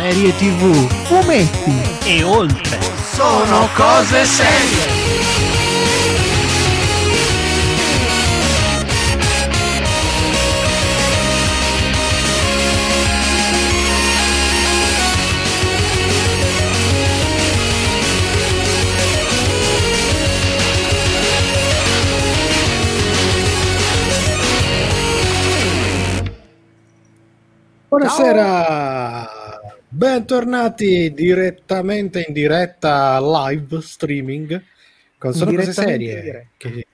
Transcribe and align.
serie 0.00 0.34
tv, 0.34 0.88
fumetti 1.04 1.74
e 2.06 2.22
oltre. 2.22 2.78
Sono 3.12 3.68
cose 3.74 4.24
serie. 4.24 4.98
Buonasera, 27.90 29.09
bentornati 29.92 31.12
direttamente 31.12 32.24
in 32.26 32.32
diretta 32.32 33.18
live 33.20 33.80
streaming 33.82 34.62
con 35.18 35.34
Sono 35.34 35.52
Cose 35.52 35.72
Serie. 35.72 36.50
Che 36.56 36.86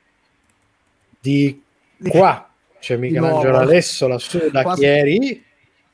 di 1.21 1.63
qua 2.09 2.51
c'è 2.81 2.97
Michelangelo 2.97 3.59
Alesso 3.59 4.09
lassù 4.09 4.51
da 4.51 4.63
qua, 4.63 4.75
Chieri. 4.75 5.45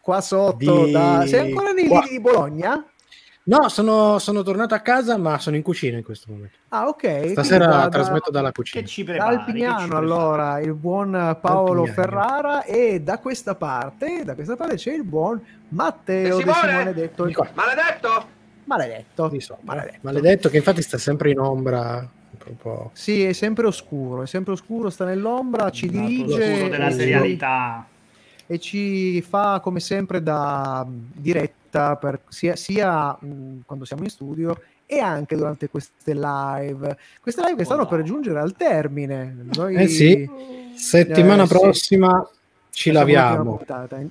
Qua 0.00 0.20
sotto, 0.20 0.84
Di- 0.84 0.92
da... 0.92 1.24
sei 1.26 1.40
ancora 1.40 1.72
qua. 1.72 2.00
lidi 2.00 2.08
di 2.08 2.20
Bologna? 2.20 2.91
No, 3.44 3.68
sono, 3.68 4.18
sono 4.20 4.42
tornato 4.42 4.74
a 4.74 4.78
casa, 4.78 5.16
ma 5.16 5.36
sono 5.38 5.56
in 5.56 5.62
cucina 5.62 5.96
in 5.96 6.04
questo 6.04 6.30
momento. 6.30 6.56
Ah, 6.68 6.86
ok. 6.86 7.30
Stasera 7.30 7.66
da- 7.66 7.88
trasmetto 7.88 8.30
dalla 8.30 8.48
Che 8.52 8.54
cucina. 8.54 8.86
ci 8.86 9.02
Da 9.02 9.12
prepari? 9.12 9.36
che 9.36 9.40
Alpignano, 9.42 9.78
ci 9.80 9.86
prepari? 9.88 10.04
allora, 10.06 10.58
il 10.60 10.74
buon 10.74 11.38
Paolo 11.40 11.82
Alpignano. 11.82 11.92
Ferrara 11.92 12.64
e 12.64 13.00
da 13.00 13.18
questa 13.18 13.54
parte, 13.56 14.22
da 14.24 14.34
questa 14.34 14.54
parte 14.54 14.76
c'è 14.76 14.92
il 14.92 15.02
buon 15.02 15.40
Matteo 15.70 16.38
E 16.38 16.44
De 16.44 16.52
Simone? 16.52 16.70
Simone 16.70 16.94
detto 16.94 17.30
qua, 17.32 17.48
Maledetto! 17.54 18.26
maledetto. 18.64 19.28
di 19.28 19.40
sopra. 19.40 19.62
Maledetto. 19.64 19.98
Maledetto 20.02 20.48
che 20.48 20.56
infatti 20.58 20.82
sta 20.82 20.98
sempre 20.98 21.30
in 21.30 21.40
ombra. 21.40 22.08
Proprio... 22.38 22.90
Sì, 22.94 23.24
è 23.24 23.32
sempre 23.32 23.66
oscuro, 23.66 24.22
è 24.22 24.26
sempre 24.26 24.52
oscuro, 24.52 24.88
sta 24.88 25.04
nell'ombra, 25.04 25.70
ci 25.70 25.86
Esatto, 25.86 26.06
dirige 26.06 26.48
l'oscuro 26.48 26.68
della 26.68 26.90
serialità. 26.90 27.86
E 28.52 28.58
ci 28.58 29.22
fa 29.22 29.60
come 29.60 29.80
sempre 29.80 30.22
da 30.22 30.84
mh, 30.86 31.12
diretta 31.14 31.96
per, 31.96 32.20
sia, 32.28 32.54
sia, 32.54 33.16
mh, 33.18 33.60
quando 33.64 33.84
siamo 33.86 34.02
in 34.02 34.10
studio 34.10 34.60
e 34.84 34.98
anche 34.98 35.36
durante 35.36 35.70
queste 35.70 36.12
live. 36.12 36.98
Queste 37.20 37.40
live 37.40 37.54
che 37.56 37.62
Oh, 37.62 37.64
stanno 37.64 37.82
no. 37.82 37.88
per 37.88 38.02
giungere 38.02 38.38
al 38.40 38.52
termine. 38.54 39.46
Noi 39.54 39.74
Eh 39.76 39.88
sì. 39.88 40.28
Settimana 40.74 41.44
Eh, 41.44 41.46
sì. 41.46 41.52
prossima 41.58 42.28
ci 42.70 42.90
Facciamo 42.92 43.12
laviamo. 43.12 43.60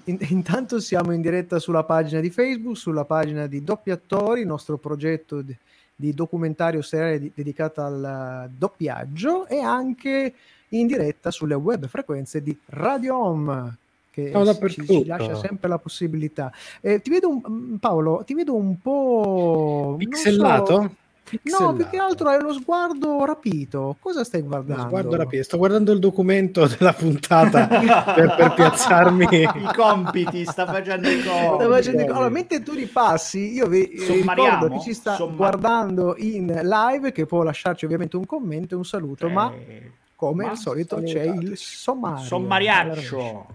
In- 0.06 0.18
intanto 0.30 0.80
siamo 0.80 1.12
in 1.12 1.22
diretta 1.22 1.60
sulla 1.60 1.84
pagina 1.84 2.20
di 2.20 2.32
Facebook, 2.32 2.78
sulla 2.78 3.06
pagina 3.06 3.46
di 3.46 3.64
Doppi 3.64 3.92
Attori, 3.92 4.42
il 4.42 4.48
nostro 4.48 4.78
progetto 4.78 5.42
di, 5.42 5.56
di 5.96 6.14
documentario 6.16 6.82
seriale 6.82 7.20
di- 7.20 7.32
dedicato 7.34 7.82
al 7.82 8.48
eh, 8.48 8.52
doppiaggio 8.58 9.46
e 9.48 9.60
anche 9.60 10.34
in 10.70 10.88
diretta 10.88 11.30
sulle 11.30 11.54
web 11.56 11.88
frequenze 11.88 12.42
di 12.42 12.58
Radio 12.68 13.18
Home 13.18 13.78
che 14.12 14.28
Siamo 14.30 14.68
ci, 14.68 14.86
ci 14.86 15.06
lascia 15.06 15.36
sempre 15.36 15.70
la 15.70 15.78
possibilità. 15.78 16.52
Eh, 16.82 17.02
ti 17.02 17.10
vedo 17.10 17.30
un, 17.30 17.42
mm, 17.50 17.76
Paolo, 17.76 18.24
ti 18.26 18.34
vedo 18.34 18.56
un 18.56 18.78
po' 18.80 19.86
non 19.90 19.98
Pixelato? 19.98 20.96
No, 21.44 21.74
più 21.74 21.88
che 21.90 21.96
altro 21.98 22.28
hai 22.28 22.42
lo 22.42 22.52
sguardo 22.52 23.24
rapito. 23.24 23.96
Cosa 24.02 24.26
stai 24.26 24.42
guardando? 24.42 24.88
Guardo 24.90 25.16
rapito, 25.16 25.44
sto 25.44 25.58
guardando 25.58 25.94
il 25.94 26.00
documento 26.00 26.68
della 26.78 26.92
puntata 26.92 27.68
per, 27.68 28.36
per 28.36 28.54
piazzarmi. 28.54 29.24
I 29.32 29.48
compiti, 29.74 30.44
sta 30.44 30.66
facendo 30.66 31.08
i 31.08 31.24
compiti. 31.24 31.70
Facendo- 31.70 31.70
Compiti. 31.70 32.12
allora, 32.12 32.28
mentre 32.30 32.62
tu 32.62 32.74
ripassi, 32.74 33.54
io 33.54 33.68
vi 33.68 33.90
ricordo 34.10 34.68
chi 34.72 34.80
ci 34.82 34.94
sta 34.94 35.16
Sommar- 35.16 35.38
guardando 35.38 36.16
in 36.18 36.48
live, 36.48 37.14
che 37.14 37.26
può 37.26 37.44
lasciarci 37.44 37.86
ovviamente 37.86 38.18
un 38.18 38.26
commento 38.26 38.74
e 38.74 38.78
un 38.78 38.84
saluto, 38.86 39.30
ma 39.30 39.54
Eh, 39.54 39.92
come 40.18 40.44
ma 40.44 40.50
al 40.52 40.58
solito 40.58 41.02
c'è 41.02 41.24
il 41.24 41.54
sommario. 41.56 42.26
Sommariaccio. 42.26 43.46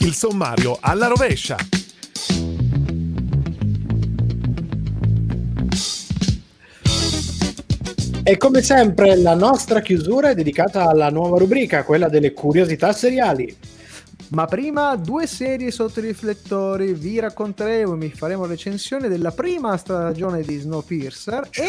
Il 0.00 0.14
sommario 0.14 0.76
alla 0.80 1.06
rovescia. 1.06 1.56
E 8.22 8.36
come 8.36 8.60
sempre 8.60 9.16
la 9.16 9.34
nostra 9.34 9.80
chiusura 9.80 10.30
è 10.30 10.34
dedicata 10.34 10.86
alla 10.86 11.08
nuova 11.08 11.38
rubrica, 11.38 11.84
quella 11.84 12.10
delle 12.10 12.34
curiosità 12.34 12.92
seriali. 12.92 13.56
Ma 14.30 14.44
prima 14.44 14.94
due 14.96 15.26
serie 15.26 15.70
sotto 15.70 16.00
i 16.00 16.02
riflettori, 16.02 16.92
vi 16.92 17.18
racconteremo 17.18 17.94
e 17.94 17.98
vi 17.98 18.10
faremo 18.10 18.44
recensione 18.44 19.08
della 19.08 19.30
prima 19.30 19.74
stagione 19.78 20.42
di 20.42 20.58
Snowpiercer 20.58 21.48
e 21.50 21.68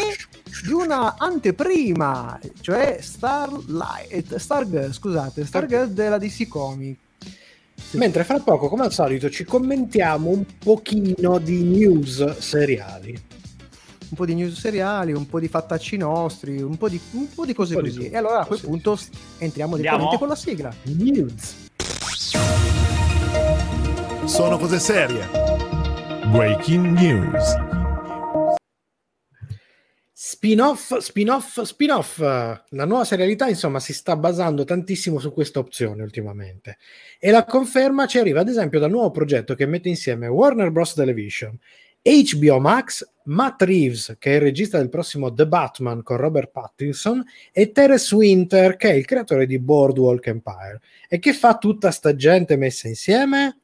di 0.66 0.72
una 0.72 1.14
anteprima, 1.16 2.38
cioè 2.60 2.98
Starlight, 3.00 4.36
Stargirl, 4.36 4.92
scusate, 4.92 5.46
Stargirl 5.46 5.88
della 5.90 6.18
DC 6.18 6.48
Comics. 6.48 6.98
Mentre 7.92 8.24
fra 8.24 8.38
poco, 8.40 8.68
come 8.68 8.84
al 8.84 8.92
solito, 8.92 9.30
ci 9.30 9.44
commentiamo 9.44 10.28
un 10.28 10.44
pochino 10.62 11.38
di 11.38 11.62
news 11.62 12.36
seriali. 12.38 13.10
un 14.10 14.16
po' 14.16 14.26
di 14.26 14.34
news 14.34 14.58
seriali, 14.58 15.12
un 15.12 15.26
po' 15.26 15.40
di 15.40 15.48
fattacci 15.48 15.96
nostri, 15.96 16.60
un 16.60 16.76
po' 16.76 16.90
di, 16.90 17.00
un 17.12 17.26
po' 17.34 17.46
di 17.46 17.54
cose 17.54 17.74
Un 17.74 17.80
po' 17.80 17.86
di 17.86 17.92
così. 17.94 18.04
tutto, 18.04 18.14
E 18.14 18.18
allora 18.18 18.40
a 18.40 18.44
quel 18.44 18.58
sì. 18.58 18.66
punto 18.66 18.96
s- 18.96 19.08
entriamo 19.38 19.76
Andiamo? 19.76 19.96
direttamente 19.96 20.18
con 20.18 20.28
la 20.28 20.34
sigla. 20.36 20.74
News. 20.82 21.68
Sono 24.24 24.58
cose 24.58 24.78
serie. 24.78 25.28
Breaking 26.30 26.98
news. 26.98 27.68
Spin-off, 30.12 30.96
spin-off, 30.98 31.62
spin-off. 31.62 32.18
La 32.18 32.84
nuova 32.84 33.04
serialità, 33.04 33.48
insomma, 33.48 33.80
si 33.80 33.92
sta 33.92 34.16
basando 34.16 34.64
tantissimo 34.64 35.18
su 35.18 35.32
questa 35.32 35.58
opzione 35.58 36.02
ultimamente. 36.02 36.78
E 37.18 37.30
la 37.30 37.44
conferma 37.44 38.06
ci 38.06 38.18
arriva, 38.18 38.40
ad 38.40 38.48
esempio, 38.48 38.78
dal 38.78 38.90
nuovo 38.90 39.10
progetto 39.10 39.54
che 39.54 39.66
mette 39.66 39.88
insieme 39.88 40.28
Warner 40.28 40.70
Bros. 40.70 40.94
Television, 40.94 41.58
HBO 42.02 42.58
Max, 42.60 43.06
Matt 43.24 43.62
Reeves, 43.62 44.16
che 44.18 44.32
è 44.32 44.34
il 44.36 44.40
regista 44.40 44.78
del 44.78 44.88
prossimo 44.88 45.32
The 45.32 45.46
Batman 45.46 46.02
con 46.02 46.16
Robert 46.16 46.50
Pattinson, 46.50 47.22
e 47.52 47.72
Terence 47.72 48.14
Winter, 48.14 48.76
che 48.76 48.90
è 48.90 48.94
il 48.94 49.04
creatore 49.04 49.46
di 49.46 49.58
Boardwalk 49.58 50.26
Empire. 50.26 50.80
E 51.08 51.18
che 51.18 51.32
fa 51.32 51.58
tutta 51.58 51.90
sta 51.90 52.16
gente 52.16 52.56
messa 52.56 52.88
insieme? 52.88 53.58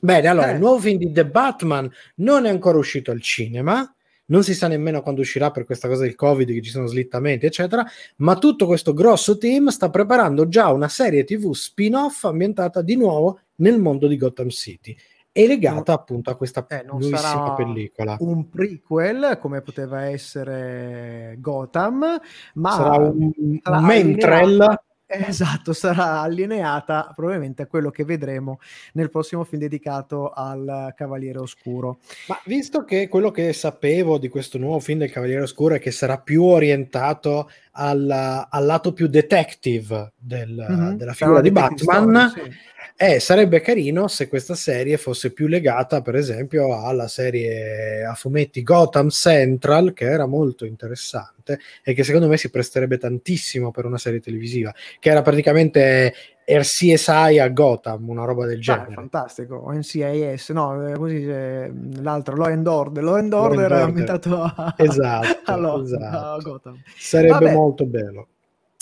Bene, 0.00 0.28
allora, 0.28 0.50
Eh. 0.50 0.54
il 0.54 0.60
nuovo 0.60 0.78
film 0.78 0.98
di 0.98 1.12
The 1.12 1.26
Batman 1.26 1.90
non 2.16 2.46
è 2.46 2.48
ancora 2.48 2.78
uscito 2.78 3.10
al 3.10 3.20
cinema, 3.20 3.92
non 4.26 4.44
si 4.44 4.54
sa 4.54 4.68
nemmeno 4.68 5.02
quando 5.02 5.20
uscirà 5.20 5.50
per 5.50 5.64
questa 5.64 5.88
cosa 5.88 6.02
del 6.02 6.14
Covid, 6.14 6.48
che 6.50 6.62
ci 6.62 6.70
sono 6.70 6.86
slittamenti, 6.86 7.46
eccetera, 7.46 7.84
ma 8.16 8.36
tutto 8.38 8.66
questo 8.66 8.92
grosso 8.94 9.38
team 9.38 9.68
sta 9.68 9.90
preparando 9.90 10.48
già 10.48 10.70
una 10.70 10.88
serie 10.88 11.24
TV 11.24 11.52
spin-off 11.52 12.24
ambientata 12.24 12.80
di 12.82 12.96
nuovo 12.96 13.40
nel 13.56 13.78
mondo 13.78 14.06
di 14.06 14.16
Gotham 14.16 14.48
City 14.50 14.96
e 15.38 15.46
legata 15.46 15.92
appunto 15.92 16.30
a 16.30 16.34
questa 16.34 16.66
Eh, 16.68 16.82
non 16.82 16.98
nuovissima 16.98 17.18
sarà 17.18 17.52
pellicola. 17.52 18.16
Un 18.18 18.48
prequel, 18.48 19.38
come 19.40 19.60
poteva 19.60 20.06
essere 20.06 21.36
Gotham, 21.38 22.20
ma 22.54 22.70
Sarà 22.72 22.96
un, 22.96 23.30
un 23.36 23.58
sarà 23.62 23.80
mentrel 23.80 24.60
allineata- 24.60 24.82
Esatto, 25.10 25.72
sarà 25.72 26.20
allineata 26.20 27.12
probabilmente 27.14 27.62
a 27.62 27.66
quello 27.66 27.90
che 27.90 28.04
vedremo 28.04 28.58
nel 28.92 29.08
prossimo 29.08 29.42
film 29.42 29.62
dedicato 29.62 30.30
al 30.30 30.92
Cavaliere 30.94 31.38
Oscuro. 31.38 32.00
Ma 32.26 32.38
visto 32.44 32.84
che 32.84 33.08
quello 33.08 33.30
che 33.30 33.54
sapevo 33.54 34.18
di 34.18 34.28
questo 34.28 34.58
nuovo 34.58 34.80
film 34.80 34.98
del 34.98 35.10
Cavaliere 35.10 35.42
Oscuro 35.44 35.76
è 35.76 35.78
che 35.78 35.92
sarà 35.92 36.18
più 36.18 36.42
orientato 36.44 37.48
al, 37.80 38.46
al 38.50 38.64
lato 38.66 38.92
più 38.92 39.06
detective 39.06 40.12
del- 40.18 40.66
Mhm. 40.68 40.96
della 40.96 41.12
figura 41.12 41.40
di 41.40 41.52
Batman, 41.52 42.28
story, 42.30 42.50
sì. 42.50 42.56
eh, 42.96 43.20
sarebbe 43.20 43.60
carino 43.60 44.08
se 44.08 44.26
questa 44.26 44.56
serie 44.56 44.96
fosse 44.96 45.32
più 45.32 45.46
legata, 45.46 46.02
per 46.02 46.16
esempio, 46.16 46.84
alla 46.84 47.06
serie 47.06 48.04
a 48.04 48.14
fumetti 48.14 48.64
Gotham 48.64 49.08
Central, 49.10 49.92
che 49.92 50.06
era 50.06 50.26
molto 50.26 50.64
interessante 50.64 51.60
e 51.84 51.94
che 51.94 52.02
secondo 52.02 52.26
me 52.26 52.36
si 52.36 52.50
presterebbe 52.50 52.98
tantissimo 52.98 53.70
per 53.70 53.84
una 53.84 53.98
serie 53.98 54.18
televisiva, 54.20 54.74
che 54.98 55.10
era 55.10 55.22
praticamente 55.22 56.12
il 56.56 56.60
CSI 56.62 57.38
a 57.38 57.48
Gotham, 57.48 58.08
una 58.08 58.24
roba 58.24 58.46
del 58.46 58.60
genere. 58.60 58.92
fantastico, 58.92 59.56
o 59.56 59.72
NCIS, 59.72 60.50
no, 60.50 60.86
eh, 60.88 60.94
così 60.96 61.24
c'è, 61.24 61.68
mh, 61.68 62.02
l'altro, 62.02 62.36
Law 62.36 62.46
and 62.46 62.66
Order, 62.66 63.02
Law 63.04 63.14
and 63.16 63.32
Law 63.32 63.42
and 63.44 63.50
Order 63.52 63.64
Order. 63.72 63.82
ambientato 63.82 64.42
a, 64.42 64.74
Esatto, 64.76 65.40
a 65.52 65.56
Lo- 65.56 65.82
esatto. 65.82 66.16
a 66.16 66.38
Gotham. 66.40 66.76
Sarebbe 66.96 67.32
Vabbè. 67.32 67.52
molto 67.54 67.84
bello. 67.86 68.28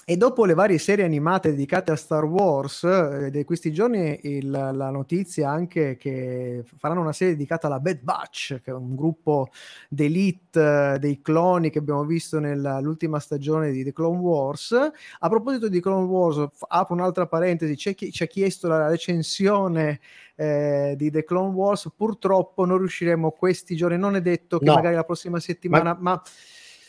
E 0.08 0.16
dopo 0.16 0.44
le 0.44 0.54
varie 0.54 0.78
serie 0.78 1.04
animate 1.04 1.50
dedicate 1.50 1.90
a 1.90 1.96
Star 1.96 2.22
Wars, 2.26 2.84
eh, 2.84 3.28
di 3.28 3.42
questi 3.42 3.72
giorni 3.72 4.16
il- 4.22 4.50
la 4.52 4.88
notizia 4.90 5.50
anche 5.50 5.96
che 5.96 6.62
faranno 6.76 7.00
una 7.00 7.12
serie 7.12 7.32
dedicata 7.34 7.66
alla 7.66 7.80
Bad 7.80 8.02
Batch, 8.02 8.60
che 8.62 8.70
è 8.70 8.72
un 8.72 8.94
gruppo 8.94 9.48
d'elite 9.88 10.94
eh, 10.94 10.98
dei 11.00 11.20
cloni 11.22 11.70
che 11.70 11.80
abbiamo 11.80 12.04
visto 12.04 12.38
nell'ultima 12.38 13.18
stagione 13.18 13.72
di 13.72 13.82
The 13.82 13.92
Clone 13.92 14.18
Wars. 14.20 14.70
A 15.18 15.28
proposito 15.28 15.68
di 15.68 15.80
Clone 15.80 16.06
Wars, 16.06 16.36
f- 16.54 16.64
apro 16.68 16.94
un'altra 16.94 17.26
parentesi, 17.26 17.74
c'è 17.74 17.96
chi 17.96 18.12
ci 18.12 18.22
ha 18.22 18.26
chiesto 18.26 18.68
la 18.68 18.86
recensione 18.88 19.98
eh, 20.36 20.94
di 20.96 21.10
The 21.10 21.24
Clone 21.24 21.52
Wars, 21.52 21.90
purtroppo 21.96 22.64
non 22.64 22.78
riusciremo 22.78 23.32
questi 23.32 23.74
giorni, 23.74 23.98
non 23.98 24.14
è 24.14 24.20
detto 24.20 24.60
che 24.60 24.66
No. 24.66 24.74
magari 24.74 24.94
la 24.94 25.02
prossima 25.02 25.40
settimana, 25.40 25.96
ma, 25.98 26.22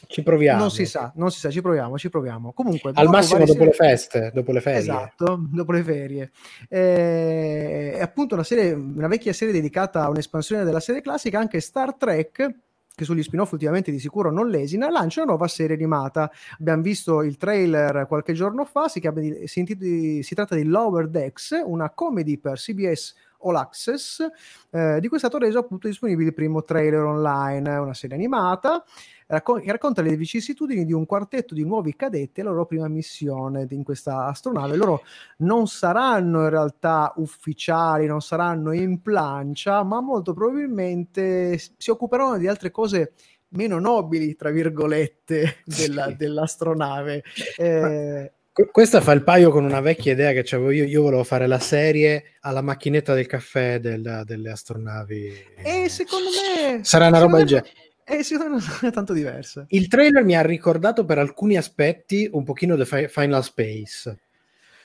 Ci 0.08 0.24
proviamo. 0.24 0.60
non 0.60 0.72
si 0.72 0.86
sa, 0.86 1.12
non 1.16 1.32
si 1.32 1.40
sa, 1.40 1.50
ci 1.50 1.62
proviamo, 1.62 1.98
ci 1.98 2.10
proviamo. 2.10 2.54
Comunque, 2.54 2.92
Al 2.94 3.06
dopo 3.06 3.18
massimo 3.18 3.46
dopo 3.46 3.64
le 3.66 3.72
serie- 3.74 3.90
feste, 3.90 4.32
dopo 4.34 4.52
le 4.52 4.62
ferie. 4.62 4.80
Esatto, 4.80 5.40
dopo 5.52 5.72
le 5.72 5.84
ferie. 5.84 6.32
Eh, 6.70 7.92
È 7.98 8.02
appunto 8.02 8.34
una 8.36 8.44
serie, 8.44 8.72
una 8.74 9.08
vecchia 9.08 9.34
serie 9.34 9.54
dedicata 9.54 10.04
a 10.04 10.10
un'espansione 10.10 10.64
della 10.64 10.80
serie 10.80 11.02
classica, 11.02 11.40
anche 11.40 11.60
Star 11.60 11.96
Trek, 11.96 12.56
che 12.96 13.04
sugli 13.06 13.22
spin-off 13.22 13.52
ultimamente 13.52 13.92
di 13.92 14.00
sicuro 14.00 14.32
non 14.32 14.50
lesina, 14.50 14.90
lancia 14.90 15.22
una 15.22 15.30
nuova 15.32 15.48
serie 15.48 15.76
animata. 15.76 16.32
Abbiamo 16.60 16.82
visto 16.82 17.22
il 17.22 17.38
trailer 17.38 18.08
qualche 18.08 18.34
giorno 18.34 18.66
fa, 18.66 18.88
si, 18.88 19.02
si 19.46 20.22
si 20.24 20.36
tratta 20.36 20.56
di 20.56 20.64
Lower 20.64 21.08
Decks, 21.08 21.62
una 21.64 21.92
comedy 21.92 22.38
per 22.40 22.54
CBS 22.58 23.14
All 23.42 23.56
Access, 23.56 24.26
eh, 24.72 25.00
di 25.00 25.08
cui 25.08 25.18
è 25.18 25.20
stato 25.20 25.38
reso 25.38 25.60
appunto 25.60 25.88
disponibile 25.88 26.30
il 26.30 26.34
primo 26.34 26.64
trailer 26.64 27.02
online, 27.04 27.76
una 27.78 27.94
serie 27.94 28.16
animata 28.16 28.84
racco- 29.28 29.56
che 29.56 29.72
racconta 29.72 30.02
le 30.02 30.16
vicissitudini 30.16 30.86
di 30.86 30.94
un 30.94 31.06
quartetto 31.06 31.54
di 31.54 31.64
nuovi 31.66 31.96
cadetti 31.96 32.40
e 32.40 32.44
la 32.44 32.50
loro 32.52 32.66
prima 32.66 32.88
missione 32.88 33.68
in 33.70 33.84
questa 33.84 34.26
astronave. 34.26 34.76
Loro 34.76 35.04
non 35.38 35.68
saranno 35.68 36.44
in 36.44 36.50
realtà 36.50 37.14
ufficiali, 37.18 38.06
non 38.08 38.22
saranno 38.22 38.72
in 38.72 39.02
plancia, 39.02 39.84
ma 39.84 40.00
molto 40.02 40.34
probabilmente 40.34 41.58
si 41.78 41.90
occuperanno 41.90 42.38
di 42.38 42.48
altre 42.48 42.72
cose 42.72 43.14
meno 43.50 43.80
nobili, 43.80 44.36
tra 44.36 44.50
virgolette, 44.50 45.58
della- 45.64 46.08
Sì. 46.08 46.16
dell'astronave. 46.18 47.24
Eh, 47.58 48.32
Questa 48.72 49.02
fa 49.02 49.12
il 49.12 49.24
paio 49.24 49.52
con 49.52 49.64
una 49.64 49.82
vecchia 49.82 50.14
idea 50.14 50.32
che 50.32 50.40
avevo 50.56 50.72
io. 50.72 50.84
Io 50.86 51.02
volevo 51.04 51.24
fare 51.24 51.46
la 51.46 51.60
serie 51.60 52.24
alla 52.42 52.62
macchinetta 52.62 53.14
del 53.14 53.28
caffè 53.28 53.80
del- 53.80 54.24
delle 54.26 54.50
astronavi. 54.52 55.32
e 55.58 55.90
secondo 55.90 56.30
me... 56.30 56.84
Sarà 56.84 57.08
una 57.08 57.20
roba 57.20 57.38
del 57.38 57.46
genere. 57.46 57.72
me- 58.08 58.18
eh, 58.18 58.24
secondo 58.24 58.56
me 58.56 58.62
non 58.66 58.90
è 58.90 58.92
tanto 58.92 59.14
diversa. 59.14 59.66
Il 59.70 59.88
trailer 59.88 60.24
mi 60.24 60.36
ha 60.36 60.42
ricordato 60.42 61.06
per 61.06 61.20
alcuni 61.20 61.56
aspetti 61.58 62.28
un 62.32 62.44
pochino 62.44 62.76
The 62.76 62.86
Fi- 62.86 63.08
Final 63.10 63.44
Space. 63.44 64.18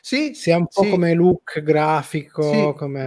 Sì, 0.04 0.34
Sia 0.34 0.56
un 0.56 0.66
po' 0.66 0.82
sì. 0.82 0.90
come 0.90 1.14
look 1.14 1.60
grafico, 1.60 2.42
Sì. 2.42 2.72
come... 2.76 3.04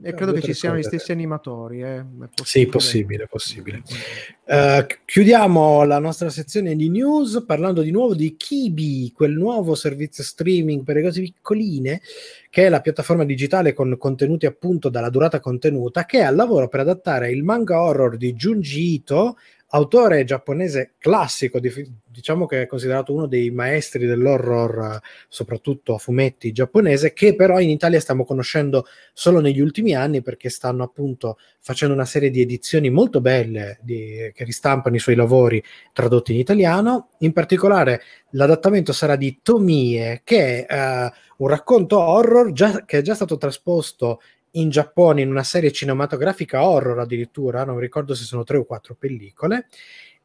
E 0.00 0.14
credo 0.14 0.30
due, 0.30 0.40
che 0.40 0.46
ci 0.46 0.54
siano 0.54 0.76
gli 0.76 0.84
stessi 0.84 1.10
animatori. 1.10 1.82
Eh. 1.82 1.96
È 1.98 2.04
Sì, 2.44 2.66
possibile, 2.68 3.26
possibile. 3.26 3.82
Eh, 4.46 4.86
chiudiamo 5.04 5.82
la 5.82 5.98
nostra 5.98 6.30
sezione 6.30 6.76
di 6.76 6.88
news 6.88 7.42
parlando 7.44 7.82
di 7.82 7.90
nuovo 7.90 8.14
di 8.14 8.36
Kibi, 8.36 9.10
quel 9.12 9.32
nuovo 9.32 9.74
servizio 9.74 10.22
streaming 10.22 10.84
per 10.84 10.94
le 10.94 11.02
cose 11.02 11.20
piccoline, 11.20 12.00
che 12.48 12.66
è 12.66 12.68
la 12.68 12.80
piattaforma 12.80 13.24
digitale 13.24 13.72
con 13.72 13.96
contenuti 13.98 14.46
appunto 14.46 14.90
dalla 14.90 15.10
durata 15.10 15.40
contenuta, 15.40 16.04
che 16.04 16.20
è 16.20 16.22
al 16.22 16.36
lavoro 16.36 16.68
per 16.68 16.78
adattare 16.78 17.32
il 17.32 17.42
manga 17.42 17.82
horror 17.82 18.16
di 18.16 18.34
Junji 18.34 18.92
Ito, 18.94 19.36
autore 19.74 20.24
giapponese 20.24 20.94
classico, 20.98 21.58
di- 21.58 21.92
diciamo 22.06 22.46
che 22.46 22.62
è 22.62 22.66
considerato 22.66 23.12
uno 23.12 23.26
dei 23.26 23.50
maestri 23.50 24.06
dell'horror, 24.06 25.00
soprattutto 25.28 25.94
a 25.94 25.98
fumetti 25.98 26.52
giapponese, 26.52 27.12
che 27.12 27.34
però 27.34 27.58
in 27.58 27.70
Italia 27.70 27.98
stiamo 27.98 28.24
conoscendo 28.24 28.86
solo 29.12 29.40
negli 29.40 29.60
ultimi 29.60 29.94
anni 29.94 30.22
perché 30.22 30.48
stanno 30.48 30.84
appunto 30.84 31.38
facendo 31.58 31.92
una 31.92 32.04
serie 32.04 32.30
di 32.30 32.40
edizioni 32.40 32.88
molto 32.88 33.20
belle 33.20 33.78
di- 33.82 34.30
che 34.32 34.44
ristampano 34.44 34.94
i 34.94 35.00
suoi 35.00 35.16
lavori 35.16 35.62
tradotti 35.92 36.32
in 36.32 36.38
italiano. 36.38 37.08
In 37.18 37.32
particolare 37.32 38.00
l'adattamento 38.30 38.92
sarà 38.92 39.16
di 39.16 39.40
Tomie, 39.42 40.20
che 40.22 40.66
è 40.66 40.72
eh, 40.72 41.12
un 41.38 41.48
racconto 41.48 41.98
horror 41.98 42.52
già- 42.52 42.84
che 42.84 42.98
è 42.98 43.02
già 43.02 43.14
stato 43.14 43.36
trasposto 43.36 44.20
in 44.56 44.70
Giappone 44.70 45.22
in 45.22 45.30
una 45.30 45.42
serie 45.42 45.72
cinematografica 45.72 46.66
horror 46.66 46.98
addirittura, 46.98 47.64
non 47.64 47.78
ricordo 47.78 48.14
se 48.14 48.24
sono 48.24 48.44
tre 48.44 48.56
o 48.56 48.64
quattro 48.64 48.94
pellicole, 48.94 49.68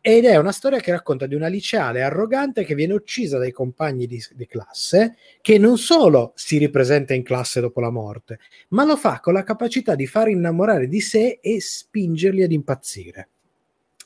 ed 0.02 0.24
è 0.24 0.38
una 0.38 0.54
storia 0.54 0.80
che 0.80 0.92
racconta 0.92 1.26
di 1.26 1.36
una 1.36 1.48
liceale 1.48 2.02
arrogante 2.02 2.64
che 2.64 2.74
viene 2.74 2.94
uccisa 2.94 3.38
dai 3.38 3.52
compagni 3.52 4.08
di, 4.08 4.24
di 4.34 4.48
classe, 4.48 5.18
che 5.42 5.58
non 5.58 5.78
solo 5.78 6.32
si 6.36 6.58
ripresenta 6.58 7.14
in 7.14 7.24
classe 7.24 7.60
dopo 7.60 7.82
la 7.82 7.90
morte, 7.90 8.40
ma 8.70 8.86
lo 8.86 8.96
fa 8.96 9.20
con 9.20 9.34
la 9.34 9.44
capacità 9.44 9.96
di 9.96 10.08
far 10.08 10.30
innamorare 10.30 10.88
di 10.88 11.02
sé 11.02 11.40
e 11.42 11.60
spingerli 11.60 12.44
ad 12.44 12.52
impazzire. 12.52 13.28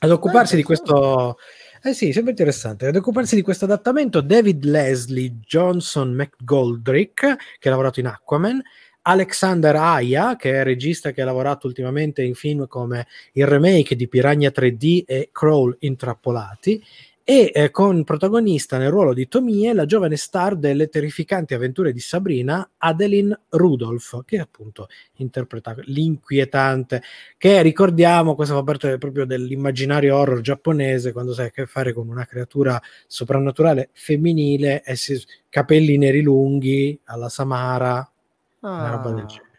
Ad 0.00 0.10
occuparsi 0.10 0.56
di 0.56 0.62
questo... 0.62 1.38
Eh 1.82 1.94
sì, 1.94 2.12
sempre 2.12 2.32
interessante. 2.32 2.86
Ad 2.86 2.96
occuparsi 2.96 3.34
di 3.34 3.42
questo 3.42 3.66
adattamento 3.66 4.20
David 4.20 4.64
Leslie 4.64 5.38
Johnson 5.46 6.12
McGoldrick, 6.12 7.36
che 7.58 7.68
ha 7.68 7.70
lavorato 7.70 8.00
in 8.00 8.06
Aquaman, 8.06 8.60
Alexander 9.06 9.76
Aya, 9.76 10.36
che 10.36 10.60
è 10.60 10.64
regista 10.64 11.10
che 11.10 11.22
ha 11.22 11.26
lavorato 11.26 11.66
ultimamente 11.66 12.22
in 12.22 12.34
film 12.34 12.66
come 12.66 13.06
il 13.32 13.46
remake 13.46 13.96
di 13.96 14.08
Piranha 14.08 14.48
3D 14.48 15.02
e 15.06 15.28
Crawl 15.30 15.76
Intrappolati, 15.80 16.82
e 17.26 17.50
eh, 17.54 17.70
con 17.70 18.04
protagonista 18.04 18.76
nel 18.76 18.90
ruolo 18.90 19.14
di 19.14 19.28
Tomie 19.28 19.72
la 19.72 19.86
giovane 19.86 20.16
star 20.16 20.56
delle 20.56 20.88
terrificanti 20.88 21.54
avventure 21.54 21.90
di 21.90 22.00
Sabrina, 22.00 22.72
Adeline 22.76 23.40
Rudolph, 23.48 24.24
che 24.26 24.38
appunto 24.38 24.88
interpreta 25.16 25.74
l'inquietante, 25.84 27.02
che 27.38 27.62
ricordiamo, 27.62 28.34
questo 28.34 28.54
fa 28.54 28.62
parte 28.62 28.98
proprio 28.98 29.24
dell'immaginario 29.24 30.16
horror 30.16 30.42
giapponese, 30.42 31.12
quando 31.12 31.32
sai 31.32 31.46
a 31.46 31.50
che 31.50 31.64
fare 31.64 31.94
con 31.94 32.08
una 32.08 32.26
creatura 32.26 32.80
soprannaturale 33.06 33.88
femminile 33.92 34.82
si, 34.92 35.18
capelli 35.48 35.96
neri 35.96 36.20
lunghi 36.20 37.00
alla 37.04 37.30
Samara, 37.30 38.06
una 38.68 38.90
roba 38.90 39.10
del 39.12 39.24
genere. 39.26 39.52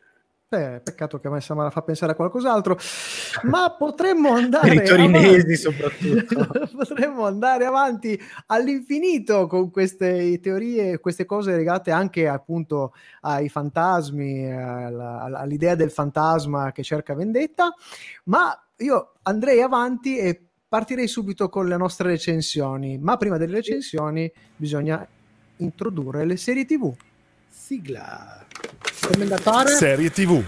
Eh, 0.47 0.79
peccato 0.81 1.19
che 1.19 1.27
a 1.27 1.31
me 1.31 1.41
Samara 1.41 1.71
fa 1.71 1.81
pensare 1.81 2.11
a 2.11 2.15
qualcos'altro, 2.15 2.77
ma 3.43 3.71
potremmo 3.77 4.31
andare 4.31 4.75
Per 4.75 4.83
i 4.83 4.87
torinesi 4.87 5.27
avanti. 5.27 5.55
soprattutto. 5.55 6.69
potremmo 6.77 7.25
andare 7.25 7.65
avanti 7.65 8.17
all'infinito 8.45 9.47
con 9.47 9.71
queste 9.71 10.39
teorie, 10.39 10.99
queste 10.99 11.25
cose 11.25 11.55
legate 11.55 11.91
anche 11.91 12.27
appunto 12.27 12.93
ai 13.21 13.49
fantasmi, 13.49 14.53
all'idea 14.53 15.75
del 15.75 15.91
fantasma 15.91 16.71
che 16.71 16.83
cerca 16.83 17.15
vendetta, 17.15 17.73
ma 18.25 18.57
io 18.77 19.13
andrei 19.23 19.61
avanti 19.61 20.17
e 20.17 20.41
partirei 20.67 21.07
subito 21.07 21.49
con 21.49 21.67
le 21.67 21.75
nostre 21.75 22.09
recensioni, 22.09 22.97
ma 22.99 23.17
prima 23.17 23.37
delle 23.37 23.55
recensioni 23.55 24.31
bisogna 24.55 25.05
introdurre 25.57 26.23
le 26.23 26.37
serie 26.37 26.65
TV. 26.65 26.93
Sigla. 27.57 28.45
Commendatore. 29.01 29.69
Serie 29.69 30.11
TV. 30.11 30.43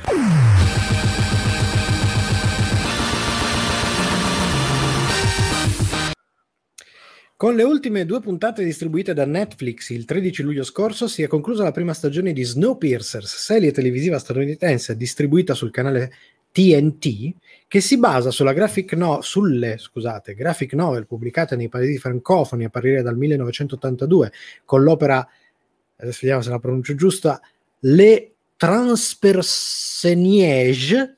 Con 7.35 7.55
le 7.55 7.63
ultime 7.63 8.05
due 8.05 8.19
puntate 8.19 8.63
distribuite 8.63 9.13
da 9.13 9.25
Netflix 9.25 9.89
il 9.89 10.05
13 10.05 10.43
luglio 10.43 10.63
scorso 10.63 11.07
si 11.07 11.23
è 11.23 11.27
conclusa 11.27 11.63
la 11.63 11.71
prima 11.71 11.93
stagione 11.93 12.33
di 12.33 12.43
Snowpiercers, 12.43 13.37
serie 13.37 13.71
televisiva 13.71 14.19
statunitense 14.19 14.97
distribuita 14.97 15.53
sul 15.53 15.71
canale 15.71 16.11
TNT, 16.51 17.33
che 17.67 17.79
si 17.79 17.97
basa 17.97 18.31
sulla 18.31 18.53
graphic 18.53 18.93
no- 18.93 19.21
sulle 19.21 19.77
scusate, 19.77 20.35
graphic 20.35 20.73
novel 20.73 21.07
pubblicate 21.07 21.55
nei 21.55 21.69
paesi 21.69 21.97
francofoni 21.97 22.65
a 22.65 22.69
partire 22.69 23.01
dal 23.01 23.15
1982 23.15 24.31
con 24.65 24.83
l'opera, 24.83 25.27
adesso 25.97 26.19
vediamo 26.21 26.41
se 26.41 26.49
la 26.49 26.59
pronuncio 26.59 26.95
giusta, 26.95 27.41
Le 27.79 28.31
Transpersonnage, 28.55 31.17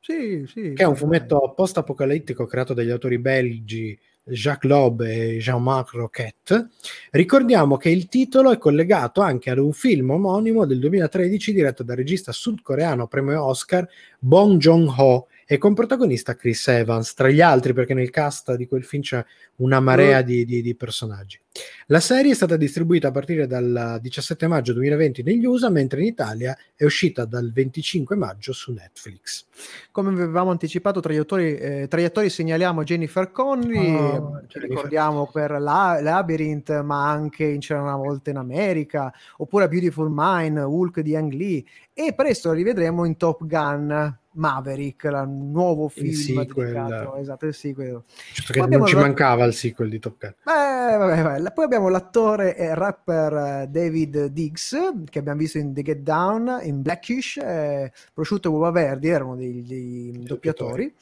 Sì, 0.00 0.44
sì. 0.46 0.72
che 0.74 0.82
è 0.82 0.86
un 0.86 0.96
fumetto 0.96 1.52
post-apocalittico 1.54 2.46
creato 2.46 2.74
dagli 2.74 2.90
autori 2.90 3.18
belgi 3.18 3.96
Jacques 4.24 4.70
Loeb 4.70 5.02
e 5.02 5.38
Jean-Marc 5.38 5.92
Roquette. 5.92 6.68
Ricordiamo 7.10 7.76
che 7.76 7.90
il 7.90 8.08
titolo 8.08 8.50
è 8.50 8.58
collegato 8.58 9.20
anche 9.20 9.50
ad 9.50 9.58
un 9.58 9.72
film 9.72 10.10
omonimo 10.10 10.64
del 10.64 10.78
2013 10.78 11.52
diretto 11.52 11.82
dal 11.82 11.96
regista 11.96 12.32
sudcoreano 12.32 13.06
premio 13.06 13.44
Oscar 13.44 13.86
Bong 14.18 14.58
Joon-ho 14.58 15.28
e 15.54 15.58
con 15.58 15.72
protagonista 15.72 16.34
Chris 16.34 16.66
Evans, 16.66 17.14
tra 17.14 17.28
gli 17.28 17.40
altri 17.40 17.72
perché 17.72 17.94
nel 17.94 18.10
cast 18.10 18.56
di 18.56 18.66
quel 18.66 18.82
film 18.82 19.02
c'è 19.02 19.24
una 19.58 19.78
marea 19.78 20.20
di, 20.20 20.44
di, 20.44 20.60
di 20.60 20.74
personaggi. 20.74 21.38
La 21.86 22.00
serie 22.00 22.32
è 22.32 22.34
stata 22.34 22.56
distribuita 22.56 23.06
a 23.06 23.10
partire 23.12 23.46
dal 23.46 23.98
17 24.00 24.48
maggio 24.48 24.72
2020 24.72 25.22
negli 25.22 25.44
USA, 25.44 25.68
mentre 25.70 26.00
in 26.00 26.06
Italia 26.06 26.58
è 26.74 26.82
uscita 26.82 27.24
dal 27.24 27.52
25 27.52 28.16
maggio 28.16 28.52
su 28.52 28.72
Netflix. 28.72 29.46
Come 29.92 30.10
avevamo 30.10 30.50
anticipato, 30.50 30.98
tra 30.98 31.12
gli 31.12 31.18
attori, 31.18 31.54
eh, 31.54 31.86
tra 31.86 32.00
gli 32.00 32.04
attori 32.04 32.30
segnaliamo 32.30 32.82
Jennifer 32.82 33.30
Connelly, 33.30 33.94
Oh, 33.94 34.40
che 34.40 34.46
Jennifer. 34.48 34.62
ricordiamo 34.62 35.30
per 35.32 35.52
la, 35.52 36.00
Labyrinth, 36.02 36.80
ma 36.80 37.08
anche 37.08 37.44
in 37.44 37.60
C'era 37.60 37.80
una 37.80 37.94
volta 37.94 38.30
in 38.30 38.38
America, 38.38 39.12
oppure 39.36 39.68
Beautiful 39.68 40.10
Mind, 40.12 40.56
Hulk 40.56 40.98
di 40.98 41.14
Ang 41.14 41.32
Lee, 41.32 41.62
e 41.92 42.12
presto 42.12 42.48
la 42.48 42.54
rivedremo 42.54 43.04
in 43.04 43.16
Top 43.16 43.46
Gun 43.46 44.22
Maverick, 44.34 45.04
il 45.04 45.28
nuovo 45.28 45.88
film 45.88 46.12
sequel. 46.12 46.72
dedicato, 46.72 47.16
esatto, 47.16 47.46
il 47.46 47.54
sequel. 47.54 48.02
Certo 48.32 48.66
non 48.66 48.86
ci 48.86 48.96
mancava 48.96 49.44
il 49.44 49.54
sequel 49.54 49.88
di 49.88 49.98
Top 49.98 50.18
Gun. 50.18 50.30
Eh, 50.30 50.96
vabbè, 50.96 51.22
vabbè. 51.22 51.52
Poi 51.52 51.64
abbiamo 51.64 51.88
l'attore 51.88 52.56
e 52.56 52.74
rapper 52.74 53.32
eh, 53.32 53.66
David 53.68 54.26
Diggs, 54.26 54.76
che 55.08 55.18
abbiamo 55.18 55.38
visto 55.38 55.58
in 55.58 55.72
The 55.72 55.82
Get 55.82 55.98
Down, 55.98 56.60
in 56.62 56.82
Blackish, 56.82 57.36
eh, 57.36 57.92
Prosciutto 58.12 58.48
e 58.48 58.52
Uova 58.52 58.70
Verdi, 58.70 59.08
erano 59.08 59.36
dei, 59.36 59.62
dei 59.62 60.22
doppiatori. 60.24 60.92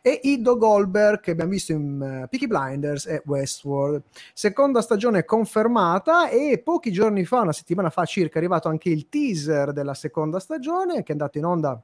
E 0.00 0.20
Ido 0.22 0.56
Goldberg, 0.56 1.20
che 1.20 1.32
abbiamo 1.32 1.50
visto 1.50 1.72
in 1.72 2.00
eh, 2.00 2.28
Peaky 2.28 2.46
Blinders 2.46 3.06
e 3.06 3.22
Westworld. 3.24 4.02
Seconda 4.32 4.80
stagione 4.80 5.24
confermata 5.24 6.28
e 6.28 6.60
pochi 6.62 6.92
giorni 6.92 7.24
fa, 7.24 7.40
una 7.40 7.52
settimana 7.52 7.90
fa 7.90 8.04
circa, 8.04 8.34
è 8.34 8.38
arrivato 8.38 8.68
anche 8.68 8.90
il 8.90 9.08
teaser 9.08 9.72
della 9.72 9.94
seconda 9.94 10.38
stagione, 10.38 11.02
che 11.02 11.08
è 11.08 11.12
andato 11.12 11.38
in 11.38 11.44
onda 11.44 11.82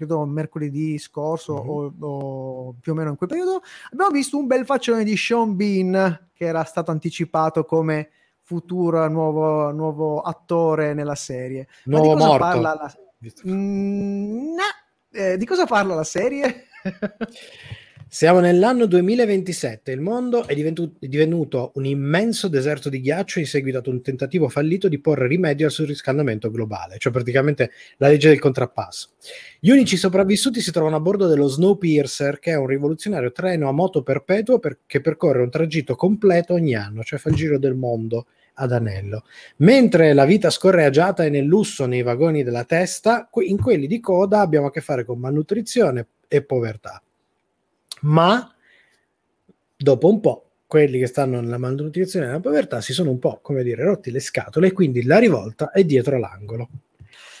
credo 0.00 0.24
mercoledì 0.24 0.98
scorso 0.98 1.62
Mhm. 1.62 1.68
o, 1.68 1.94
o 2.00 2.74
più 2.80 2.92
o 2.92 2.94
meno 2.94 3.10
in 3.10 3.16
quel 3.16 3.28
periodo, 3.28 3.60
abbiamo 3.92 4.10
visto 4.10 4.38
un 4.38 4.46
bel 4.46 4.64
faccione 4.64 5.04
di 5.04 5.14
Sean 5.16 5.54
Bean 5.56 6.28
che 6.32 6.44
era 6.46 6.64
stato 6.64 6.90
anticipato 6.90 7.64
come 7.66 8.08
futuro 8.42 9.06
nuovo, 9.08 9.70
nuovo 9.72 10.20
attore 10.22 10.94
nella 10.94 11.14
serie. 11.14 11.68
Ma 11.84 11.98
Nuovo 11.98 12.06
di 12.08 12.12
cosa 12.14 12.26
morto. 12.28 12.44
parla 12.44 12.74
la... 12.74 12.94
Mm, 13.46 14.54
no. 14.54 14.62
Eh, 15.12 15.36
di 15.36 15.44
cosa 15.44 15.66
parla 15.66 15.94
la 15.94 16.04
serie? 16.04 16.66
Siamo 18.12 18.40
nell'anno 18.40 18.86
2027, 18.86 19.92
il 19.92 20.00
mondo 20.00 20.44
è 20.44 20.52
diventu- 20.56 20.98
è 20.98 21.06
divenuto 21.06 21.70
un 21.76 21.84
immenso 21.84 22.48
deserto 22.48 22.88
di 22.88 23.00
ghiaccio 23.00 23.38
in 23.38 23.46
seguito 23.46 23.78
ad 23.78 23.86
un 23.86 24.02
tentativo 24.02 24.48
fallito 24.48 24.88
di 24.88 24.98
porre 24.98 25.28
rimedio 25.28 25.66
al 25.66 25.70
surriscaldamento 25.70 26.50
globale, 26.50 26.98
cioè 26.98 27.12
praticamente 27.12 27.70
la 27.98 28.08
legge 28.08 28.30
del 28.30 28.40
contrappasso. 28.40 29.10
Gli 29.60 29.70
unici 29.70 29.96
sopravvissuti 29.96 30.60
si 30.60 30.72
trovano 30.72 30.96
a 30.96 31.00
bordo 31.00 31.28
dello 31.28 31.46
Snowpiercer, 31.46 32.40
che 32.40 32.50
è 32.50 32.56
un 32.56 32.66
rivoluzionario 32.66 33.30
treno 33.30 33.68
a 33.68 33.72
moto 33.72 34.02
perpetuo 34.02 34.58
per- 34.58 34.78
che 34.86 35.00
percorre 35.00 35.42
un 35.42 35.50
tragitto 35.50 35.94
completo 35.94 36.54
ogni 36.54 36.74
anno, 36.74 37.04
cioè 37.04 37.20
fa 37.20 37.28
il 37.28 37.36
giro 37.36 37.60
del 37.60 37.76
mondo 37.76 38.26
ad 38.54 38.72
anello. 38.72 39.22
Mentre 39.58 40.14
la 40.14 40.24
vita 40.24 40.50
scorre 40.50 40.84
agiata 40.84 41.24
e 41.24 41.30
nel 41.30 41.44
lusso 41.44 41.86
nei 41.86 42.02
vagoni 42.02 42.42
della 42.42 42.64
testa, 42.64 43.30
in 43.44 43.56
quelli 43.56 43.86
di 43.86 44.00
coda 44.00 44.40
abbiamo 44.40 44.66
a 44.66 44.72
che 44.72 44.80
fare 44.80 45.04
con 45.04 45.20
malnutrizione 45.20 46.08
e 46.26 46.42
povertà 46.42 47.00
ma 48.02 48.54
dopo 49.76 50.08
un 50.08 50.20
po' 50.20 50.44
quelli 50.66 50.98
che 50.98 51.06
stanno 51.06 51.40
nella 51.40 51.58
malnutrizione 51.58 52.26
e 52.26 52.28
nella 52.28 52.40
povertà 52.40 52.80
si 52.80 52.92
sono 52.92 53.10
un 53.10 53.18
po', 53.18 53.40
come 53.42 53.64
dire, 53.64 53.82
rotti 53.82 54.10
le 54.12 54.20
scatole 54.20 54.68
e 54.68 54.72
quindi 54.72 55.02
la 55.02 55.18
rivolta 55.18 55.72
è 55.72 55.82
dietro 55.84 56.18
l'angolo. 56.18 56.68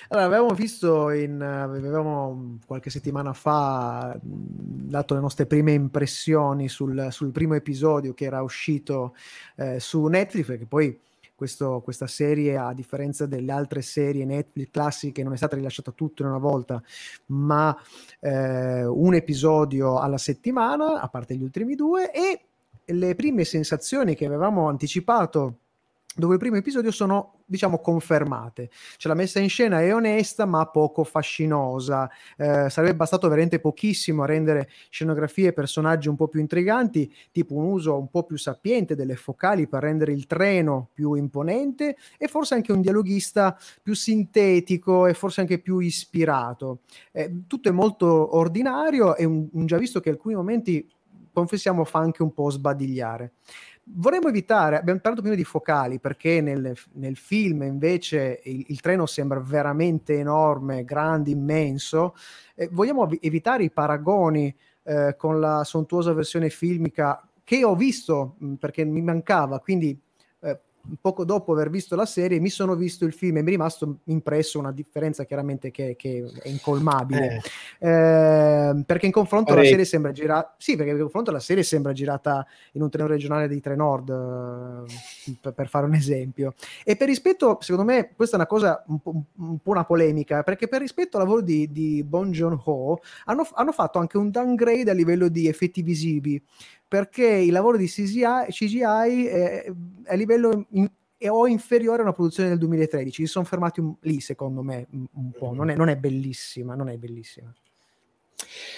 Allora, 0.08 0.26
avevamo 0.26 0.54
visto 0.54 1.10
in, 1.10 1.40
avevamo 1.40 2.58
qualche 2.66 2.90
settimana 2.90 3.32
fa 3.32 4.18
dato 4.20 5.14
le 5.14 5.20
nostre 5.20 5.46
prime 5.46 5.70
impressioni 5.70 6.68
sul, 6.68 7.06
sul 7.10 7.30
primo 7.30 7.54
episodio 7.54 8.12
che 8.12 8.24
era 8.24 8.42
uscito 8.42 9.14
eh, 9.54 9.78
su 9.78 10.04
Netflix, 10.06 10.46
perché 10.46 10.66
poi 10.66 10.98
questo- 11.40 11.80
questa 11.82 12.06
serie, 12.06 12.58
a 12.58 12.74
differenza 12.74 13.24
delle 13.24 13.50
altre 13.50 13.80
serie 13.80 14.26
Netflix 14.26 14.68
classiche, 14.70 15.22
non 15.22 15.32
è 15.32 15.38
stata 15.38 15.56
rilasciata 15.56 15.90
tutta 15.90 16.22
in 16.22 16.28
una 16.28 16.36
volta, 16.36 16.82
ma 17.28 17.74
eh, 18.20 18.84
un 18.84 19.14
episodio 19.14 19.98
alla 19.98 20.18
settimana, 20.18 21.00
a 21.00 21.08
parte 21.08 21.34
gli 21.34 21.42
ultimi 21.42 21.74
due, 21.76 22.12
e 22.12 22.42
le 22.92 23.14
prime 23.14 23.44
sensazioni 23.44 24.14
che 24.14 24.26
avevamo 24.26 24.68
anticipato 24.68 25.60
dopo 26.20 26.32
il 26.34 26.38
primo 26.38 26.56
episodio 26.56 26.92
sono 26.92 27.40
diciamo 27.44 27.80
confermate. 27.80 28.70
Cioè 28.96 29.10
la 29.10 29.18
messa 29.18 29.40
in 29.40 29.48
scena 29.48 29.80
è 29.80 29.92
onesta 29.92 30.46
ma 30.46 30.66
poco 30.66 31.02
fascinosa. 31.02 32.08
Eh, 32.36 32.70
sarebbe 32.70 32.94
bastato 32.94 33.26
veramente 33.28 33.58
pochissimo 33.58 34.22
a 34.22 34.26
rendere 34.26 34.70
scenografie 34.88 35.48
e 35.48 35.52
personaggi 35.52 36.08
un 36.08 36.14
po' 36.14 36.28
più 36.28 36.38
intriganti 36.38 37.12
tipo 37.32 37.54
un 37.56 37.64
uso 37.64 37.98
un 37.98 38.08
po' 38.08 38.22
più 38.22 38.36
sapiente 38.36 38.94
delle 38.94 39.16
focali 39.16 39.66
per 39.66 39.82
rendere 39.82 40.12
il 40.12 40.26
treno 40.26 40.90
più 40.92 41.14
imponente 41.14 41.96
e 42.16 42.28
forse 42.28 42.54
anche 42.54 42.70
un 42.70 42.80
dialoghista 42.80 43.58
più 43.82 43.94
sintetico 43.94 45.06
e 45.06 45.14
forse 45.14 45.40
anche 45.40 45.58
più 45.58 45.80
ispirato. 45.80 46.80
Eh, 47.10 47.46
tutto 47.48 47.68
è 47.68 47.72
molto 47.72 48.36
ordinario 48.36 49.16
e 49.16 49.24
un, 49.24 49.48
un 49.50 49.66
già 49.66 49.78
visto 49.78 49.98
che 49.98 50.10
alcuni 50.10 50.36
momenti 50.36 50.88
confessiamo 51.32 51.84
fa 51.84 52.00
anche 52.00 52.22
un 52.22 52.32
po' 52.32 52.50
sbadigliare 52.50 53.32
vorremmo 53.94 54.28
evitare, 54.28 54.78
abbiamo 54.78 55.00
parlato 55.00 55.22
prima 55.22 55.36
di 55.36 55.44
focali 55.44 55.98
perché 55.98 56.40
nel, 56.40 56.76
nel 56.92 57.16
film 57.16 57.62
invece 57.62 58.40
il, 58.44 58.64
il 58.68 58.80
treno 58.80 59.06
sembra 59.06 59.40
veramente 59.40 60.18
enorme, 60.18 60.84
grande, 60.84 61.30
immenso, 61.30 62.14
eh, 62.54 62.68
vogliamo 62.70 63.04
evi- 63.04 63.18
evitare 63.22 63.64
i 63.64 63.70
paragoni 63.70 64.54
eh, 64.84 65.14
con 65.16 65.40
la 65.40 65.64
sontuosa 65.64 66.12
versione 66.12 66.50
filmica 66.50 67.22
che 67.44 67.64
ho 67.64 67.74
visto 67.74 68.36
mh, 68.38 68.54
perché 68.54 68.84
mi 68.84 69.02
mancava, 69.02 69.58
quindi 69.60 70.00
poco 71.00 71.24
dopo 71.24 71.52
aver 71.52 71.70
visto 71.70 71.94
la 71.96 72.06
serie 72.06 72.40
mi 72.40 72.48
sono 72.48 72.74
visto 72.74 73.04
il 73.04 73.12
film 73.12 73.36
e 73.38 73.42
mi 73.42 73.48
è 73.48 73.50
rimasto 73.50 73.98
impresso 74.04 74.58
una 74.58 74.72
differenza 74.72 75.24
chiaramente 75.24 75.70
che, 75.70 75.94
che 75.96 76.24
è 76.42 76.48
incolmabile. 76.48 77.40
Eh, 77.78 77.88
Eh, 77.90 78.82
perché 78.84 79.06
in 79.06 79.12
confronto 79.12 79.50
la 79.50 79.56
Parecchio. 79.56 79.70
serie 79.70 79.84
sembra 79.84 80.12
girata 80.12 80.54
sì 80.58 80.76
perché 80.76 80.92
in 80.92 80.98
confronto 80.98 81.30
la 81.30 81.40
serie 81.40 81.62
sembra 81.62 81.92
girata 81.92 82.46
in 82.72 82.82
un 82.82 82.90
treno 82.90 83.08
regionale 83.08 83.48
di 83.48 83.60
Trenord 83.60 84.08
eh, 84.08 85.36
per, 85.40 85.52
per 85.52 85.68
fare 85.68 85.86
un 85.86 85.94
esempio 85.94 86.54
e 86.84 86.96
per 86.96 87.08
rispetto 87.08 87.58
secondo 87.60 87.90
me 87.90 88.10
questa 88.14 88.36
è 88.36 88.38
una 88.38 88.48
cosa 88.48 88.82
un 88.86 89.00
po', 89.00 89.14
un 89.36 89.58
po' 89.58 89.70
una 89.70 89.84
polemica 89.84 90.42
perché 90.42 90.68
per 90.68 90.80
rispetto 90.80 91.16
al 91.16 91.24
lavoro 91.24 91.40
di, 91.42 91.70
di 91.72 92.02
Bon 92.04 92.30
Joon 92.30 92.60
Ho 92.64 93.00
hanno, 93.24 93.46
hanno 93.54 93.72
fatto 93.72 93.98
anche 93.98 94.16
un 94.18 94.30
downgrade 94.30 94.90
a 94.90 94.94
livello 94.94 95.28
di 95.28 95.48
effetti 95.48 95.82
visivi 95.82 96.42
perché 96.90 97.24
il 97.24 97.52
lavoro 97.52 97.76
di 97.76 97.86
CGI, 97.86 98.48
CGI 98.48 99.26
è, 99.26 99.62
è 99.62 99.72
a 100.06 100.14
livello 100.16 100.66
in- 100.70 100.90
è 101.16 101.30
o 101.30 101.46
inferiore 101.46 102.00
a 102.00 102.02
una 102.02 102.12
produzione 102.12 102.48
del 102.48 102.58
2013 102.58 103.24
si 103.24 103.30
sono 103.30 103.44
fermati 103.44 103.78
un- 103.78 103.94
lì 104.00 104.20
secondo 104.20 104.62
me 104.62 104.88
un, 104.90 105.06
un 105.12 105.30
po' 105.30 105.52
non 105.52 105.70
è, 105.70 105.76
non 105.76 105.88
è 105.88 105.96
bellissima 105.96 106.74
non 106.74 106.88
è 106.88 106.96
bellissima 106.96 107.54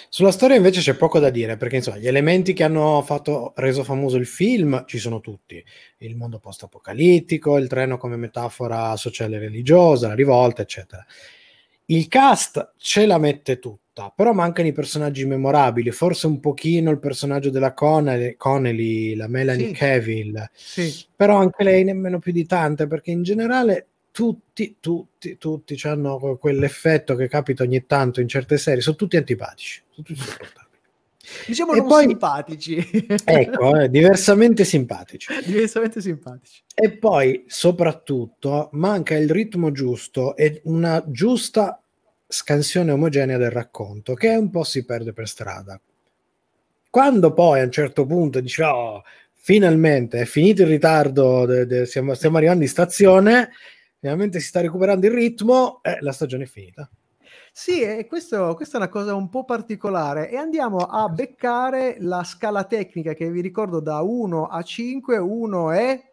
Sulla 0.09 0.33
storia 0.33 0.57
invece 0.57 0.81
c'è 0.81 0.95
poco 0.95 1.21
da 1.21 1.31
dire, 1.31 1.57
perché 1.57 1.77
insomma, 1.77 1.97
gli 1.97 2.09
elementi 2.09 2.53
che 2.53 2.65
hanno 2.65 3.01
fatto, 3.03 3.53
reso 3.57 3.85
famoso 3.85 4.17
il 4.17 4.27
film 4.27 4.85
ci 4.87 4.99
sono 4.99 5.21
tutti. 5.21 5.65
Il 5.99 6.17
mondo 6.17 6.39
post-apocalittico, 6.39 7.57
il 7.57 7.69
treno 7.69 7.97
come 7.97 8.17
metafora 8.17 8.95
sociale 8.97 9.37
e 9.37 9.39
religiosa, 9.39 10.09
la 10.09 10.15
rivolta, 10.15 10.63
eccetera. 10.63 11.07
Il 11.87 12.09
cast 12.09 12.73
ce 12.77 13.07
la 13.07 13.19
mette 13.19 13.59
tutta, 13.59 13.82
però 14.17 14.33
mancano 14.33 14.69
i 14.69 14.73
personaggi 14.73 15.25
memorabili, 15.27 15.91
forse 15.91 16.27
un 16.27 16.41
pochino 16.41 16.91
il 16.91 16.99
personaggio 16.99 17.51
della 17.51 17.75
Connelly, 17.75 18.37
Connelly 18.37 19.15
la 19.15 19.29
Melanie 19.29 19.67
Sì. 19.69 19.73
Cavill, 19.73 20.49
sì 20.55 21.05
però 21.15 21.37
anche 21.37 21.63
lei 21.63 21.85
nemmeno 21.85 22.19
più 22.19 22.33
di 22.33 22.47
tante, 22.47 22.87
perché 22.87 23.11
in 23.11 23.23
generale 23.23 23.87
tutti, 24.11 24.77
tutti, 24.81 25.37
tutti 25.39 25.79
hanno 25.85 26.37
quell'effetto 26.39 27.15
che 27.15 27.29
capita 27.29 27.63
ogni 27.63 27.87
tanto 27.87 28.21
in 28.21 28.29
certe 28.29 28.59
serie, 28.59 28.81
sono 28.81 28.97
tutti 28.97 29.17
antipatici, 29.17 29.83
sono 29.91 30.07
tutti 30.07 30.21
sopportabili. 30.21 30.71
diciamo 31.47 31.73
E 31.75 31.77
non 31.79 31.87
poi- 31.87 32.07
simpatici 32.09 33.07
Ecco, 33.25 33.79
eh, 33.79 33.89
diversamente 33.89 34.65
simpatici. 34.65 35.33
diversamente 35.47 36.01
simpatici 36.01 36.63
E 36.75 36.91
poi, 36.97 37.45
soprattutto, 37.47 38.69
manca 38.73 39.15
il 39.17 39.31
ritmo 39.31 39.71
giusto 39.71 40.35
e 40.37 40.61
una 40.65 41.03
giusta 41.07 41.82
scansione 42.33 42.91
omogenea 42.91 43.37
del 43.37 43.51
racconto, 43.51 44.15
che 44.15 44.35
un 44.35 44.51
po' 44.51 44.65
si 44.65 44.85
perde 44.85 45.13
per 45.13 45.29
strada. 45.29 45.79
Quando 46.91 47.33
poi 47.33 47.61
a 47.61 47.65
un 47.65 47.71
certo 47.71 48.07
punto 48.07 48.41
dici, 48.41 48.63
oh, 48.63 49.03
finalmente 49.35 50.21
è 50.21 50.25
finito 50.25 50.63
il 50.63 50.69
ritardo, 50.69 51.45
de- 51.47 51.67
de- 51.67 51.87
stiamo, 51.87 52.15
stiamo 52.15 52.39
arrivando 52.39 52.63
in 52.63 52.69
stazione, 52.69 53.51
finalmente 53.99 54.41
si 54.41 54.47
sta 54.47 54.61
recuperando 54.61 55.07
il 55.07 55.13
ritmo, 55.13 55.81
eh, 55.83 55.99
la 56.01 56.13
stagione 56.13 56.45
è 56.45 56.47
finita. 56.47 56.89
Sì, 57.53 57.83
e 57.83 58.07
questo- 58.07 58.55
questa 58.55 58.79
è 58.79 58.81
una 58.81 58.89
cosa 58.89 59.15
un 59.15 59.29
po' 59.29 59.45
particolare 59.45 60.31
e 60.31 60.37
andiamo 60.37 60.79
a 60.79 61.09
beccare 61.09 61.97
la 62.01 62.25
scala 62.25 62.65
tecnica 62.65 63.13
che 63.13 63.31
vi 63.31 63.43
ricordo 63.43 63.81
da 63.81 64.01
1 64.01 64.47
a 64.47 64.63
5, 64.63 65.19
1 65.19 65.71
è 65.71 66.12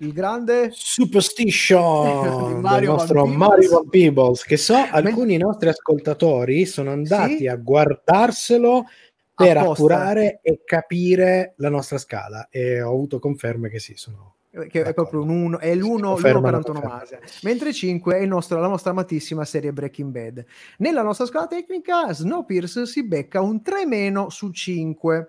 il 0.00 0.12
grande 0.12 0.70
Superstition 0.72 2.60
Mario 2.60 2.92
nostro 2.92 3.24
Van. 3.24 3.34
Mario 3.34 3.70
Van 3.70 3.88
Peebles, 3.88 4.42
che 4.44 4.56
so 4.56 4.74
alcuni 4.90 5.36
nostri 5.36 5.68
ascoltatori 5.68 6.64
sono 6.66 6.90
andati 6.90 7.38
Sì? 7.38 7.46
a 7.46 7.56
guardarselo 7.56 8.84
per 9.34 9.56
Apposta. 9.56 9.72
appurare 9.82 10.40
e 10.42 10.60
capire 10.64 11.54
la 11.56 11.68
nostra 11.70 11.98
scala 11.98 12.48
e 12.50 12.82
ho 12.82 12.88
avuto 12.92 13.18
conferme 13.18 13.68
che 13.70 13.78
sì, 13.78 13.94
sono 13.96 14.34
che 14.68 14.82
è 14.82 14.92
proprio 14.94 15.22
un 15.22 15.28
uno, 15.28 15.58
è 15.60 15.72
l'uno, 15.76 16.14
Conferma, 16.14 16.40
l'uno 16.40 16.40
per 16.40 16.50
lo 16.50 16.56
antonomasia. 16.56 17.20
Mentre 17.42 17.72
5 17.72 18.16
è 18.16 18.20
il 18.20 18.26
nostro- 18.28 18.58
la 18.58 18.66
nostra 18.66 18.90
amatissima 18.90 19.44
serie 19.44 19.72
Breaking 19.72 20.10
Bad. 20.10 20.44
Nella 20.78 21.02
nostra 21.02 21.24
scala 21.26 21.46
tecnica, 21.46 22.12
Snowpiercer 22.12 22.84
si 22.84 23.06
becca 23.06 23.40
un 23.42 23.62
3 23.62 23.86
meno 23.86 24.28
su 24.28 24.50
5. 24.50 25.28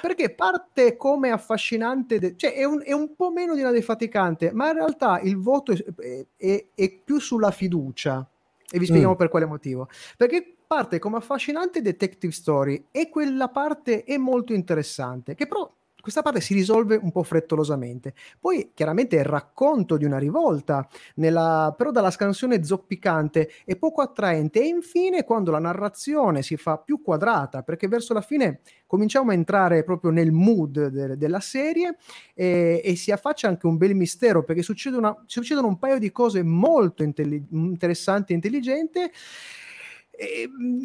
Perché 0.00 0.30
parte 0.34 0.96
come 0.96 1.30
affascinante, 1.30 2.18
de- 2.18 2.36
cioè 2.36 2.54
è 2.54 2.64
un, 2.64 2.82
è 2.84 2.92
un 2.92 3.14
po' 3.14 3.30
meno 3.30 3.54
di 3.54 3.60
una 3.60 3.70
defaticante, 3.70 4.50
ma 4.52 4.68
in 4.68 4.74
realtà 4.74 5.20
il 5.20 5.36
voto 5.36 5.72
è, 5.72 5.84
è- 5.96 6.26
è- 6.36 6.64
è 6.74 6.90
più 7.04 7.18
sulla 7.20 7.50
fiducia. 7.50 8.26
E 8.70 8.78
vi 8.78 8.86
spieghiamo 8.86 9.12
Mm. 9.14 9.18
per 9.18 9.28
quale 9.28 9.44
motivo. 9.44 9.88
Perché 10.16 10.54
parte 10.66 10.98
come 10.98 11.18
affascinante 11.18 11.82
detective 11.82 12.32
story 12.32 12.86
e 12.90 13.08
quella 13.10 13.48
parte 13.48 14.04
è 14.04 14.16
molto 14.16 14.54
interessante, 14.54 15.34
che 15.34 15.46
però 15.46 15.70
questa 16.04 16.20
parte 16.20 16.42
si 16.42 16.52
risolve 16.52 16.96
un 17.00 17.10
po' 17.10 17.22
frettolosamente. 17.22 18.12
Poi 18.38 18.72
chiaramente 18.74 19.16
è 19.16 19.20
il 19.20 19.24
racconto 19.24 19.96
di 19.96 20.04
una 20.04 20.18
rivolta, 20.18 20.86
nella- 21.14 21.72
però 21.74 21.90
dalla 21.90 22.10
scansione 22.10 22.62
zoppicante 22.62 23.50
e 23.64 23.76
poco 23.76 24.02
attraente. 24.02 24.60
E 24.60 24.66
infine 24.66 25.24
quando 25.24 25.50
la 25.50 25.58
narrazione 25.58 26.42
si 26.42 26.58
fa 26.58 26.76
più 26.76 27.00
quadrata, 27.00 27.62
perché 27.62 27.88
verso 27.88 28.12
la 28.12 28.20
fine 28.20 28.60
cominciamo 28.86 29.30
a 29.30 29.34
entrare 29.34 29.82
proprio 29.82 30.10
nel 30.10 30.30
mood 30.30 30.88
de- 30.88 31.16
della 31.16 31.40
serie 31.40 31.96
e, 32.34 32.82
e 32.84 32.96
si 32.96 33.10
affaccia 33.10 33.48
anche 33.48 33.66
un 33.66 33.78
bel 33.78 33.94
mistero, 33.94 34.44
perché 34.44 34.60
succede 34.60 34.98
una- 34.98 35.16
succedono 35.24 35.68
un 35.68 35.78
paio 35.78 35.98
di 35.98 36.12
cose 36.12 36.42
molto 36.42 37.02
intelli- 37.02 37.46
interessanti 37.50 38.32
e 38.32 38.34
intelligenti. 38.34 39.00
E, 40.16 40.48
mm, 40.48 40.84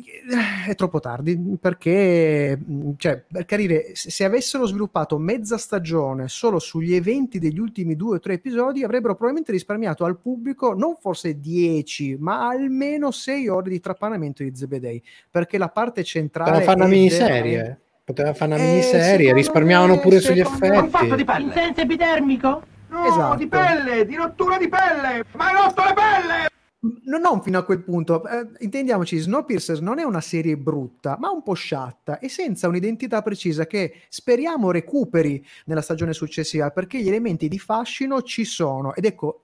è 0.69 0.75
troppo 0.75 0.99
tardi 0.99 1.37
perché, 1.61 2.57
cioè, 2.97 3.23
per 3.31 3.45
capire, 3.45 3.91
se 3.93 4.09
se 4.09 4.23
avessero 4.25 4.65
sviluppato 4.65 5.17
mezza 5.19 5.57
stagione 5.57 6.27
solo 6.27 6.57
sugli 6.59 6.93
eventi 6.95 7.37
degli 7.39 7.59
ultimi 7.59 7.95
due 7.95 8.15
o 8.15 8.19
tre 8.19 8.33
episodi, 8.33 8.83
avrebbero 8.83 9.13
probabilmente 9.13 9.51
risparmiato 9.51 10.03
al 10.03 10.17
pubblico 10.17 10.73
non 10.73 10.95
forse 10.99 11.39
10, 11.39 12.17
ma 12.19 12.47
almeno 12.49 13.11
6 13.11 13.47
ore 13.47 13.69
di 13.69 13.79
trapanamento 13.79 14.41
di 14.43 14.51
Zebedei 14.55 15.01
perché 15.29 15.57
la 15.57 15.69
parte 15.69 16.03
centrale 16.03 16.49
poteva 16.51 16.65
fare 16.71 16.79
una 16.81 16.89
miniserie 16.89 17.51
veramente- 17.51 17.79
poteva 18.03 18.33
fare 18.33 18.53
una 18.53 18.63
Eh, 18.63 18.67
miniserie 18.67 19.33
risparmiavano 19.33 19.93
me- 19.93 19.99
pure 19.99 20.19
sugli 20.19 20.37
secondo 20.37 20.65
me- 20.67 20.77
effetti 20.87 21.41
In 21.43 21.51
senso 21.53 21.81
epidermico? 21.81 22.63
No, 22.89 23.05
Esatto. 23.05 23.35
di 23.37 23.47
pelle, 23.47 24.05
di 24.07 24.15
rottura 24.15 24.57
di 24.57 24.67
pelle, 24.67 25.23
ma 25.35 25.49
hai 25.49 25.53
rotto 25.55 25.83
le 25.83 25.93
pelle! 25.93 26.47
No, 26.81 27.17
non 27.17 27.41
fino 27.41 27.57
a 27.57 27.63
quel 27.63 27.83
punto. 27.83 28.25
Eh, 28.25 28.47
intendiamoci, 28.59 29.17
Snowpiercer 29.17 29.81
non 29.81 29.99
è 29.99 30.03
una 30.03 30.21
serie 30.21 30.55
brutta, 30.55 31.17
ma 31.19 31.29
un 31.29 31.43
po' 31.43 31.53
sciatta 31.53 32.19
e 32.19 32.29
senza 32.29 32.69
un'identità 32.69 33.21
precisa 33.21 33.67
che 33.67 34.03
speriamo 34.07 34.71
recuperi 34.71 35.45
nella 35.65 35.81
stagione 35.81 36.13
successiva, 36.13 36.71
perché 36.71 37.01
gli 37.01 37.09
elementi 37.09 37.49
di 37.49 37.59
fascino 37.59 38.21
ci 38.21 38.45
sono. 38.45 38.95
Ed 38.95 39.03
ecco, 39.03 39.43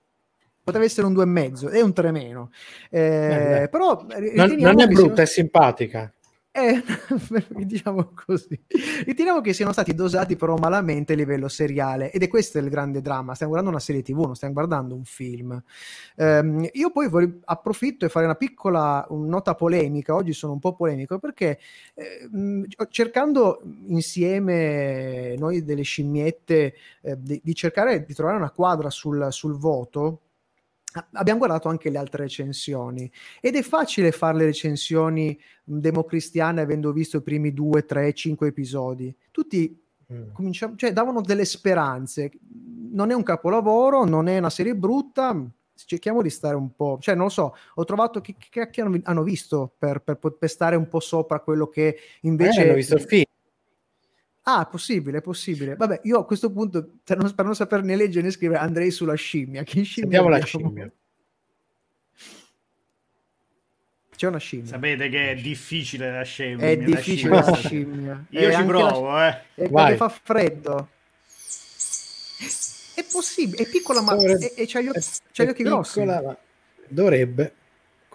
potrebbe 0.64 0.86
essere 0.86 1.06
un 1.06 1.12
2,5, 1.12 1.70
è 1.70 1.82
un 1.82 1.92
3 1.92 2.10
meno. 2.10 2.50
Eh, 2.88 3.62
Eh, 3.64 3.68
però 3.68 4.06
non, 4.34 4.54
non 4.56 4.80
è 4.80 4.86
brutta 4.86 4.94
siano- 4.94 5.14
è 5.16 5.26
simpatica 5.26 6.10
eh, 6.56 6.82
diciamo 7.64 8.12
così. 8.14 8.58
Riteniamo 9.04 9.42
che 9.42 9.52
siano 9.52 9.72
stati 9.72 9.94
dosati 9.94 10.36
però 10.36 10.56
malamente 10.56 11.12
a 11.12 11.16
livello 11.16 11.48
seriale 11.48 12.10
ed 12.10 12.22
è 12.22 12.28
questo 12.28 12.58
il 12.58 12.68
grande 12.70 13.02
dramma. 13.02 13.34
Stiamo 13.34 13.52
guardando 13.52 13.76
una 13.76 13.84
serie 13.84 14.02
TV, 14.02 14.24
non 14.24 14.34
stiamo 14.34 14.54
guardando 14.54 14.94
un 14.94 15.04
film. 15.04 15.62
Ehm, 16.16 16.66
io 16.72 16.90
poi 16.90 17.08
vorrei- 17.08 17.40
approfitto 17.44 18.06
e 18.06 18.08
fare 18.08 18.24
una 18.24 18.34
piccola 18.36 19.04
un- 19.10 19.26
nota 19.26 19.54
polemica. 19.54 20.14
Oggi 20.14 20.32
sono 20.32 20.54
un 20.54 20.58
po' 20.58 20.74
polemico 20.74 21.18
perché 21.18 21.58
eh, 21.94 22.28
cercando 22.88 23.60
insieme 23.88 25.34
noi 25.36 25.62
delle 25.62 25.82
scimmiette 25.82 26.74
eh, 27.02 27.16
di, 27.20 27.40
di 27.44 27.54
cercare 27.54 28.04
di 28.04 28.14
trovare 28.14 28.38
una 28.38 28.50
quadra 28.50 28.88
sul, 28.90 29.28
sul 29.30 29.56
voto. 29.58 30.20
A- 30.96 31.08
Abbiamo 31.12 31.38
guardato 31.38 31.68
anche 31.68 31.90
le 31.90 31.98
altre 31.98 32.22
recensioni 32.24 33.10
ed 33.40 33.54
è 33.56 33.62
facile 33.62 34.12
fare 34.12 34.36
le 34.38 34.44
recensioni 34.46 35.38
democristiane 35.62 36.60
avendo 36.60 36.92
visto 36.92 37.18
i 37.18 37.22
primi 37.22 37.52
due, 37.52 37.84
tre, 37.84 38.12
cinque 38.12 38.48
episodi. 38.48 39.14
Tutti 39.30 39.80
Mm. 40.12 40.30
cominciamo, 40.32 40.76
cioè 40.76 40.92
davano 40.92 41.20
delle 41.20 41.44
speranze. 41.44 42.30
Non 42.92 43.10
è 43.10 43.14
un 43.14 43.24
capolavoro, 43.24 44.04
non 44.04 44.28
è 44.28 44.38
una 44.38 44.50
serie 44.50 44.76
brutta. 44.76 45.36
Cerchiamo 45.74 46.22
di 46.22 46.30
stare 46.30 46.54
un 46.54 46.74
po', 46.76 46.98
cioè 47.00 47.16
non 47.16 47.24
lo 47.24 47.30
so, 47.30 47.56
ho 47.74 47.84
trovato 47.84 48.20
che, 48.20 48.36
che 48.38 48.46
cacchio 48.50 48.84
hanno, 48.84 49.00
hanno 49.02 49.22
visto 49.24 49.74
per, 49.76 50.00
per, 50.02 50.16
per 50.16 50.48
stare 50.48 50.76
un 50.76 50.88
po' 50.88 51.00
sopra 51.00 51.40
quello 51.40 51.66
che 51.68 51.98
invece 52.20 52.50
Magari 52.50 52.68
hanno 52.68 52.76
visto 52.76 52.94
il 52.94 53.00
film 53.02 53.24
Ah, 54.48 54.64
è 54.64 54.70
possibile, 54.70 55.18
è 55.18 55.22
possibile. 55.22 55.74
Vabbè, 55.74 56.02
io 56.04 56.20
a 56.20 56.24
questo 56.24 56.52
punto, 56.52 56.88
per 57.02 57.16
non, 57.16 57.34
per 57.34 57.44
non 57.44 57.56
saper 57.56 57.82
né 57.82 57.96
leggere 57.96 58.24
né 58.24 58.30
scrivere, 58.30 58.60
andrei 58.60 58.92
sulla 58.92 59.14
scimmia. 59.14 59.64
Che 59.64 59.82
scimmia 59.82 59.92
sentiamo 60.20 60.28
la 60.28 60.36
abbiamo? 60.36 60.68
scimmia 60.68 60.92
C'è 64.14 64.28
una 64.28 64.38
scimmia. 64.38 64.66
Sapete 64.66 65.08
che 65.08 65.30
è 65.32 65.34
difficile 65.34 66.10
la 66.12 66.22
scimmia. 66.22 66.64
È 66.64 66.76
la 66.76 66.84
difficile 66.84 67.42
scimmia. 67.42 67.50
la 67.50 67.54
scimmia. 67.56 68.24
Io 68.30 68.48
E 68.48 68.54
ci 68.54 68.64
provo, 68.64 69.10
la- 69.10 69.28
eh. 69.56 69.64
E 69.64 69.68
quando 69.68 69.96
fa 69.96 70.08
freddo. 70.08 70.88
È 72.94 73.04
possibile, 73.10 73.64
è 73.64 73.68
piccola 73.68 74.00
ma 74.00 74.14
Dovrebbe- 74.14 74.54
e, 74.54 74.62
e 74.62 74.66
c'ha 74.66 74.80
gli, 74.80 74.88
occhi- 74.88 75.62
grossi. 75.64 76.02
ma 76.04 76.36
dovrebbe 76.88 77.52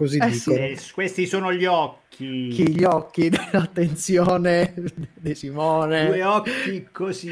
così 0.01 0.17
Eh 0.17 0.31
sì. 0.31 0.53
Eh, 0.53 0.79
questi 0.93 1.27
sono 1.27 1.53
gli 1.53 1.65
occhi. 1.65 2.47
Chi 2.49 2.69
gli 2.69 2.83
occhi 2.83 3.29
dell'attenzione 3.29 4.73
di 5.13 5.35
Simone. 5.35 6.07
Due 6.07 6.23
occhi 6.23 6.87
così. 6.91 7.31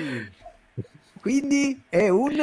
Quindi 1.19 1.81
è 1.89 2.09
un 2.09 2.37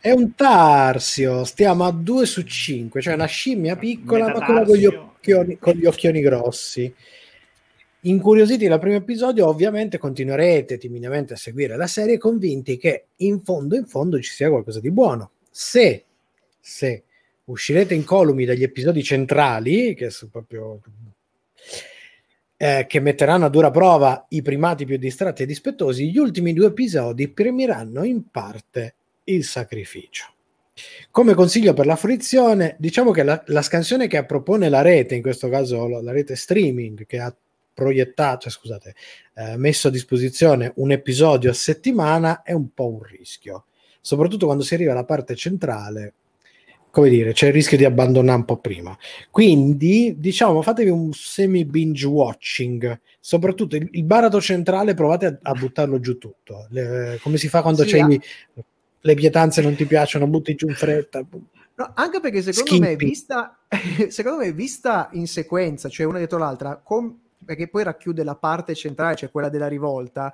È 0.00 0.12
un 0.12 0.34
tarsio, 0.36 1.42
stiamo 1.44 1.84
a 1.84 1.90
2 1.90 2.26
su 2.26 2.42
5, 2.42 3.00
cioè 3.00 3.14
una 3.14 3.26
scimmia 3.26 3.76
piccola 3.76 4.28
ma 4.28 4.44
quella 4.44 4.62
con 4.64 4.76
gli, 4.76 4.86
occhioni, 4.86 5.58
con 5.58 5.74
gli 5.74 5.84
occhioni 5.84 6.20
grossi. 6.20 6.94
Incuriositi 8.02 8.68
dal 8.68 8.78
primo 8.78 8.96
episodio, 8.96 9.48
ovviamente 9.48 9.98
continuerete 9.98 10.78
timidamente 10.78 11.32
a 11.32 11.36
seguire 11.36 11.76
la 11.76 11.88
serie, 11.88 12.18
convinti 12.18 12.76
che 12.76 13.06
in 13.16 13.42
fondo, 13.42 13.74
in 13.74 13.86
fondo 13.86 14.20
ci 14.20 14.30
sia 14.30 14.48
qualcosa 14.48 14.78
di 14.78 14.92
buono. 14.92 15.32
Se, 15.50 16.04
se 16.60 17.02
uscirete 17.46 17.94
incolumi 17.94 18.44
dagli 18.44 18.62
episodi 18.62 19.02
centrali, 19.02 19.94
che 19.94 20.10
sono 20.10 20.30
proprio 20.30 20.80
eh, 22.56 22.86
che 22.88 23.00
metteranno 23.00 23.46
a 23.46 23.50
dura 23.50 23.70
prova 23.70 24.26
i 24.30 24.42
primati 24.42 24.84
più 24.84 24.96
distratti 24.96 25.42
e 25.42 25.46
dispettosi, 25.46 26.10
gli 26.10 26.18
ultimi 26.18 26.52
due 26.52 26.68
episodi 26.68 27.28
premieranno 27.28 28.04
in 28.04 28.30
parte 28.30 28.94
il 29.24 29.44
sacrificio. 29.44 30.32
Come 31.10 31.34
consiglio 31.34 31.72
per 31.72 31.86
la 31.86 31.96
fruizione, 31.96 32.76
diciamo 32.78 33.10
che 33.10 33.22
la, 33.22 33.42
la 33.46 33.62
scansione 33.62 34.08
che 34.08 34.24
propone 34.24 34.68
la 34.68 34.82
rete, 34.82 35.14
in 35.14 35.22
questo 35.22 35.48
caso 35.48 35.86
la, 35.88 36.02
la 36.02 36.12
rete 36.12 36.36
streaming, 36.36 37.06
che 37.06 37.18
ha 37.18 37.34
proiettato, 37.72 38.40
cioè, 38.40 38.52
scusate, 38.52 38.94
eh, 39.34 39.56
messo 39.56 39.88
a 39.88 39.90
disposizione 39.90 40.72
un 40.76 40.92
episodio 40.92 41.50
a 41.50 41.54
settimana, 41.54 42.42
è 42.42 42.52
un 42.52 42.72
po' 42.72 42.88
un 42.88 43.02
rischio, 43.02 43.66
soprattutto 44.00 44.46
quando 44.46 44.64
si 44.64 44.74
arriva 44.74 44.92
alla 44.92 45.04
parte 45.04 45.34
centrale, 45.34 46.14
come 46.96 47.10
dire, 47.10 47.34
c'è 47.34 47.48
il 47.48 47.52
rischio 47.52 47.76
di 47.76 47.84
abbandonare 47.84 48.38
un 48.38 48.46
po' 48.46 48.56
prima. 48.56 48.96
Quindi, 49.30 50.14
diciamo, 50.16 50.62
fatevi 50.62 50.88
un 50.88 51.12
semi 51.12 51.66
binge 51.66 52.06
watching, 52.06 52.98
soprattutto 53.20 53.76
il, 53.76 53.86
il 53.92 54.04
baratro 54.04 54.40
centrale, 54.40 54.94
provate 54.94 55.26
a, 55.26 55.38
a 55.42 55.52
buttarlo 55.52 56.00
giù 56.00 56.16
tutto, 56.16 56.66
Le- 56.70 57.18
come 57.20 57.36
si 57.36 57.48
fa 57.48 57.60
quando 57.60 57.82
Sì, 57.82 57.88
c'è 57.90 58.00
ah. 58.00 58.08
i- 58.10 58.20
le 58.98 59.14
pietanze 59.14 59.60
non 59.60 59.74
ti 59.74 59.84
piacciono, 59.84 60.26
butti 60.26 60.54
giù 60.54 60.68
in 60.68 60.74
fretta. 60.74 61.22
No, 61.74 61.90
anche 61.92 62.20
perché 62.20 62.40
secondo 62.40 62.78
me, 62.78 62.86
Skimpy. 62.94 63.04
vista, 63.04 63.58
secondo 64.08 64.38
me, 64.38 64.52
vista 64.52 65.10
in 65.12 65.26
sequenza, 65.26 65.90
cioè 65.90 66.06
una 66.06 66.16
dietro 66.16 66.38
l'altra, 66.38 66.80
con- 66.82 67.14
perché 67.44 67.68
poi 67.68 67.82
racchiude 67.82 68.24
la 68.24 68.36
parte 68.36 68.74
centrale, 68.74 69.16
cioè 69.16 69.30
quella 69.30 69.50
della 69.50 69.68
rivolta, 69.68 70.32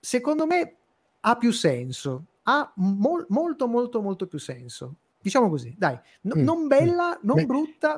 secondo 0.00 0.44
me 0.44 0.74
ha 1.20 1.36
più 1.36 1.52
senso, 1.52 2.24
ha 2.42 2.68
mol- 2.74 3.26
molto, 3.28 3.68
molto, 3.68 4.02
molto 4.02 4.26
più 4.26 4.40
senso. 4.40 4.96
Diciamo 5.20 5.48
così, 5.48 5.74
dai, 5.76 5.98
No- 6.22 6.34
Mm, 6.36 6.42
non 6.42 6.66
bella, 6.66 7.18
non 7.22 7.36
Beh, 7.36 7.46
brutta, 7.46 7.88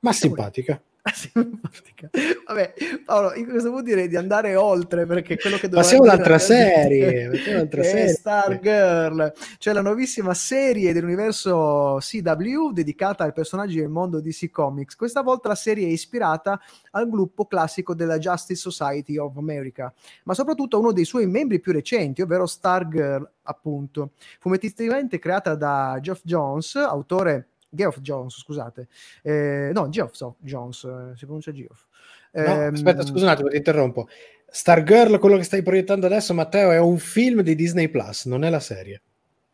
Ma 0.00 0.10
diciamo- 0.10 0.34
simpatica. 0.34 0.80
Simpatica. 1.14 2.10
Vabbè, 2.46 2.74
Paolo, 3.04 3.32
cosa 3.46 3.68
vuol 3.68 3.82
dire 3.82 4.08
di 4.08 4.16
andare 4.16 4.54
oltre? 4.56 5.06
Perché 5.06 5.36
quello 5.36 5.56
che 5.56 5.68
doveva 5.68 5.82
Passiamo 5.82 6.04
gente 6.08 6.38
serie, 6.38 7.30
è 7.30 7.68
serie. 7.82 8.08
Stargirl, 8.08 9.32
cioè 9.58 9.74
la 9.74 9.82
nuovissima 9.82 10.34
serie 10.34 10.92
dell'universo 10.92 11.98
CW 12.00 12.72
dedicata 12.72 13.24
ai 13.24 13.32
personaggi 13.32 13.78
del 13.78 13.88
mondo 13.88 14.20
DC 14.20 14.50
Comics. 14.50 14.96
Questa 14.96 15.22
volta 15.22 15.48
la 15.48 15.54
serie 15.54 15.86
è 15.86 15.90
ispirata 15.90 16.60
al 16.92 17.08
gruppo 17.08 17.46
classico 17.46 17.94
della 17.94 18.18
Justice 18.18 18.60
Society 18.60 19.16
of 19.16 19.36
America, 19.36 19.92
ma 20.24 20.34
soprattutto 20.34 20.76
a 20.76 20.80
uno 20.80 20.92
dei 20.92 21.04
suoi 21.04 21.26
membri 21.26 21.60
più 21.60 21.72
recenti, 21.72 22.22
ovvero 22.22 22.46
Stargirl, 22.46 23.28
appunto. 23.42 24.12
Fumettisticamente 24.40 25.18
creata 25.18 25.54
da 25.54 25.98
Geoff 26.00 26.20
Jones, 26.24 26.76
autore 26.76 27.48
Geoff 27.68 27.98
Jones, 28.00 28.38
scusate, 28.38 28.88
eh, 29.22 29.70
no, 29.72 29.88
Geoff 29.88 30.12
Jones, 30.38 30.84
eh, 30.84 31.16
si 31.16 31.24
pronuncia 31.24 31.52
Geoff. 31.52 31.84
No, 32.32 32.42
Ehm, 32.42 32.74
aspetta, 32.74 33.02
scusa 33.04 33.24
un 33.24 33.30
attimo, 33.30 33.48
ti 33.48 33.56
interrompo. 33.56 34.08
Stargirl, 34.50 35.18
quello 35.18 35.36
che 35.36 35.42
stai 35.44 35.62
proiettando 35.62 36.06
adesso, 36.06 36.32
Matteo, 36.34 36.70
è 36.70 36.78
un 36.78 36.98
film 36.98 37.42
di 37.42 37.54
Disney 37.54 37.88
Plus, 37.88 38.26
non 38.26 38.44
è 38.44 38.50
la 38.50 38.60
serie. 38.60 39.02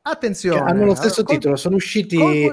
Attenzione, 0.02 0.62
Che 0.62 0.70
hanno 0.70 0.84
lo 0.84 0.94
stesso 0.94 1.22
col- 1.24 1.34
titolo, 1.34 1.56
sono 1.56 1.76
usciti 1.76 2.16
v- 2.16 2.52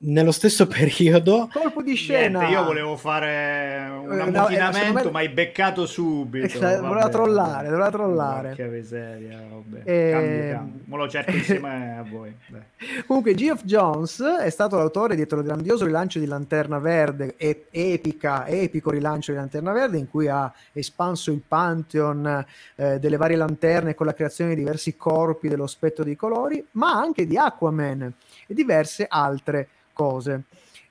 nello 0.00 0.32
stesso 0.32 0.66
periodo. 0.68 1.48
colpo 1.52 1.82
di 1.82 1.94
scena. 1.94 2.40
Niente, 2.40 2.54
io 2.56 2.64
volevo 2.64 2.96
fare 2.96 3.88
un 3.90 4.12
Eh, 4.12 4.30
no, 4.30 4.48
eh, 4.48 5.10
ma 5.10 5.18
hai 5.18 5.28
beccato 5.28 5.86
subito. 5.86 6.46
Eh, 6.56 6.58
voleva 6.60 6.88
vabbè, 6.88 7.10
trollare, 7.10 7.68
voleva 7.68 7.90
trollare. 7.90 8.48
Porca 8.48 8.64
miseria, 8.64 9.44
vabbè. 9.48 9.80
Eh, 9.84 10.10
Cambio, 10.10 10.52
cambio. 10.52 10.80
Mo 10.86 10.96
lo 10.96 11.08
cerco 11.08 11.30
insieme 11.32 11.98
a 11.98 12.02
voi. 12.08 12.34
dai. 12.48 12.60
Comunque, 13.06 13.34
Geoff 13.34 13.64
Jones 13.64 14.22
è 14.22 14.50
stato 14.50 14.76
l'autore 14.78 15.14
dietro 15.14 15.38
il 15.38 15.44
grandioso 15.44 15.84
rilancio 15.84 16.18
di 16.18 16.26
Lanterna 16.26 16.78
Verde, 16.78 17.34
e- 17.36 17.66
epica, 17.70 18.46
epico 18.46 18.90
rilancio 18.90 19.32
di 19.32 19.38
Lanterna 19.38 19.72
Verde, 19.72 19.98
in 19.98 20.08
cui 20.08 20.28
ha 20.28 20.50
espanso 20.72 21.30
il 21.30 21.42
pantheon 21.46 22.44
eh, 22.76 22.98
delle 22.98 23.16
varie 23.16 23.36
lanterne 23.36 23.94
con 23.94 24.06
la 24.06 24.14
creazione 24.14 24.54
di 24.54 24.60
diversi 24.62 24.96
corpi 24.96 25.48
dello 25.48 25.66
spettro 25.66 26.04
dei 26.04 26.16
colori, 26.16 26.64
ma 26.72 26.92
anche 26.92 27.26
di 27.26 27.36
Aquaman 27.36 28.12
e 28.46 28.54
diverse 28.54 29.06
altre 29.08 29.68
cose. 29.92 30.44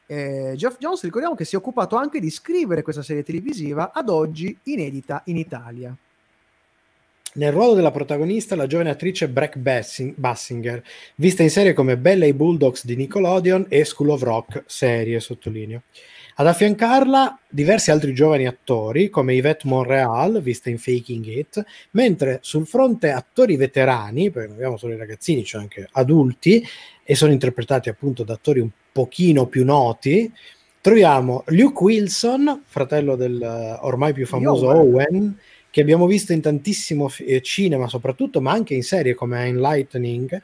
Eh, 0.07 0.53
Geoff 0.55 0.77
Jones, 0.77 1.03
ricordiamo 1.03 1.35
che 1.35 1.45
si 1.45 1.55
è 1.55 1.57
occupato 1.57 1.95
anche 1.95 2.19
di 2.19 2.29
scrivere 2.29 2.81
questa 2.81 3.01
serie 3.01 3.23
televisiva, 3.23 3.91
ad 3.93 4.09
oggi 4.09 4.55
inedita 4.63 5.21
in 5.25 5.37
Italia. 5.37 5.95
Nel 7.35 7.51
ruolo 7.51 7.73
della 7.73 7.91
protagonista 7.91 8.55
la 8.55 8.65
giovane 8.65 8.91
attrice 8.91 9.27
Breck 9.27 9.57
Bassing- 9.57 10.13
Bassinger, 10.15 10.81
vista 11.15 11.43
in 11.43 11.49
serie 11.49 11.73
come 11.73 11.97
Bella 11.97 12.23
e 12.23 12.29
i 12.29 12.33
Bulldogs 12.33 12.85
di 12.85 12.95
Nickelodeon 12.95 13.65
e 13.67 13.83
School 13.83 14.11
of 14.11 14.21
Rock, 14.21 14.63
serie 14.67 15.19
sottolineo. 15.19 15.81
Ad 16.37 16.47
affiancarla 16.47 17.39
diversi 17.49 17.91
altri 17.91 18.13
giovani 18.13 18.45
attori 18.45 19.09
come 19.09 19.33
Yvette 19.33 19.67
Monreal, 19.67 20.41
vista 20.41 20.69
in 20.69 20.77
Faking 20.77 21.25
It, 21.25 21.65
mentre 21.91 22.39
sul 22.41 22.65
fronte 22.65 23.11
attori 23.11 23.57
veterani, 23.57 24.31
perché 24.31 24.47
non 24.47 24.57
abbiamo 24.57 24.77
solo 24.77 24.93
i 24.93 24.97
ragazzini, 24.97 25.43
c'è 25.43 25.57
anche 25.57 25.87
adulti, 25.91 26.65
e 27.07 27.13
sono 27.13 27.31
interpretati 27.31 27.87
appunto 27.87 28.23
da 28.23 28.33
attori 28.33 28.59
un 28.59 28.69
pochino 28.91 29.45
più 29.45 29.63
noti, 29.63 30.31
troviamo 30.81 31.43
Luke 31.47 31.83
Wilson, 31.83 32.63
fratello 32.65 33.15
del 33.15 33.39
eh, 33.39 33.77
ormai 33.81 34.11
più 34.11 34.25
famoso 34.25 34.67
Owen. 34.67 34.93
Owen, 34.93 35.39
che 35.69 35.81
abbiamo 35.81 36.07
visto 36.07 36.33
in 36.33 36.41
tantissimo 36.41 37.07
fi- 37.07 37.25
eh, 37.25 37.41
cinema 37.41 37.87
soprattutto, 37.87 38.41
ma 38.41 38.51
anche 38.51 38.73
in 38.73 38.81
serie 38.81 39.13
come 39.13 39.45
Enlightening. 39.45 40.41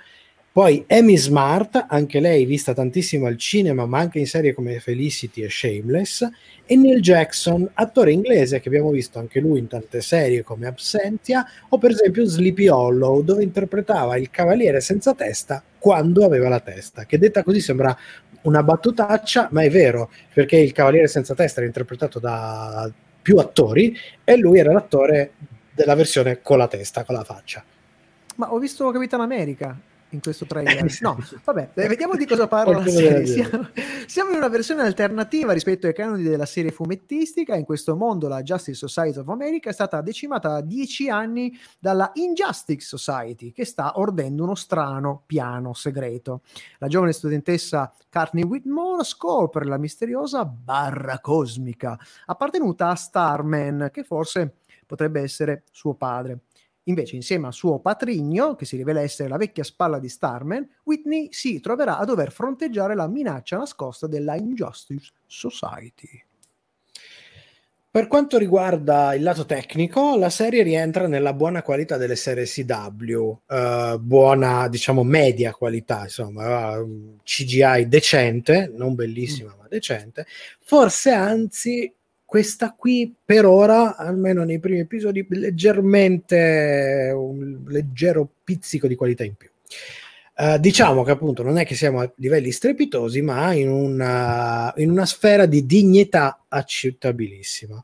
Poi 0.54 0.84
Amy 0.90 1.16
Smart, 1.16 1.86
anche 1.88 2.20
lei 2.20 2.44
vista 2.44 2.74
tantissimo 2.74 3.26
al 3.26 3.38
cinema, 3.38 3.86
ma 3.86 4.00
anche 4.00 4.20
in 4.20 4.28
serie 4.28 4.54
come 4.54 4.82
Felicity 4.82 5.44
e 5.44 5.50
Shameless. 5.50 6.30
E 6.66 6.76
Neil 6.76 7.00
Jackson, 7.00 7.70
attore 7.76 8.12
inglese 8.12 8.60
che 8.60 8.68
abbiamo 8.68 8.90
visto 8.90 9.18
anche 9.18 9.40
lui 9.40 9.60
in 9.60 9.68
tante 9.68 10.02
serie 10.02 10.44
come 10.44 10.68
Absentia 10.68 11.46
o 11.70 11.78
per 11.78 11.92
esempio 11.92 12.26
Sleepy 12.26 12.68
Hollow, 12.68 13.24
dove 13.24 13.44
interpretava 13.44 14.18
il 14.18 14.30
cavaliere 14.30 14.82
senza 14.82 15.14
testa 15.14 15.64
quando 15.80 16.26
aveva 16.26 16.50
la 16.50 16.60
testa, 16.60 17.06
che 17.06 17.18
detta 17.18 17.44
così 17.44 17.62
sembra 17.62 17.98
una 18.42 18.62
battutaccia, 18.62 19.48
ma 19.52 19.64
è 19.64 19.70
vero, 19.70 20.12
perché 20.34 20.58
il 20.58 20.74
cavaliere 20.74 21.08
senza 21.08 21.34
testa 21.34 21.60
era 21.60 21.68
interpretato 21.68 22.20
da 22.20 22.92
più 23.22 23.38
attori 23.38 23.96
e 24.26 24.36
lui 24.36 24.60
era 24.60 24.74
l'attore 24.74 25.32
della 25.74 25.96
versione 25.96 26.42
con 26.42 26.58
la 26.58 26.68
testa, 26.68 27.06
con 27.06 27.16
la 27.16 27.24
faccia. 27.24 27.64
Ma 28.36 28.52
ho 28.52 28.58
visto 28.58 28.92
Capitan 28.92 29.22
America 29.22 29.80
in 30.12 30.22
questo 30.22 30.46
trailer. 30.46 30.80
No, 31.02 31.18
vabbè, 31.44 31.70
eh, 31.74 31.88
vediamo 31.88 32.16
di 32.16 32.26
cosa 32.26 32.48
parla. 32.48 32.86
Siamo, 32.86 33.70
siamo 34.06 34.32
in 34.32 34.38
una 34.38 34.50
versione 34.50 34.84
alternativa 34.84 35.52
rispetto 35.54 35.88
ai 35.88 35.94
canoni 35.94 36.22
della 36.24 36.46
serie 36.46 36.72
fumettistica. 36.72 37.56
In 37.56 37.66
questo 37.66 37.96
mondo 37.96 38.28
la 38.28 38.44
Justice 38.44 38.88
Society 38.88 39.20
of 39.20 39.28
America 39.30 39.70
è 39.70 39.74
stata 39.74 40.02
decimata 40.02 40.50
da 40.50 40.62
dieci 40.62 41.10
anni 41.10 41.58
dalla 41.80 42.12
Injustice 42.16 42.86
Society, 42.86 43.52
che 43.52 43.66
sta 43.66 44.00
ordendo 44.00 44.44
uno 44.44 44.56
strano 44.56 45.24
piano 45.26 45.74
segreto. 45.74 46.42
La 46.78 46.88
giovane 46.88 47.14
studentessa 47.14 47.92
Courtney 48.10 48.44
Whitmore 48.44 49.04
scopre 49.04 49.66
la 49.66 49.78
misteriosa 49.78 50.46
barra 50.46 51.20
cosmica 51.20 51.98
appartenuta 52.26 52.90
a 52.90 52.96
Starman, 52.96 53.90
che 53.92 54.04
forse 54.04 54.56
potrebbe 54.86 55.22
essere 55.22 55.64
suo 55.72 55.94
padre. 55.94 56.40
Invece, 56.86 57.16
insieme 57.16 57.48
al 57.48 57.54
suo 57.54 57.80
patrigno, 57.80 58.56
che 58.56 58.66
si 58.66 58.76
rivela 58.76 59.02
essere 59.02 59.30
la 59.30 59.38
vecchia 59.38 59.64
spalla 59.64 60.00
di 60.00 60.10
Starman, 60.10 60.68
Whitney 60.84 61.28
si 61.32 61.60
troverà 61.60 61.98
a 61.98 62.06
dover 62.06 62.32
fronteggiare 62.32 62.96
la 62.96 63.08
minaccia 63.08 63.58
nascosta 63.58 64.08
della 64.08 64.36
Injustice 64.36 65.12
Society. 65.28 66.26
Per 67.92 68.08
quanto 68.08 68.38
riguarda 68.38 69.14
il 69.14 69.22
lato 69.22 69.46
tecnico, 69.46 70.16
la 70.16 70.30
serie 70.30 70.64
rientra 70.64 71.08
nella 71.08 71.34
buona 71.34 71.62
qualità 71.62 71.98
delle 71.98 72.16
serie 72.16 72.46
CW, 72.46 73.40
eh, 73.48 73.98
buona, 74.00 74.70
diciamo, 74.70 75.04
media 75.04 75.52
qualità, 75.52 76.04
insomma, 76.04 76.78
eh, 76.78 77.18
CGI 77.22 77.90
decente, 77.90 78.72
non 78.74 78.96
bellissima, 78.96 79.54
ma 79.60 79.68
decente. 79.68 80.26
Forse 80.62 81.12
anzi, 81.12 81.94
questa 82.32 82.72
qui 82.72 83.14
per 83.26 83.46
ora, 83.46 83.98
almeno 83.98 84.46
nei 84.46 84.62
primi 84.62 84.80
episodi, 84.80 85.28
leggermente 85.32 87.12
un 87.14 87.62
leggero 87.68 88.26
pizzico 88.42 88.88
di 88.88 88.96
qualità 88.96 89.26
in 89.26 89.36
più. 89.36 89.50
Eh, 90.38 90.58
diciamo 90.58 91.04
che 91.04 91.12
appunto 91.12 91.44
non 91.44 91.58
è 91.58 91.66
che 91.66 91.76
siamo 91.76 92.00
a 92.00 92.10
livelli 92.16 92.52
strepitosi, 92.52 93.22
ma 93.22 93.52
in 93.52 93.70
una, 93.70 94.74
in 94.78 94.92
una 94.92 95.06
sfera 95.06 95.46
di 95.46 95.66
dignità 95.66 96.46
accettabilissima. 96.48 97.84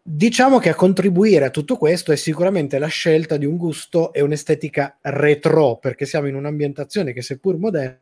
Diciamo 0.00 0.60
che 0.60 0.68
a 0.68 0.76
contribuire 0.76 1.46
a 1.46 1.50
tutto 1.50 1.76
questo 1.76 2.12
è 2.12 2.16
sicuramente 2.16 2.78
la 2.78 2.86
scelta 2.86 3.36
di 3.38 3.44
un 3.44 3.56
gusto 3.56 4.12
e 4.12 4.20
un'estetica 4.20 4.98
retro, 5.00 5.78
perché 5.78 6.06
siamo 6.06 6.28
in 6.28 6.36
un'ambientazione 6.36 7.12
che 7.12 7.22
seppur 7.22 7.56
moderna 7.56 7.98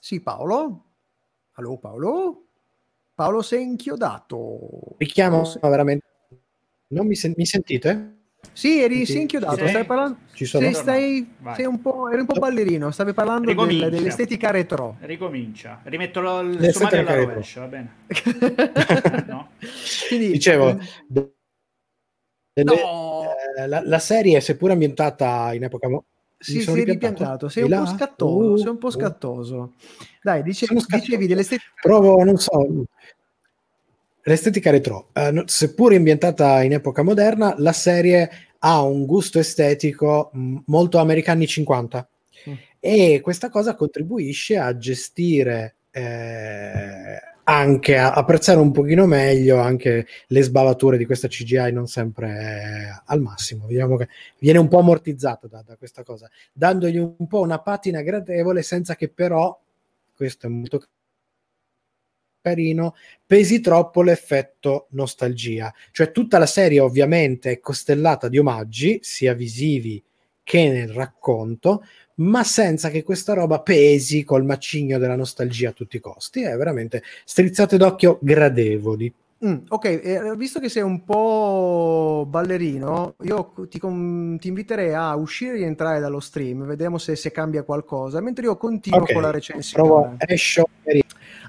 Sì, 0.00 0.22
Paolo? 0.22 0.84
Allo 1.52 1.76
Paolo? 1.76 2.43
Paolo 3.14 3.42
sei 3.42 3.62
inchiodato. 3.62 4.96
richiama 4.98 5.36
Paolo, 5.36 5.50
sei- 5.50 5.60
veramente... 5.70 6.06
Non 6.88 7.06
mi, 7.06 7.14
sen- 7.14 7.34
mi 7.36 7.46
sentite? 7.46 8.16
Sì, 8.52 8.82
eri 8.82 9.06
Sì, 9.06 9.12
sei 9.12 9.20
inchiodato, 9.22 9.56
sì. 9.64 9.68
stai 9.68 9.84
parlando... 9.84 10.16
Ci 10.32 10.44
sono? 10.44 10.66
Sì, 10.66 10.74
stai, 10.74 11.34
sei 11.54 11.64
un 11.64 11.80
po', 11.80 12.08
eri 12.10 12.20
un 12.20 12.26
po' 12.26 12.38
ballerino, 12.38 12.90
stavi 12.90 13.12
parlando 13.12 13.52
del- 13.54 13.88
dell'estetica 13.88 14.50
retro. 14.50 14.96
Ricomincia. 15.00 15.80
Rimetto 15.84 16.20
lo- 16.20 16.40
il 16.40 16.56
Le 16.58 16.72
sommario 16.72 17.00
alla 17.00 17.14
rovescia, 17.14 17.60
va 17.60 17.66
bene? 17.68 17.94
No? 19.28 19.48
Quindi, 20.08 20.30
Dicevo, 20.32 20.78
delle- 21.06 21.32
No! 22.64 23.24
eh, 23.56 23.66
la, 23.66 23.80
la 23.84 23.98
serie, 23.98 24.40
seppur 24.40 24.72
ambientata 24.72 25.52
in 25.54 25.62
epoca... 25.64 25.88
mo- 25.88 26.04
Sì, 26.44 26.60
sei 26.60 26.74
ripiantato? 26.74 26.92
ripiantato, 26.92 27.48
sei 27.48 27.62
un 27.64 27.68
po' 27.70 27.74
là? 27.76 27.86
scattoso, 27.86 28.52
Uh, 28.52 28.56
sei 28.58 28.68
un 28.68 28.78
po' 28.78 28.86
uh. 28.86 28.90
scattoso. 28.90 29.72
Dai, 30.22 30.42
dice- 30.42 30.66
dicevi 30.68 31.26
dell'estetica 31.26 31.70
provo, 31.80 32.22
non 32.22 32.36
so, 32.36 32.84
l'estetica 34.22 34.70
retro, 34.70 35.08
eh, 35.12 35.42
seppur 35.46 35.92
ambientata 35.94 36.62
in 36.62 36.72
epoca 36.72 37.02
moderna, 37.02 37.54
la 37.58 37.72
serie 37.72 38.30
ha 38.58 38.82
un 38.82 39.04
gusto 39.06 39.38
estetico 39.38 40.30
mh, 40.32 40.56
molto 40.66 40.98
americani 40.98 41.46
50 41.46 42.08
Mm. 42.46 42.52
e 42.78 43.20
questa 43.22 43.48
cosa 43.48 43.74
contribuisce 43.74 44.58
a 44.58 44.76
gestire 44.76 45.76
eh, 45.92 47.18
anche 47.44 47.96
apprezzare 47.98 48.58
un 48.58 48.72
pochino 48.72 49.06
meglio 49.06 49.58
anche 49.58 50.06
le 50.26 50.42
sbavature 50.42 50.96
di 50.96 51.04
questa 51.04 51.28
CGI 51.28 51.72
non 51.72 51.86
sempre 51.86 52.28
eh, 52.28 53.02
al 53.04 53.20
massimo 53.20 53.66
vediamo 53.66 53.96
che 53.96 54.08
viene 54.38 54.58
un 54.58 54.68
po' 54.68 54.78
ammortizzata 54.78 55.46
da, 55.46 55.62
da 55.64 55.76
questa 55.76 56.02
cosa 56.02 56.28
dandogli 56.52 56.96
un 56.96 57.26
po' 57.26 57.40
una 57.40 57.60
patina 57.60 58.00
gradevole 58.00 58.62
senza 58.62 58.96
che 58.96 59.08
però 59.08 59.58
questo 60.14 60.46
è 60.46 60.50
molto 60.50 60.82
carino, 62.44 62.94
pesi 63.24 63.60
troppo 63.60 64.02
l'effetto 64.02 64.88
nostalgia. 64.90 65.72
Cioè 65.90 66.12
tutta 66.12 66.36
la 66.36 66.44
serie 66.44 66.78
ovviamente 66.78 67.52
è 67.52 67.60
costellata 67.60 68.28
di 68.28 68.36
omaggi, 68.36 68.98
sia 69.00 69.32
visivi 69.32 70.02
che 70.42 70.68
nel 70.68 70.90
racconto, 70.90 71.82
ma 72.16 72.44
senza 72.44 72.90
che 72.90 73.02
questa 73.02 73.34
roba 73.34 73.60
pesi 73.60 74.24
col 74.24 74.44
macigno 74.44 74.98
della 74.98 75.16
nostalgia 75.16 75.70
a 75.70 75.72
tutti 75.72 75.96
i 75.96 76.00
costi. 76.00 76.42
È 76.42 76.56
veramente 76.56 77.02
strizzate 77.24 77.76
d'occhio 77.76 78.18
gradevoli. 78.20 79.12
Mm, 79.44 79.56
ok, 79.68 79.84
eh, 79.84 80.34
visto 80.36 80.58
che 80.58 80.70
sei 80.70 80.82
un 80.82 81.04
po' 81.04 82.24
ballerino, 82.26 83.16
io 83.24 83.52
ti, 83.68 83.78
com- 83.78 84.38
ti 84.38 84.48
inviterei 84.48 84.94
a 84.94 85.14
uscire 85.16 85.52
e 85.52 85.56
rientrare 85.56 86.00
dallo 86.00 86.20
stream, 86.20 86.64
vediamo 86.64 86.96
se, 86.96 87.14
se 87.14 87.30
cambia 87.30 87.62
qualcosa, 87.62 88.20
mentre 88.22 88.46
io 88.46 88.56
continuo 88.56 89.02
Ok, 89.02 89.12
con 89.12 89.20
la 89.20 89.30
recensione. 89.30 89.88
Provo 89.88 90.16
escio 90.18 90.66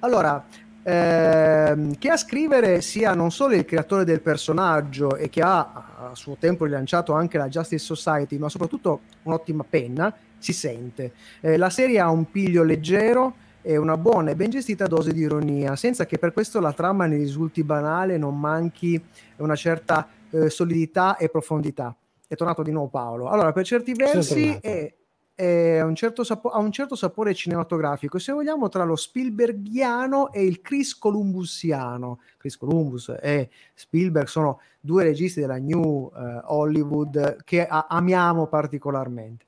Allora, 0.02 0.46
ehm, 0.84 1.98
che 1.98 2.10
a 2.10 2.18
scrivere 2.18 2.82
sia 2.82 3.14
non 3.14 3.32
solo 3.32 3.56
il 3.56 3.64
creatore 3.64 4.04
del 4.04 4.20
personaggio 4.20 5.16
e 5.16 5.30
che 5.30 5.42
ha 5.42 6.10
a 6.10 6.16
suo 6.16 6.36
tempo 6.38 6.66
rilanciato 6.66 7.14
anche 7.14 7.38
la 7.38 7.48
Justice 7.48 7.84
Society, 7.84 8.38
ma 8.38 8.50
soprattutto 8.50 9.02
un'ottima 9.24 9.64
penna, 9.68 10.14
si 10.46 10.54
sente. 10.54 11.14
Eh, 11.42 11.58
la 11.58 11.72
serie 11.72 12.00
ha 12.00 12.10
un 12.12 12.30
piglio 12.30 12.62
leggero 12.62 13.36
e 13.64 13.78
una 13.78 13.98
buona 13.98 14.30
e 14.30 14.36
ben 14.36 14.52
gestita 14.52 14.86
dose 14.86 15.12
di 15.12 15.22
ironia, 15.22 15.76
senza 15.76 16.06
che 16.06 16.20
per 16.20 16.34
questo 16.34 16.60
la 16.60 16.72
trama 16.72 17.08
ne 17.08 17.18
risulti 17.18 17.64
banale, 17.64 18.16
non 18.20 18.40
manchi 18.40 19.04
una 19.38 19.56
certa 19.56 20.08
eh, 20.30 20.52
solidità 20.52 21.18
e 21.18 21.30
profondità. 21.30 21.96
È 22.28 22.36
tornato 22.36 22.62
di 22.62 22.72
nuovo 22.72 22.90
Paolo. 22.90 23.28
Allora, 23.28 23.52
per 23.54 23.66
certi 23.66 23.94
versi 23.94 24.56
è, 24.62 24.94
è 25.34 25.82
un 25.82 25.96
certo 25.96 26.24
sapo- 26.24 26.50
ha 26.50 26.60
un 26.60 26.72
certo 26.72 26.96
sapore 26.96 27.34
cinematografico, 27.34 28.20
se 28.20 28.32
vogliamo, 28.32 28.70
tra 28.70 28.84
lo 28.84 28.96
Spielbergiano 28.96 30.32
e 30.32 30.46
il 30.46 30.62
Chris 30.62 30.96
Columbusiano. 30.96 32.20
Chris 32.38 32.58
Columbus 32.58 33.16
e 33.20 33.50
Spielberg 33.74 34.28
sono 34.28 34.60
due 34.80 35.04
registi 35.04 35.40
della 35.40 35.58
New 35.58 36.12
eh, 36.16 36.42
Hollywood 36.46 37.44
che 37.44 37.66
a- 37.66 37.88
amiamo 37.90 38.46
particolarmente. 38.46 39.46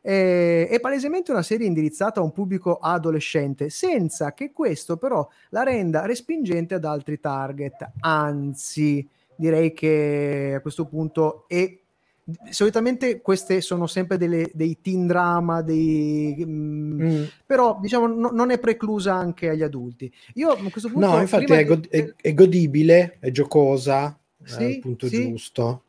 Eh, 0.00 0.68
è 0.68 0.80
palesemente 0.80 1.30
una 1.32 1.42
serie 1.42 1.66
indirizzata 1.66 2.20
a 2.20 2.22
un 2.22 2.32
pubblico 2.32 2.76
adolescente, 2.78 3.68
senza 3.70 4.32
che 4.32 4.52
questo 4.52 4.96
però 4.96 5.26
la 5.50 5.62
renda 5.62 6.06
respingente 6.06 6.74
ad 6.74 6.84
altri 6.84 7.20
target. 7.20 7.90
Anzi, 8.00 9.06
direi 9.36 9.72
che 9.72 10.54
a 10.56 10.60
questo 10.60 10.86
punto 10.86 11.44
è 11.48 11.78
solitamente 12.50 13.22
queste 13.22 13.60
sono 13.62 13.86
sempre 13.86 14.18
delle- 14.18 14.50
dei 14.52 14.80
teen 14.82 15.06
drama, 15.06 15.62
dei, 15.62 16.36
mm, 16.46 17.00
Mm. 17.02 17.24
però 17.46 17.78
diciamo 17.80 18.06
no- 18.06 18.30
non 18.30 18.50
è 18.50 18.58
preclusa 18.58 19.14
anche 19.14 19.48
agli 19.48 19.62
adulti. 19.62 20.12
Io 20.34 20.50
a 20.50 20.70
questo 20.70 20.90
punto 20.90 21.06
No, 21.06 21.20
infatti 21.20 21.44
è, 21.52 21.64
di- 21.64 21.88
è- 22.20 22.34
godibile, 22.34 23.16
è 23.20 23.30
giocosa, 23.30 24.18
Sì, 24.44 24.62
è 24.62 24.64
al 24.66 24.78
punto 24.78 25.06
sì. 25.08 25.22
giusto. 25.30 25.84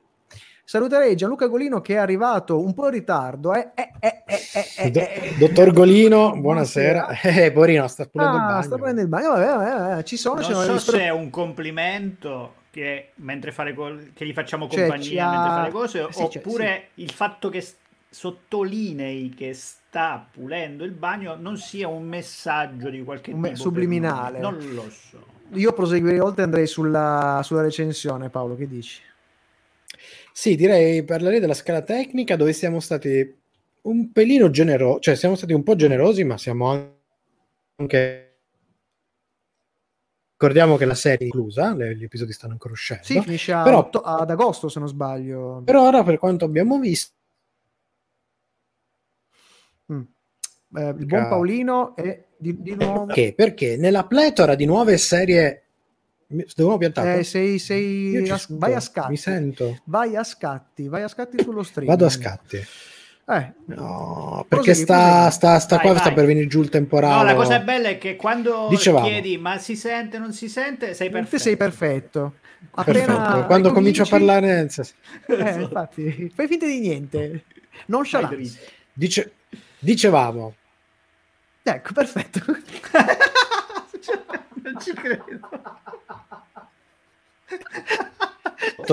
Saluterei 0.69 1.15
Gianluca 1.15 1.47
Golino 1.47 1.81
che 1.81 1.95
è 1.95 1.97
arrivato 1.97 2.63
un 2.63 2.75
po' 2.75 2.85
in 2.85 2.91
ritardo. 2.91 3.55
Eh, 3.55 3.71
eh, 3.73 3.89
eh, 3.99 4.21
eh, 4.27 4.39
eh, 4.53 4.85
eh, 4.85 4.91
Do- 4.91 4.99
eh. 4.99 5.33
Dottor 5.39 5.71
Golino, 5.71 6.35
buonasera. 6.37 7.07
Eh, 7.23 7.51
Porino, 7.51 7.87
sta 7.87 8.05
pulendo 8.05 8.35
il 8.35 8.43
Ah, 8.43 8.45
bagno. 8.45 8.61
sta 8.61 8.75
prendendo 8.75 9.01
il 9.01 9.07
bagno. 9.07 9.29
Vabbè, 9.29 9.45
vabbè, 9.47 9.77
vabbè, 9.89 10.03
ci 10.03 10.15
sono. 10.15 10.41
Non 10.41 10.43
sono 10.43 10.77
so 10.77 10.91
se 10.91 10.99
è 11.01 11.09
un 11.09 11.31
complimento 11.31 12.53
che, 12.69 13.13
mentre 13.15 13.51
fare 13.51 13.73
col- 13.73 14.11
che 14.13 14.27
gli 14.27 14.31
facciamo 14.31 14.67
Cioè, 14.69 14.81
compagnia 14.81 15.03
ci 15.03 15.17
ha- 15.17 15.29
mentre 15.31 15.49
fa 15.49 15.63
le 15.63 15.71
cose, 15.71 16.07
sì, 16.11 16.27
cioè, 16.29 16.37
oppure 16.37 16.87
il 16.93 17.09
fatto 17.09 17.49
che 17.49 17.67
sottolinei 18.07 19.33
che 19.35 19.55
sta 19.55 20.23
pulendo 20.31 20.83
il 20.83 20.91
bagno 20.91 21.35
non 21.35 21.57
sia 21.57 21.87
un 21.87 22.03
messaggio 22.07 22.91
di 22.91 23.03
qualche 23.03 23.31
Un 23.31 23.41
tipo 23.41 23.55
subliminale. 23.55 24.37
Non 24.37 24.55
lo 24.75 24.85
so. 24.91 25.17
Io 25.53 25.73
proseguirei 25.73 26.19
oltre 26.19 26.43
andrei 26.43 26.67
sulla, 26.67 27.41
sulla 27.43 27.61
recensione, 27.63 28.29
Paolo, 28.29 28.55
che 28.55 28.67
dici? 28.67 29.01
Sì, 30.33 30.55
direi 30.55 31.03
parlerei 31.03 31.39
della 31.39 31.53
scala 31.53 31.81
tecnica 31.81 32.35
dove 32.35 32.53
siamo 32.53 32.79
stati 32.79 33.37
un 33.81 34.11
pelino 34.11 34.49
generosi, 34.49 35.01
cioè 35.01 35.15
siamo 35.15 35.35
stati 35.35 35.53
un 35.53 35.63
po' 35.63 35.75
generosi, 35.75 36.23
ma 36.23 36.37
siamo 36.37 36.97
anche... 37.75 38.23
Ricordiamo 40.39 40.77
che 40.77 40.85
la 40.85 40.95
serie 40.95 41.17
è 41.19 41.23
inclusa, 41.23 41.75
le- 41.75 41.95
gli 41.97 42.03
episodi 42.03 42.31
stanno 42.31 42.53
ancora 42.53 42.73
uscendo. 42.73 43.03
Sì, 43.03 43.19
finisce 43.21 43.51
a 43.51 43.61
Però- 43.63 43.79
otto- 43.79 43.99
ad 44.01 44.29
agosto, 44.29 44.69
se 44.69 44.79
non 44.79 44.87
sbaglio. 44.87 45.61
Per 45.65 45.75
ora, 45.75 46.03
per 46.03 46.17
quanto 46.17 46.45
abbiamo 46.45 46.79
visto, 46.79 47.13
Mm. 49.91 50.01
Eh, 50.75 50.89
il 50.99 51.05
buon 51.07 51.27
Paolino 51.27 51.95
è 51.95 52.25
di, 52.37 52.61
di 52.61 52.75
nuovo... 52.75 53.05
perché? 53.05 53.33
Perché 53.35 53.75
nella 53.75 54.05
pletora 54.05 54.53
di 54.55 54.65
nuove 54.65 54.97
serie... 54.97 55.68
Mi- 56.31 56.45
Devo 56.55 56.77
piantato? 56.77 57.07
Eh, 57.07 57.23
sei, 57.23 57.57
sei... 57.59 58.23
Sento, 58.25 58.57
vai 58.57 58.73
a 58.73 58.79
scatti. 58.79 59.09
Mi 59.09 59.17
sento. 59.17 59.79
Vai 59.85 60.15
a 60.15 60.23
scatti, 60.23 60.87
vai 60.87 61.01
a 61.03 61.07
scatti 61.07 61.41
sullo 61.41 61.63
stream. 61.63 61.87
Vado 61.87 62.05
a 62.05 62.09
scatti. 62.09 62.57
Eh, 62.57 63.53
No, 63.65 64.45
perché 64.47 64.73
Prosegui, 64.73 64.83
sta, 64.83 64.95
prosegui. 64.95 65.31
sta, 65.31 65.59
sta 65.59 65.75
Vai, 65.75 65.83
qua 65.85 65.93
vai. 65.93 66.01
sta 66.03 66.13
per 66.13 66.25
venire 66.25 66.47
giù 66.47 66.61
il 66.61 66.69
temporale. 66.69 67.15
No, 67.15 67.23
la 67.23 67.35
cosa 67.35 67.59
bella 67.59 67.89
è 67.89 67.97
che 67.97 68.15
quando 68.15 68.67
Dicevamo. 68.69 69.05
chiedi 69.07 69.37
ma 69.37 69.57
si 69.59 69.75
sente 69.75 70.17
o 70.17 70.19
non 70.19 70.33
si 70.33 70.49
sente, 70.49 70.93
sei 70.93 71.09
perfetto. 71.09 71.37
sei 71.43 71.57
perfetto. 71.57 72.33
Perfetto. 72.73 73.11
Appena 73.11 73.45
Quando 73.45 73.71
comincio 73.71 74.03
a 74.03 74.07
parlare, 74.07 74.67
senso- 74.69 74.93
Eh, 75.27 75.61
infatti, 75.61 76.31
fai 76.35 76.47
finta 76.47 76.65
di 76.65 76.79
niente. 76.79 77.43
Non 77.87 78.01
dritto. 78.03 78.59
dice- 78.93 79.31
dicevamo, 79.79 80.55
Ecco, 81.63 81.93
perfetto. 81.93 82.39
non 84.63 84.79
ci 84.81 84.91
credo. 84.93 85.49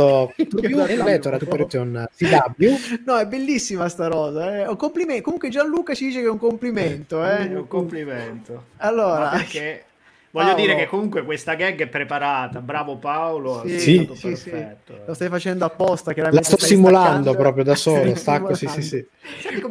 To- 0.00 0.32
più 0.36 0.46
Più 0.46 0.76
nella 0.76 1.04
pletora 1.04 1.38
di 1.38 1.44
Operation 1.44 2.08
CW, 2.16 2.74
No, 3.06 3.16
è 3.16 3.26
bellissima 3.26 3.88
sta 3.88 4.06
rosa. 4.08 4.56
Eh. 4.58 4.66
Un 4.68 4.76
complimento. 4.76 5.22
Comunque 5.22 5.48
Gianluca 5.48 5.94
ci 5.94 6.06
dice 6.06 6.20
che 6.20 6.26
è 6.26 6.30
un 6.30 6.38
complimento. 6.38 7.22
È 7.24 7.40
Eh. 7.48 7.54
un 7.54 7.66
complimento. 7.66 8.64
Allora, 8.78 9.30
perché 9.30 9.84
voglio 10.30 10.48
Paolo. 10.48 10.60
dire 10.62 10.76
che 10.76 10.86
comunque 10.86 11.24
questa 11.24 11.54
gag 11.54 11.80
è 11.80 11.86
preparata. 11.86 12.60
Bravo 12.60 12.96
Paolo, 12.98 13.62
Sì, 13.66 13.78
Sì. 13.78 14.10
sì, 14.14 14.36
sì. 14.36 14.50
perfetto. 14.50 15.02
lo 15.06 15.14
stai 15.14 15.28
facendo 15.28 15.64
apposta. 15.64 16.12
la 16.14 16.42
sto 16.42 16.58
simulando 16.58 17.04
staccando. 17.30 17.36
proprio 17.38 17.64
da 17.64 17.74
solo, 17.76 18.14
stacco, 18.16 18.54
sì, 18.54 18.66
sì, 18.68 18.82
sì. 18.82 19.06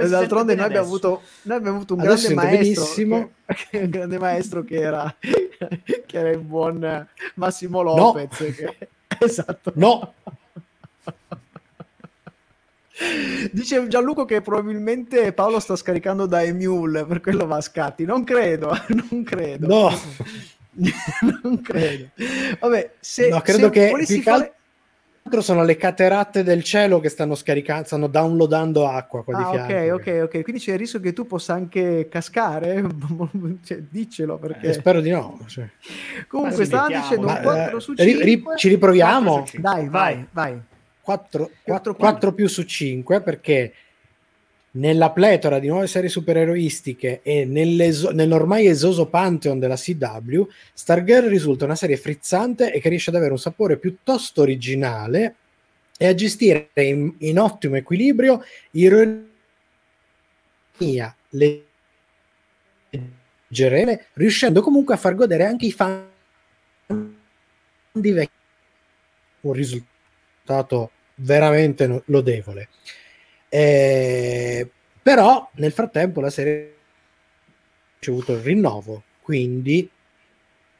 D'altronde 0.07 0.55
noi 0.55 0.65
abbiamo, 0.65 0.85
avuto, 0.87 1.21
noi 1.43 1.57
abbiamo 1.57 1.75
avuto 1.77 1.93
un 1.93 1.99
Adesso 2.01 2.33
grande 2.33 2.35
maestro 2.57 2.83
benissimo. 2.83 3.29
che, 3.69 3.77
un 3.79 3.89
grande 3.89 4.17
maestro 4.17 4.63
che 4.63 4.75
era, 4.81 5.15
che 5.19 6.17
era 6.17 6.29
il 6.29 6.39
buon 6.39 7.07
Massimo 7.35 7.81
Lopez 7.81 8.37
che- 8.55 8.89
esatto. 9.21 9.71
No, 9.75 10.13
dice 13.51 13.87
Gianluca 13.87 14.25
che 14.25 14.41
probabilmente 14.41 15.33
Paolo 15.33 15.59
sta 15.59 15.75
scaricando 15.75 16.25
da 16.25 16.43
Emule 16.43 17.05
per 17.05 17.21
quello 17.21 17.45
va 17.45 17.57
a 17.57 17.61
scatti. 17.61 18.05
Non 18.05 18.23
credo 18.23 18.71
non 19.09 19.23
credo. 19.23 19.67
No, 19.67 19.91
non 21.43 21.61
credo. 21.61 22.09
Vabbè 22.59 22.91
se, 22.99 23.29
no, 23.29 23.41
credo 23.41 23.65
se 23.65 23.69
che 23.69 23.89
volessi 23.89 24.21
fare- 24.21 24.53
altro 25.27 25.41
sono 25.41 25.63
le 25.63 25.75
cateratte 25.75 26.43
del 26.43 26.63
cielo 26.63 26.99
che 26.99 27.09
stanno 27.09 27.33
scaricando, 27.33 27.85
stanno 27.87 28.05
downloadando 28.07 28.87
acqua 28.87 29.23
qua 29.23 29.35
di 29.35 29.41
Ah, 29.43 29.65
fianco. 29.65 29.95
ok, 29.95 30.07
ok, 30.07 30.23
ok. 30.35 30.43
Quindi 30.43 30.61
c'è 30.61 30.73
il 30.73 30.77
rischio 30.77 30.99
che 30.99 31.13
tu 31.13 31.25
possa 31.25 31.53
anche 31.53 32.07
cascare? 32.09 32.83
cioè, 33.65 33.79
diccelo 33.89 34.37
perché. 34.37 34.67
Eh, 34.67 34.73
spero 34.73 35.01
di 35.01 35.09
no. 35.09 35.39
cioè. 35.47 35.67
Comunque, 36.27 36.59
mettiamo. 36.59 36.87
dicendo 36.87 37.25
un 37.27 37.33
Ma, 37.33 37.39
4 37.39 37.77
eh, 37.77 37.79
su 37.81 37.93
ri- 37.93 38.03
5. 38.11 38.23
ri- 38.23 38.43
ci 38.55 38.67
riproviamo? 38.69 39.31
4 39.31 39.45
su 39.45 39.51
5. 39.51 39.69
Dai, 39.71 39.89
vai, 39.89 40.25
vai. 40.31 40.61
4, 41.01 41.49
Quattro 41.63 41.93
più. 41.95 42.33
più 42.35 42.47
su 42.47 42.61
5 42.63 43.21
perché 43.21 43.73
nella 44.75 45.11
pletora 45.11 45.59
di 45.59 45.67
nuove 45.67 45.87
serie 45.87 46.09
supereroistiche 46.09 47.21
e 47.21 47.45
nell'ormai 47.45 48.67
esoso 48.67 49.07
pantheon 49.07 49.59
della 49.59 49.75
CW, 49.75 50.43
Stargirl 50.73 51.27
risulta 51.27 51.65
una 51.65 51.75
serie 51.75 51.97
frizzante 51.97 52.71
e 52.73 52.79
che 52.79 52.89
riesce 52.89 53.09
ad 53.09 53.15
avere 53.15 53.31
un 53.31 53.39
sapore 53.39 53.77
piuttosto 53.77 54.41
originale 54.41 55.35
e 55.97 56.07
a 56.07 56.13
gestire 56.13 56.69
in, 56.73 57.13
in 57.19 57.39
ottimo 57.39 57.75
equilibrio 57.75 58.43
ironia, 58.71 59.25
leggerele, 63.49 64.07
riuscendo 64.13 64.61
comunque 64.61 64.95
a 64.95 64.97
far 64.97 65.15
godere 65.15 65.45
anche 65.45 65.67
i 65.67 65.71
fan 65.71 66.03
di 67.93 68.11
vecchi 68.11 68.31
un 69.41 69.53
risultato 69.53 70.91
veramente 71.15 72.03
lodevole. 72.05 72.67
Eh, 73.49 74.69
però 75.01 75.49
nel 75.55 75.71
frattempo 75.71 76.19
la 76.21 76.29
serie 76.29 76.63
ha 76.63 77.97
ricevuto 77.99 78.33
il 78.33 78.39
rinnovo, 78.39 79.03
quindi 79.21 79.89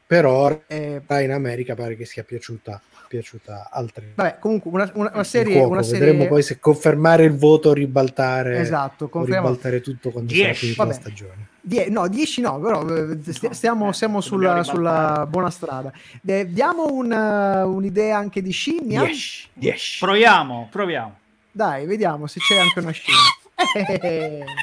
per 0.06 0.24
ora 0.26 0.60
Eh, 0.66 1.02
in 1.22 1.30
America 1.32 1.74
pare 1.74 1.96
che 1.96 2.04
sia 2.04 2.22
piaciuta, 2.22 2.80
piaciuta 3.08 3.68
altri. 3.72 4.12
vabbè, 4.14 4.38
comunque, 4.38 4.70
una, 4.70 4.90
una- 4.94 5.10
una 5.14 5.24
serie. 5.24 5.60
Una 5.64 5.82
serie... 5.82 6.00
Vedremo 6.12 6.26
poi 6.28 6.42
se 6.42 6.58
confermare 6.60 7.24
il 7.24 7.34
voto 7.36 7.70
o 7.70 7.72
ribaltare, 7.72 8.58
Esatto, 8.58 9.04
o 9.06 9.08
confermo. 9.08 9.46
ribaltare 9.48 9.80
tutto 9.80 10.10
quando 10.10 10.30
sarà 10.32 10.44
Dieci. 10.44 10.60
finita 10.66 10.84
la 10.84 10.92
stagione. 10.92 11.48
Die- 11.60 11.88
no, 11.88 12.06
10 12.06 12.40
no, 12.42 12.60
però 12.60 12.82
eh, 12.88 13.18
No, 13.42 13.52
stiamo, 13.52 13.88
eh, 13.88 13.92
siamo 13.94 14.20
sulla, 14.20 14.62
sulla 14.62 15.26
buona 15.28 15.50
strada. 15.50 15.92
Eh, 16.24 16.46
diamo 16.52 16.86
una- 16.92 17.64
un'idea 17.64 18.16
anche 18.16 18.40
di 18.42 18.52
scimmia? 18.52 19.02
10, 19.04 19.48
10. 19.54 19.98
Proviamo, 20.04 20.68
proviamo. 20.70 21.18
Dai, 21.56 21.86
vediamo 21.86 22.26
se 22.26 22.38
c'è 22.38 22.58
anche 22.58 22.80
una 22.80 22.90
scimmia. 22.90 24.44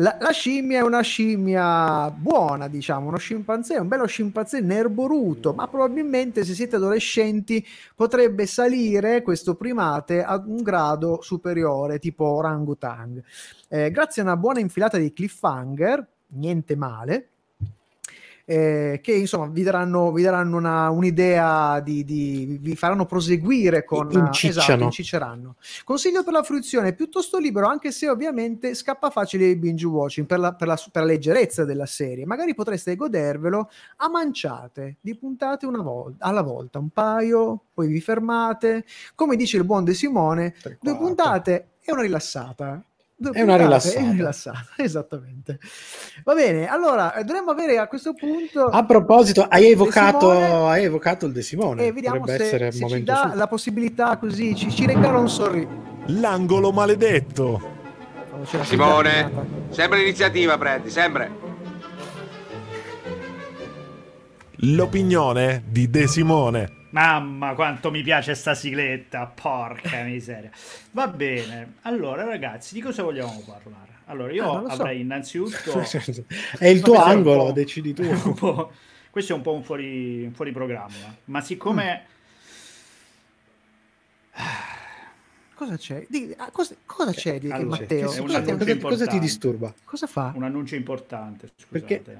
La, 0.00 0.16
la 0.20 0.30
scimmia 0.30 0.78
è 0.78 0.82
una 0.82 1.00
scimmia 1.00 2.08
buona, 2.10 2.68
diciamo, 2.68 3.08
uno 3.08 3.16
scimpanzé, 3.18 3.78
un 3.78 3.88
bello 3.88 4.06
scimpanzé 4.06 4.60
nerboruto, 4.60 5.54
ma 5.54 5.66
probabilmente 5.66 6.44
se 6.44 6.54
siete 6.54 6.76
adolescenti 6.76 7.66
potrebbe 7.96 8.46
salire 8.46 9.22
questo 9.22 9.56
primate 9.56 10.22
ad 10.22 10.46
un 10.46 10.62
grado 10.62 11.20
superiore, 11.20 11.98
tipo 11.98 12.24
orangutang. 12.26 13.20
Eh, 13.68 13.90
grazie 13.90 14.22
a 14.22 14.26
una 14.26 14.36
buona 14.36 14.60
infilata 14.60 14.98
di 14.98 15.12
cliffhanger, 15.12 16.06
niente 16.28 16.76
male, 16.76 17.30
eh, 18.50 19.00
che 19.02 19.12
insomma 19.12 19.46
vi 19.48 19.62
daranno, 19.62 20.10
vi 20.10 20.22
daranno 20.22 20.56
una, 20.56 20.88
un'idea 20.88 21.80
di, 21.80 22.02
di, 22.02 22.58
vi 22.58 22.74
faranno 22.76 23.04
proseguire 23.04 23.84
con 23.84 24.10
Incicciano. 24.10 24.60
esatto, 24.62 24.82
incicceranno. 24.84 25.56
Consiglio 25.84 26.24
per 26.24 26.32
la 26.32 26.42
fruizione, 26.42 26.94
piuttosto 26.94 27.36
libero, 27.38 27.66
anche 27.66 27.92
se 27.92 28.08
ovviamente 28.08 28.72
scappa 28.74 29.10
facile 29.10 29.48
il 29.48 29.58
binge 29.58 29.86
watching 29.86 30.26
per 30.26 30.38
la, 30.38 30.54
per 30.54 30.66
la- 30.66 30.80
per 30.90 31.02
la 31.02 31.08
leggerezza 31.08 31.66
della 31.66 31.84
serie. 31.84 32.24
Magari 32.24 32.54
potreste 32.54 32.96
godervelo 32.96 33.68
a 33.96 34.08
manciate, 34.08 34.96
di 35.02 35.14
puntate 35.14 35.66
una 35.66 35.82
volta, 35.82 36.24
alla 36.24 36.40
volta, 36.42 36.78
un 36.78 36.88
paio, 36.88 37.64
poi 37.74 37.88
vi 37.88 38.00
fermate. 38.00 38.86
Come 39.14 39.36
dice 39.36 39.58
il 39.58 39.64
buon 39.64 39.84
De 39.84 39.92
Simone, 39.92 40.54
due 40.80 40.96
puntate 40.96 41.68
e 41.82 41.92
una 41.92 42.00
rilassata. 42.00 42.82
È 43.32 43.42
una 43.42 43.56
rilassata. 43.56 43.98
una 43.98 44.12
rilassata, 44.12 44.66
esattamente. 44.78 45.58
Va 46.22 46.34
bene, 46.34 46.68
allora 46.68 47.12
dovremmo 47.24 47.50
avere 47.50 47.78
a 47.78 47.88
questo 47.88 48.14
punto 48.14 48.66
A 48.66 48.84
proposito, 48.84 49.42
hai 49.48 49.70
evocato, 49.70 50.30
Simone. 50.32 50.70
hai 50.70 50.84
evocato 50.84 51.26
il 51.26 51.32
De 51.32 51.42
Simone. 51.42 51.84
e 51.86 51.92
vediamo 51.92 52.24
se, 52.26 52.34
essere 52.34 52.70
se 52.70 52.88
ci 52.88 53.02
dà 53.02 53.26
suo. 53.30 53.34
la 53.34 53.46
possibilità 53.48 54.16
così, 54.18 54.54
ci, 54.54 54.70
ci 54.70 54.86
regala 54.86 55.18
un 55.18 55.28
sorriso. 55.28 55.68
L'angolo 56.06 56.70
maledetto. 56.70 57.76
Oh, 58.30 58.62
Simone, 58.62 59.30
sempre 59.70 59.98
l'iniziativa 59.98 60.56
prendi, 60.56 60.88
sempre. 60.88 61.46
L'opinione 64.62 65.64
di 65.68 65.90
De 65.90 66.06
Simone. 66.06 66.77
Mamma 66.90 67.54
quanto 67.54 67.90
mi 67.90 68.02
piace 68.02 68.34
sta 68.34 68.54
sigletta, 68.54 69.26
porca 69.26 70.02
miseria. 70.04 70.50
Va 70.92 71.06
bene, 71.08 71.74
allora 71.82 72.24
ragazzi, 72.24 72.74
di 72.74 72.80
cosa 72.80 73.02
vogliamo 73.02 73.42
parlare? 73.46 73.86
Allora, 74.06 74.32
io 74.32 74.50
Ah, 74.50 74.60
lo 74.60 74.68
so. 74.68 74.74
avrei 74.74 75.00
innanzitutto... 75.00 75.80
È 76.58 76.66
il 76.66 76.80
tuo 76.80 76.94
angolo, 77.02 77.52
decidi 77.52 77.92
tu. 77.92 78.02
questo 79.10 79.32
è 79.32 79.36
un 79.36 79.42
po' 79.42 79.52
un 79.52 79.62
fuori, 79.62 80.24
un 80.24 80.32
fuori 80.32 80.52
programma, 80.52 81.14
ma 81.26 81.40
siccome... 81.42 82.04
Cosa 85.54 85.76
c'è? 85.76 86.06
Di- 86.08 86.32
ah, 86.38 86.50
cosa, 86.52 86.76
cosa 86.86 87.10
c'è 87.12 87.38
di 87.40 87.50
Allora, 87.50 87.80
Matteo? 87.80 88.06
Cosa, 88.06 88.40
ti- 88.40 88.78
cosa, 88.78 89.06
ti 89.06 89.18
disturba? 89.18 89.74
cosa 89.84 90.06
fa? 90.06 90.32
Un 90.36 90.44
annuncio 90.44 90.76
importante, 90.76 91.50
scusate. 91.56 91.98
Perché? 92.00 92.16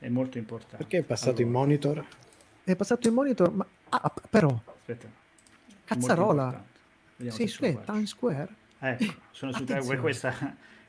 È 0.00 0.08
molto 0.08 0.38
importante. 0.38 0.76
Perché 0.76 0.98
è 0.98 1.02
passato 1.02 1.40
in 1.40 1.48
Allora, 1.48 1.64
monitor? 1.64 2.04
È 2.72 2.76
passato 2.76 3.08
il 3.08 3.14
monitor, 3.14 3.50
ma 3.50 3.66
ah, 3.88 4.12
però 4.28 4.48
Aspetta. 4.76 5.06
Cazzarola. 5.84 6.62
sei 7.16 7.30
se 7.30 7.46
su. 7.48 7.80
Times 7.84 8.08
Square. 8.10 8.48
Ecco, 8.80 9.14
sono 9.30 9.52
su 9.52 9.62
Attenzione. 9.62 9.98
questa 10.00 10.34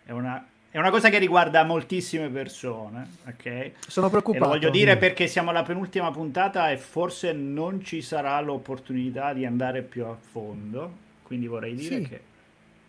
è 0.04 0.12
una, 0.12 0.46
è 0.70 0.78
una 0.78 0.90
cosa 0.90 1.10
che 1.10 1.18
riguarda 1.20 1.64
moltissime 1.64 2.30
persone, 2.30 3.08
ok? 3.26 3.72
Sono 3.88 4.08
E 4.08 4.10
preoccupato. 4.10 4.44
lo 4.46 4.50
voglio 4.52 4.70
dire 4.70 4.98
perché 4.98 5.28
siamo 5.28 5.52
alla 5.52 5.64
penultima 5.64 6.12
puntata 6.12 6.70
e 6.70 6.78
forse 6.78 7.32
non 7.32 7.82
ci 7.84 8.02
sarà 8.02 8.40
l'opportunità 8.42 9.32
di 9.34 9.46
andare 9.46 9.82
più 9.82 10.04
a 10.06 10.16
fondo, 10.16 10.98
quindi 11.24 11.48
vorrei 11.48 11.76
dire 11.76 11.96
Sì. 11.96 12.08
che 12.10 12.22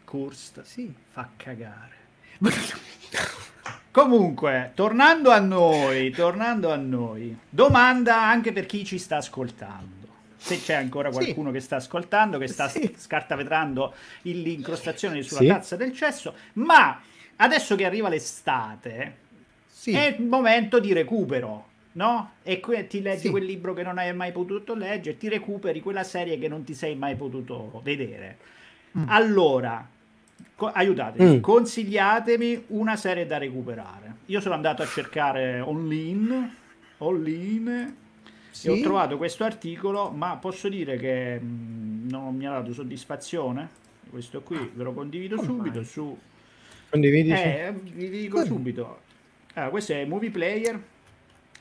Kurst 0.05 0.63
Sì. 0.63 0.93
fa 1.13 1.29
cagare. 1.37 1.95
Comunque, 3.93 4.71
tornando 4.75 5.31
a 5.31 5.41
noi, 5.41 6.11
tornando 6.13 6.71
a 6.71 6.77
noi, 6.77 7.37
domanda 7.49 8.23
anche 8.23 8.53
per 8.53 8.65
chi 8.67 8.85
ci 8.85 8.99
sta 8.99 9.17
ascoltando. 9.17 10.07
Se 10.37 10.61
c'è 10.61 10.75
ancora 10.75 11.11
Sì. 11.11 11.19
qualcuno 11.19 11.51
che 11.51 11.59
sta 11.61 11.77
ascoltando, 11.77 12.39
che 12.39 12.47
sta 12.47 12.69
Sì. 12.69 12.95
scartavetrando 12.97 13.93
l'incrostazione 14.23 15.23
sulla 15.23 15.41
Sì. 15.41 15.47
tazza 15.49 15.77
del 15.77 15.93
cesso, 15.93 16.35
ma 16.55 17.01
adesso 17.37 17.75
che 17.75 17.85
arriva 17.85 18.09
l'estate, 18.09 19.17
Sì. 19.67 19.93
è 19.93 20.15
il 20.19 20.25
momento 20.25 20.79
di 20.79 20.93
recupero, 20.93 21.67
no? 21.93 22.35
E 22.45 22.61
que- 22.61 22.87
ti 22.87 23.03
leggi 23.03 23.23
Sì. 23.23 23.31
quel 23.31 23.45
libro 23.45 23.75
che 23.75 23.83
non 23.83 23.99
hai 23.99 24.15
mai 24.15 24.31
potuto 24.31 24.75
leggere, 24.75 25.19
ti 25.19 25.29
recuperi 25.29 25.81
quella 25.81 26.05
serie 26.05 26.39
che 26.39 26.47
non 26.47 26.63
ti 26.63 26.75
sei 26.75 26.95
mai 26.95 27.17
potuto 27.17 27.81
vedere. 27.83 28.39
Mm. 28.97 29.05
Allora, 29.09 29.85
co- 30.55 30.71
aiutatemi, 30.73 31.37
Mm. 31.37 31.41
consigliatemi 31.41 32.65
una 32.69 32.97
serie 32.97 33.27
da 33.27 33.39
recuperare. 33.39 34.15
Io 34.27 34.41
sono 34.41 34.55
andato 34.55 34.83
a 34.83 34.87
cercare 34.87 35.61
online, 35.61 36.55
online 36.99 37.95
Sì. 38.51 38.69
e 38.69 38.71
ho 38.71 38.81
trovato 38.83 39.17
questo 39.17 39.45
articolo, 39.45 40.11
ma 40.11 40.37
posso 40.37 40.69
dire 40.69 40.97
che 40.97 41.39
mh, 41.41 42.09
non 42.11 42.35
mi 42.37 42.47
ha 42.47 42.51
dato 42.53 42.73
soddisfazione. 42.73 43.69
Questo 44.11 44.41
qui 44.43 44.71
ve 44.75 44.83
lo 44.83 44.93
condivido 44.93 45.37
Come 45.37 45.47
subito 45.49 45.77
mai? 45.77 45.85
su 45.85 46.19
Condividi? 46.91 47.31
eh, 47.31 47.73
vi 47.93 48.09
dico 48.11 48.37
Come? 48.37 48.47
subito. 48.47 49.01
Allora, 49.55 49.71
questo 49.71 49.93
è 49.93 50.05
Movie 50.05 50.31
Player 50.31 50.81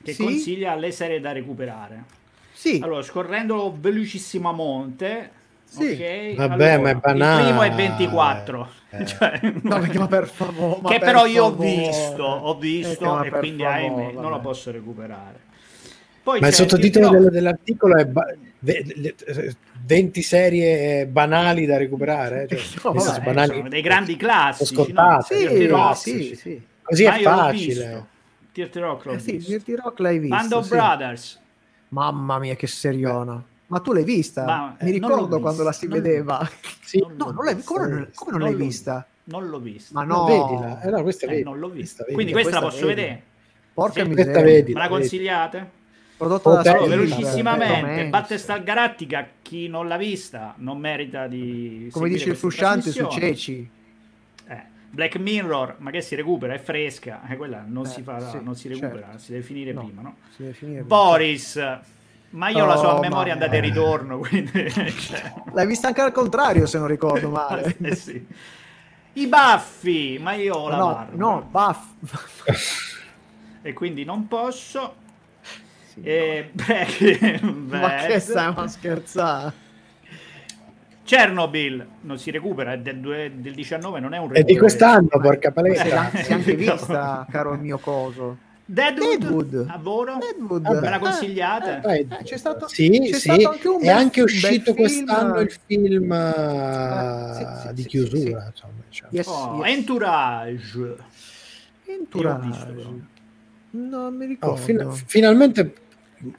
che 0.03 0.13
Sì? 0.13 0.23
consiglia 0.23 0.75
le 0.75 0.91
serie 0.91 1.19
da 1.19 1.31
recuperare. 1.31 2.03
Sì. 2.51 2.79
Allora, 2.81 3.01
scorrendo 3.03 3.75
velocissimamente, 3.79 5.31
Sì. 5.69 5.91
ok? 5.91 6.35
Vabbè, 6.35 6.71
allora, 6.71 6.79
ma 6.81 6.89
è 6.89 6.95
banale. 6.95 7.41
Il 7.41 7.47
primo 7.47 7.61
è 7.61 7.71
24. 7.71 8.69
Eh. 8.89 9.05
Cioè, 9.05 9.39
No, 9.61 9.79
perché, 9.79 9.99
ma 9.99 10.07
per 10.07 10.27
favore. 10.27 10.79
ma 10.81 10.89
che 10.89 10.97
per 10.97 11.07
però 11.07 11.25
io 11.27 11.45
ho 11.45 11.55
visto, 11.55 12.23
ho 12.23 12.55
Eh, 12.55 12.59
visto 12.59 13.23
e 13.23 13.29
quindi 13.29 13.61
favore, 13.63 13.81
ahimè, 13.83 14.11
non 14.13 14.31
lo 14.31 14.39
posso 14.39 14.71
recuperare. 14.71 15.47
Poi 16.23 16.39
Ma 16.39 16.47
il 16.47 16.53
sottotitolo 16.53 17.11
no, 17.11 17.19
del- 17.19 17.29
dell'articolo 17.31 17.97
è 17.97 18.05
ba- 18.05 18.35
ve- 18.59 18.83
le- 18.95 19.15
20 19.85 20.21
serie 20.23 21.05
banali 21.07 21.65
da 21.65 21.77
recuperare. 21.77 22.47
Cioè, 22.47 22.59
No, 22.83 22.91
vabbè, 22.93 23.21
banali- 23.21 23.57
sono 23.57 23.69
dei 23.69 23.81
grandi 23.81 24.15
classici, 24.17 24.73
scontate, 24.73 25.67
no? 25.67 25.93
Sì, 25.93 26.23
sì, 26.23 26.35
sì. 26.35 26.61
Così 26.81 27.03
ma 27.05 27.15
è 27.15 27.21
facile. 27.21 27.85
visto. 27.85 28.07
Dirty 28.51 28.79
Rock 28.79 29.05
l'ho 29.05 29.13
Eh 29.13 29.19
sì. 29.19 29.37
Dirty 29.37 29.75
Rock 29.75 29.99
l'hai 29.99 30.19
visto. 30.19 30.35
Band 30.35 30.51
of 30.51 30.63
sì. 30.65 30.69
Brothers. 30.71 31.39
Mamma 31.89 32.39
mia, 32.39 32.55
che 32.55 32.67
seriona. 32.67 33.41
Ma 33.69 33.79
tu 33.79 33.93
l'hai 33.93 34.03
vista? 34.03 34.43
Ma, 34.45 34.75
eh, 34.79 34.85
Mi 34.85 34.91
ricordo 34.91 35.39
quando 35.39 35.63
la 35.63 35.71
si 35.71 35.87
non- 35.87 36.01
vedeva. 36.01 36.47
Sì. 36.89 36.99
Non 36.99 37.13
No, 37.17 37.31
non 37.31 37.45
l'hai, 37.45 37.55
vista. 37.55 37.71
come 37.73 37.87
non, 37.87 38.09
come 38.15 38.31
non 38.31 38.39
l'hai 38.41 38.55
vista? 38.55 39.07
Non 39.25 39.47
l'ho 39.47 39.59
vista. 39.59 39.91
Ma 39.93 40.03
No, 40.05 40.15
no, 40.15 40.25
vedila. 40.25 40.81
Eh, 40.81 40.89
no, 40.89 41.01
questa 41.03 41.25
Eh, 41.27 41.29
vedi. 41.29 41.43
non 41.43 41.59
l'ho 41.59 41.69
vista. 41.69 42.03
Questa 42.03 42.13
Quindi 42.13 42.31
vedi. 42.33 42.43
questa 42.43 42.59
la 42.59 42.65
questa 42.67 42.79
posso 42.81 42.87
vedi. 42.95 43.01
vedere? 43.07 43.23
Porca 43.73 44.01
Sì. 44.03 44.09
miseria. 44.09 44.31
Questa 44.31 44.41
vedi. 44.51 44.73
Me 44.73 44.79
la 44.79 44.87
consigliate? 44.87 45.69
Prodotta 46.17 46.49
Oh, 46.49 46.61
da 46.61 46.63
Sony, 46.63 46.87
velocissimamente, 46.89 48.09
Battlestar. 48.09 48.63
Galattica, 48.63 49.27
chi 49.41 49.67
non 49.69 49.87
l'ha 49.87 49.97
vista 49.97 50.53
non 50.57 50.77
merita 50.79 51.27
di 51.27 51.87
Come 51.91 52.09
dice 52.09 52.29
il 52.29 52.37
questa 52.37 52.39
Frusciante 52.47 52.91
su. 52.91 53.07
Ceci. 53.07 53.69
Eh, 54.47 54.61
Black 54.89 55.17
Mirror, 55.17 55.75
ma 55.77 55.91
che 55.91 56.01
si 56.01 56.15
recupera, 56.15 56.53
è 56.55 56.59
fresca, 56.59 57.21
eh, 57.29 57.37
quella 57.37 57.63
non 57.65 57.85
Eh, 57.85 57.89
si 57.89 58.01
farà, 58.01 58.31
sì, 58.31 58.39
non 58.41 58.55
si 58.55 58.67
recupera, 58.67 58.99
certo. 59.05 59.17
si 59.19 59.31
deve 59.31 59.43
finire 59.43 59.71
No. 59.73 59.83
prima, 59.85 60.01
no? 60.01 60.15
Si 60.35 60.41
deve 60.41 60.53
finire. 60.55 60.81
Boris, 60.81 61.55
ma 62.31 62.49
io 62.49 62.65
la 62.65 62.75
so 62.77 62.89
a 62.89 62.95
Oh, 62.95 62.99
memoria 62.99 63.33
andata 63.33 63.53
e 63.55 63.59
ritorno, 63.59 64.19
quindi... 64.19 64.69
cioè, 64.71 65.33
L'hai 65.53 65.65
vista 65.67 65.87
anche 65.87 66.01
al 66.01 66.11
contrario, 66.11 66.65
se 66.65 66.77
non 66.77 66.87
ricordo 66.87 67.29
male. 67.29 67.75
eh 67.81 67.95
sì. 67.95 68.25
I 69.13 69.27
baffi, 69.27 70.17
ma 70.21 70.33
io 70.33 70.55
ho 70.55 70.69
la 70.69 70.77
no, 70.77 70.93
barba. 70.93 71.15
no, 71.15 71.47
buff. 71.49 72.97
e 73.63 73.73
quindi 73.73 74.03
non 74.05 74.27
posso. 74.27 74.95
Sì, 75.93 76.01
E 76.05 76.49
Breaking 76.53 77.41
Ma 77.71 77.79
Bad. 77.79 78.05
che 78.07 78.19
stiamo 78.19 78.61
a 78.61 78.67
scherzare? 78.67 79.53
Chernobyl 81.03 81.87
non 82.01 82.19
si 82.19 82.29
recupera, 82.29 82.73
è 82.73 82.79
del, 82.79 82.99
due- 82.99 83.31
del 83.33 83.55
19, 83.55 83.99
non 83.99 84.13
è 84.13 84.19
un 84.19 84.25
È 84.25 84.43
di 84.43 84.53
recupero. 84.53 84.59
quest'anno, 84.59 85.07
porca 85.09 85.47
Si 85.47 85.53
palestra. 85.53 86.11
è 86.11 86.31
anche 86.33 86.51
No. 86.51 86.57
vista, 86.57 87.25
caro 87.31 87.53
il 87.53 87.59
mio 87.59 87.79
coso. 87.79 88.37
Deadwood, 88.71 89.17
Deadwood. 89.19 89.65
a 89.67 89.77
volo? 89.81 90.17
Deadwood. 90.19 90.61
Vabbè. 90.61 90.79
Me 90.79 90.89
la 90.89 90.99
consigliate? 90.99 91.79
Dai, 91.81 91.99
Eh, 92.07 92.23
c'è 92.23 92.37
stato- 92.37 92.67
sì, 92.67 92.87
c'è 92.89 93.13
sì. 93.13 93.19
stato 93.19 93.49
anche 93.49 93.67
un 93.67 93.81
è 93.81 93.85
bel- 93.85 93.95
anche 93.95 94.21
uscito 94.21 94.73
film. 94.73 94.75
quest'anno 94.75 95.39
il 95.39 95.57
film 95.65 96.11
Eh, 96.11 97.31
eh, 97.31 97.33
sì, 97.33 97.67
sì, 97.67 97.73
di 97.73 97.83
chiusura. 97.85 98.19
sì, 98.19 98.47
insomma, 98.51 98.73
diciamo. 98.87 99.11
Yes, 99.11 99.27
Oh, 99.27 99.65
yes. 99.65 99.75
Entourage. 99.75 100.95
Entourage. 101.85 102.67
Non 103.71 104.15
mi 104.15 104.25
Oh, 104.25 104.27
ricordo. 104.27 104.55
fin- 104.57 104.91
finalmente 105.07 105.73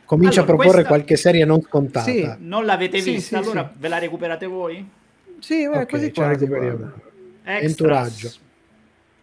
comincia 0.05 0.41
Allora, 0.41 0.43
a 0.43 0.57
proporre 0.57 0.71
questa- 0.71 0.89
qualche 0.89 1.17
serie 1.17 1.45
non 1.45 1.63
scontata. 1.63 2.05
Sì. 2.11 2.29
Non 2.39 2.65
l'avete 2.65 3.01
Sì, 3.01 3.13
vista, 3.13 3.41
sì, 3.43 3.49
allora 3.49 3.69
sì. 3.73 3.79
ve 3.81 3.89
la 3.89 3.99
recuperate 3.99 4.47
voi? 4.47 4.89
Sì, 5.41 5.69
beh, 5.69 5.79
Ok, 5.79 5.91
così 5.91 6.13
ce 6.13 6.21
la 6.21 6.29
recuperiamo. 6.29 6.93
Entourage. 7.43 8.33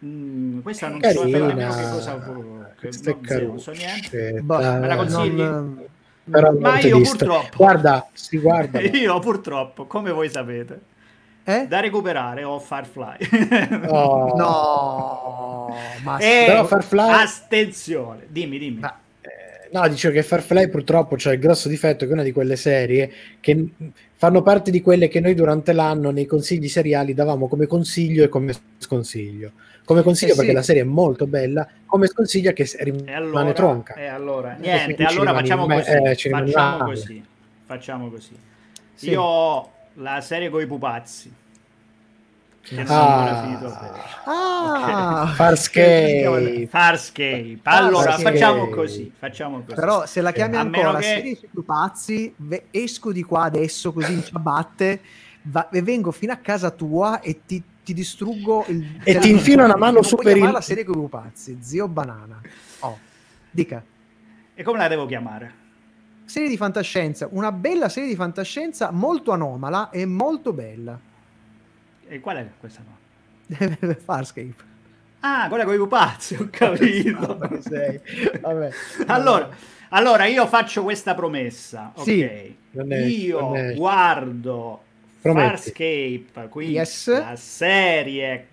Mm, 0.04 0.60
questa 0.60 0.88
non 0.88 1.00
Carina. 1.00 1.20
so 1.20 1.26
nemmeno 1.26 1.74
che 1.74 1.82
cosa 1.82 2.18
che 2.18 2.80
Questa 2.80 3.10
è 3.10 3.16
non, 3.42 3.58
so 3.58 3.70
niente. 3.72 4.08
carucetta. 4.10 4.40
Bah, 4.42 4.78
Me 4.78 4.86
la 4.86 4.96
consigli? 4.96 5.36
non- 5.40 5.84
Però 6.30 6.52
Ma 6.52 6.78
io 6.80 6.98
dist- 6.98 7.16
purtroppo- 7.16 7.56
Guarda, 7.56 8.06
si 8.12 8.38
guarda. 8.38 8.80
Io 8.82 9.18
purtroppo, 9.18 9.86
come 9.86 10.10
voi 10.12 10.28
sapete, 10.28 10.80
Eh? 11.44 11.66
Da 11.66 11.80
recuperare 11.80 12.44
ho 12.44 12.58
Firefly. 12.60 13.16
Oh. 13.88 14.36
No, 14.36 15.74
ma 16.02 16.18
E 16.18 16.44
Però 16.46 16.66
Firefly- 16.66 17.10
attenzione, 17.24 18.26
dimmi, 18.28 18.58
dimmi. 18.58 18.80
Ma, 18.80 18.94
eh, 19.22 19.70
no, 19.72 19.88
dicevo 19.88 20.12
che 20.14 20.22
Firefly 20.22 20.68
purtroppo 20.68 21.16
c'è 21.16 21.32
il 21.32 21.38
grosso 21.38 21.68
difetto 21.68 22.04
che 22.04 22.10
è 22.10 22.14
una 22.14 22.22
di 22.22 22.32
quelle 22.32 22.56
serie 22.56 23.10
che 23.40 23.66
fanno 24.14 24.42
parte 24.42 24.70
di 24.70 24.82
quelle 24.82 25.08
che 25.08 25.20
noi 25.20 25.32
durante 25.34 25.72
l'anno 25.72 26.10
nei 26.10 26.26
consigli 26.26 26.68
seriali 26.68 27.14
davamo 27.14 27.48
come 27.48 27.66
consiglio 27.66 28.22
e 28.24 28.28
come 28.28 28.52
sconsiglio. 28.76 29.52
Come 29.88 30.02
consiglio 30.02 30.32
Eh 30.32 30.34
sì. 30.34 30.40
perché 30.40 30.54
la 30.54 30.62
serie 30.62 30.82
è 30.82 30.84
molto 30.84 31.26
bella, 31.26 31.66
come 31.86 32.08
sconsiglia 32.08 32.52
che 32.52 32.68
rimane 32.80 33.10
E 33.10 33.14
allora, 33.14 33.52
tronca. 33.54 33.94
e 33.94 34.06
allora, 34.06 34.54
Eh, 34.56 34.60
niente, 34.60 35.02
allora 35.04 35.32
facciamo 35.32 35.64
me- 35.66 35.76
così. 35.76 35.90
eh, 35.90 36.14
facciamo 36.28 36.84
così. 36.84 37.24
Facciamo 37.64 38.10
così. 38.10 38.36
Sì. 38.92 39.08
Io 39.08 39.22
ho 39.22 39.72
la 39.94 40.20
serie 40.20 40.50
con 40.50 40.60
i 40.60 40.66
pupazzi. 40.66 41.32
Che 42.60 42.74
non 42.74 42.84
Ah. 42.90 43.64
Ah, 44.26 45.26
Farscape. 45.34 46.66
Farscape. 46.68 47.60
Allora, 47.62 48.10
Farscape. 48.12 48.30
facciamo 48.30 48.68
così, 48.68 49.10
facciamo 49.16 49.60
così. 49.62 49.74
Però 49.74 50.04
se 50.04 50.20
la 50.20 50.32
chiami 50.32 50.52
meno 50.56 50.76
ancora 50.76 50.98
che- 50.98 51.04
serie 51.04 51.34
sui 51.34 51.48
pupazzi, 51.50 52.34
esco 52.70 53.10
di 53.10 53.22
qua 53.22 53.44
adesso 53.44 53.90
così 53.94 54.12
in 54.12 54.22
ciabatte 54.22 55.00
va- 55.44 55.70
e 55.70 55.80
vengo 55.80 56.10
fino 56.10 56.32
a 56.34 56.36
casa 56.36 56.68
tua 56.70 57.20
e 57.20 57.40
ti, 57.46 57.62
ti 57.88 57.94
distruggo 57.94 58.64
il 58.68 59.00
E 59.02 59.16
ti 59.18 59.30
infilo 59.30 59.64
una 59.64 59.76
mano 59.76 59.94
Non 59.94 60.04
su 60.04 60.16
puoi 60.16 60.24
per 60.26 60.32
il- 60.34 60.38
chiamare 60.40 60.58
la 60.58 60.64
serie 60.64 60.84
con 60.84 60.94
i 60.96 60.98
pupazzi, 60.98 61.56
zio 61.60 61.88
banana. 61.88 62.38
Oh, 62.80 62.98
dica. 63.50 63.82
E 64.54 64.62
come 64.62 64.76
la 64.78 64.88
devo 64.88 65.06
chiamare? 65.06 65.66
Serie 66.26 66.50
di 66.50 66.58
fantascienza, 66.58 67.28
una 67.30 67.50
bella 67.50 67.88
serie 67.88 68.10
di 68.10 68.14
fantascienza 68.14 68.90
molto 68.90 69.32
anomala 69.32 69.88
e 69.88 70.04
molto 70.04 70.52
bella. 70.52 70.98
E 72.06 72.20
qual 72.20 72.36
è 72.36 72.48
questa 72.60 72.82
qua? 72.82 73.96
Farscape. 74.04 74.54
Ah, 75.20 75.46
quella 75.48 75.64
con 75.64 75.72
i 75.74 75.78
pupazzi, 75.78 76.34
ho 76.34 76.48
capito. 76.50 77.38
Vabbè. 78.42 78.70
allora, 79.06 79.48
allora, 79.88 80.26
io 80.26 80.46
faccio 80.46 80.82
questa 80.82 81.14
promessa, 81.14 81.92
ok? 81.94 82.02
Sì. 82.04 82.20
È- 82.20 82.54
io 83.06 83.72
guardo 83.74 84.82
Prometti. 85.20 85.48
Farscape, 85.48 86.48
quindi 86.48 86.74
Yes. 86.74 87.08
la 87.18 87.36
serie 87.36 88.46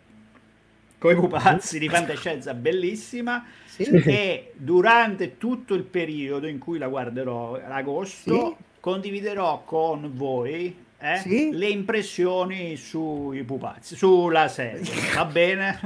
con 0.97 1.11
i 1.11 1.15
pupazzi 1.15 1.77
di 1.77 1.87
fantascienza 1.89 2.53
bellissima 2.53 3.45
Sì. 3.65 3.83
e 3.83 4.53
durante 4.55 5.37
tutto 5.37 5.73
il 5.75 5.83
periodo 5.83 6.47
in 6.47 6.57
cui 6.57 6.77
la 6.79 6.87
guarderò, 6.87 7.59
agosto, 7.67 8.55
Sì. 8.57 8.63
condividerò 8.79 9.63
con 9.65 10.11
voi 10.15 10.83
eh, 10.97 11.17
Sì. 11.17 11.49
le 11.51 11.67
impressioni 11.67 12.75
sui 12.77 13.43
pupazzi, 13.43 13.95
sulla 13.95 14.47
serie, 14.47 14.81
va 15.13 15.25
bene? 15.25 15.77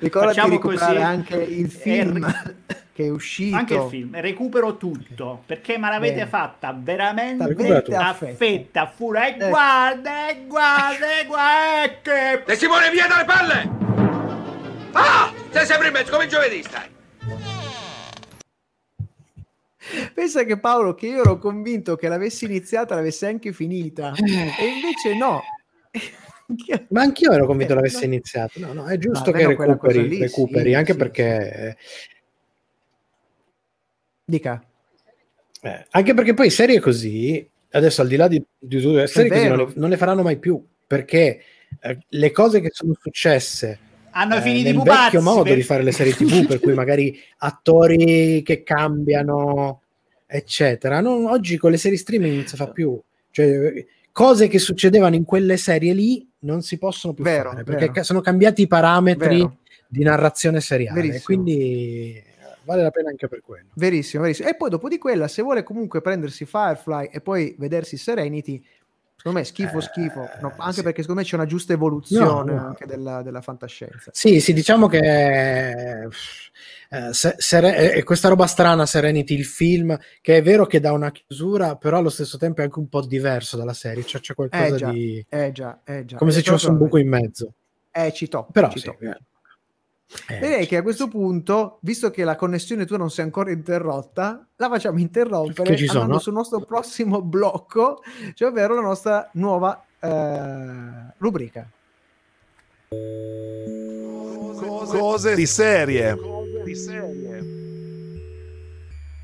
Ricordati 0.00 0.34
Facciamo 0.34 0.48
di 0.54 0.58
così. 0.58 0.82
anche 0.82 1.36
il 1.36 1.70
film 1.70 2.24
ri- 2.26 2.54
che 2.94 3.06
è 3.06 3.08
uscito. 3.08 3.56
anche 3.56 3.74
il 3.74 3.86
film, 3.88 4.20
recupero 4.20 4.76
tutto 4.76 5.42
perché 5.44 5.76
me 5.78 5.88
l'avete 5.90 6.14
Bene. 6.14 6.26
fatta 6.26 6.72
veramente 6.78 7.42
a 7.92 8.14
fetta. 8.14 8.86
fura. 8.86 9.26
E 9.26 9.30
Ecco. 9.30 9.48
guarda, 9.48 10.28
e 10.28 10.44
guarda, 10.46 11.18
e 11.20 11.26
guarda, 11.26 11.82
e 11.82 11.98
che 12.02 12.42
Te 12.44 12.54
Simone 12.56 12.90
via 12.90 13.08
dalle 13.08 13.24
palle! 13.24 13.68
Ah! 14.92 15.32
Sei 15.50 15.66
sempre 15.66 15.88
in 15.88 15.92
mezzo 15.92 16.12
come 16.12 16.24
il 16.24 16.30
giovedì 16.30 16.62
stai! 16.62 16.92
Pensa 20.14 20.44
che 20.44 20.58
Paolo, 20.58 20.94
che 20.94 21.08
io 21.08 21.20
ero 21.20 21.38
convinto 21.38 21.96
che 21.96 22.06
l'avessi 22.08 22.44
iniziata, 22.44 22.94
l'avessi 22.94 23.26
anche 23.26 23.52
finita, 23.52 24.12
e 24.14 24.66
invece 24.66 25.14
no. 25.18 25.42
Ma 26.90 27.00
anch'io 27.02 27.32
ero 27.32 27.46
convinto 27.46 27.72
Eh, 27.72 27.76
l'avesse 27.76 28.06
no. 28.06 28.12
iniziato. 28.12 28.60
No, 28.60 28.72
no, 28.72 28.86
è 28.86 28.98
giusto 28.98 29.30
che 29.32 29.46
recuperi, 29.46 30.08
lì, 30.08 30.18
recuperi 30.20 30.70
sì, 30.70 30.74
anche 30.74 30.92
sì, 30.92 30.98
perché 30.98 31.52
eh, 31.52 31.76
Dica. 34.24 34.62
Eh, 35.60 35.86
anche 35.90 36.14
perché 36.14 36.34
poi 36.34 36.50
serie 36.50 36.80
così, 36.80 37.46
adesso 37.70 38.02
al 38.02 38.08
di 38.08 38.16
là 38.16 38.28
di, 38.28 38.42
di 38.58 38.80
tutte, 38.80 39.06
serie 39.06 39.30
così 39.30 39.48
non 39.48 39.56
le, 39.58 39.72
non 39.76 39.90
le 39.90 39.96
faranno 39.96 40.22
mai 40.22 40.38
più 40.38 40.62
perché 40.86 41.40
eh, 41.80 41.98
le 42.08 42.30
cose 42.30 42.60
che 42.60 42.68
sono 42.70 42.92
successe 43.00 43.78
hanno 44.10 44.36
eh, 44.36 44.40
finito 44.42 44.68
nel 44.68 44.74
pupazzi. 44.78 45.02
vecchio 45.04 45.22
modo 45.22 45.42
per- 45.42 45.54
di 45.54 45.62
fare 45.62 45.82
le 45.82 45.92
serie 45.92 46.12
tv, 46.14 46.46
per 46.46 46.60
cui 46.60 46.72
magari 46.74 47.18
attori 47.38 48.42
che 48.44 48.62
cambiano, 48.62 49.82
eccetera. 50.26 51.00
Non- 51.00 51.26
oggi 51.26 51.56
con 51.56 51.70
le 51.70 51.78
serie 51.78 51.98
streaming 51.98 52.34
non 52.36 52.46
si 52.46 52.56
fa 52.56 52.68
più, 52.68 53.00
cioè 53.30 53.84
cose 54.12 54.46
che 54.48 54.58
succedevano 54.58 55.16
in 55.16 55.24
quelle 55.24 55.56
serie 55.56 55.92
lì 55.94 56.26
non 56.40 56.62
si 56.62 56.78
possono 56.78 57.14
più 57.14 57.24
Vero, 57.24 57.50
fare 57.50 57.64
perché 57.64 57.88
vero. 57.88 58.02
sono 58.04 58.20
cambiati 58.20 58.62
i 58.62 58.66
parametri 58.68 59.36
Vero. 59.38 59.58
di 59.88 60.04
narrazione 60.04 60.60
seriale, 60.60 61.00
Verissimo. 61.00 61.24
quindi 61.24 62.22
vale 62.64 62.82
la 62.82 62.90
pena 62.90 63.10
anche 63.10 63.28
per 63.28 63.40
quello. 63.42 63.68
Verissimo, 63.74 64.22
verissimo. 64.22 64.48
E 64.48 64.56
poi 64.56 64.70
dopo 64.70 64.88
di 64.88 64.98
quella, 64.98 65.28
se 65.28 65.42
vuole 65.42 65.62
comunque 65.62 66.00
prendersi 66.00 66.44
Firefly 66.46 67.10
e 67.12 67.20
poi 67.20 67.54
vedersi 67.58 67.96
Serenity, 67.96 68.62
secondo 69.16 69.38
me 69.38 69.44
schifo, 69.44 69.78
Eh, 69.78 69.82
schifo. 69.82 70.28
No, 70.40 70.54
anche 70.58 70.74
sì. 70.74 70.82
perché 70.82 71.00
secondo 71.00 71.20
me 71.22 71.26
c'è 71.26 71.34
una 71.36 71.46
giusta 71.46 71.72
evoluzione 71.72 72.24
No, 72.24 72.42
no. 72.42 72.66
anche 72.66 72.86
della, 72.86 73.22
della 73.22 73.40
fantascienza. 73.40 74.10
Sì, 74.12 74.40
sì, 74.40 74.52
diciamo 74.52 74.86
che 74.86 74.98
eh, 76.90 77.12
se- 77.12 77.34
Sere- 77.38 77.94
eh, 77.94 78.02
questa 78.04 78.28
roba 78.28 78.46
strana, 78.46 78.86
Serenity, 78.86 79.34
il 79.34 79.44
film, 79.44 79.98
che 80.20 80.36
è 80.38 80.42
vero 80.42 80.66
che 80.66 80.80
dà 80.80 80.92
una 80.92 81.10
chiusura, 81.10 81.76
però 81.76 81.98
allo 81.98 82.10
stesso 82.10 82.38
tempo 82.38 82.60
è 82.60 82.64
anche 82.64 82.78
un 82.78 82.88
po' 82.88 83.04
diverso 83.04 83.56
dalla 83.56 83.72
serie, 83.72 84.04
cioè 84.04 84.20
c'è 84.20 84.34
qualcosa 84.34 84.74
Eh 84.74 84.78
già, 84.78 84.90
di... 84.90 85.24
eh 85.28 85.52
già, 85.52 85.80
eh 85.84 86.04
già. 86.04 86.16
come 86.16 86.30
se 86.30 86.38
Eh, 86.40 86.42
ci 86.42 86.50
fosse 86.50 86.68
un 86.68 86.76
buco 86.76 86.98
in 86.98 87.08
mezzo. 87.08 87.52
Eh, 87.90 88.12
citò, 88.12 88.46
Però 88.50 88.70
citò. 88.70 88.96
sì, 88.98 89.04
eh. 89.06 89.18
Eh, 90.28 90.38
Direi 90.38 90.66
che 90.66 90.76
a 90.76 90.82
questo 90.82 91.08
punto, 91.08 91.78
visto 91.80 92.10
che 92.10 92.24
la 92.24 92.36
connessione 92.36 92.84
tua 92.84 92.98
non 92.98 93.10
si 93.10 93.20
è 93.20 93.24
ancora 93.24 93.50
interrotta, 93.50 94.46
la 94.56 94.68
facciamo 94.68 94.98
interrompere 94.98 95.76
ci 95.76 95.86
sono? 95.86 96.00
andando 96.00 96.20
sul 96.20 96.32
nostro 96.34 96.60
prossimo 96.60 97.20
blocco, 97.22 98.00
cioè 98.34 98.48
ovvero 98.48 98.74
la 98.74 98.80
nostra 98.80 99.28
nuova 99.34 99.84
eh, 100.00 101.14
rubrica. 101.18 101.68
Cose 104.86 105.34
di 105.34 105.46
serie. 105.46 106.16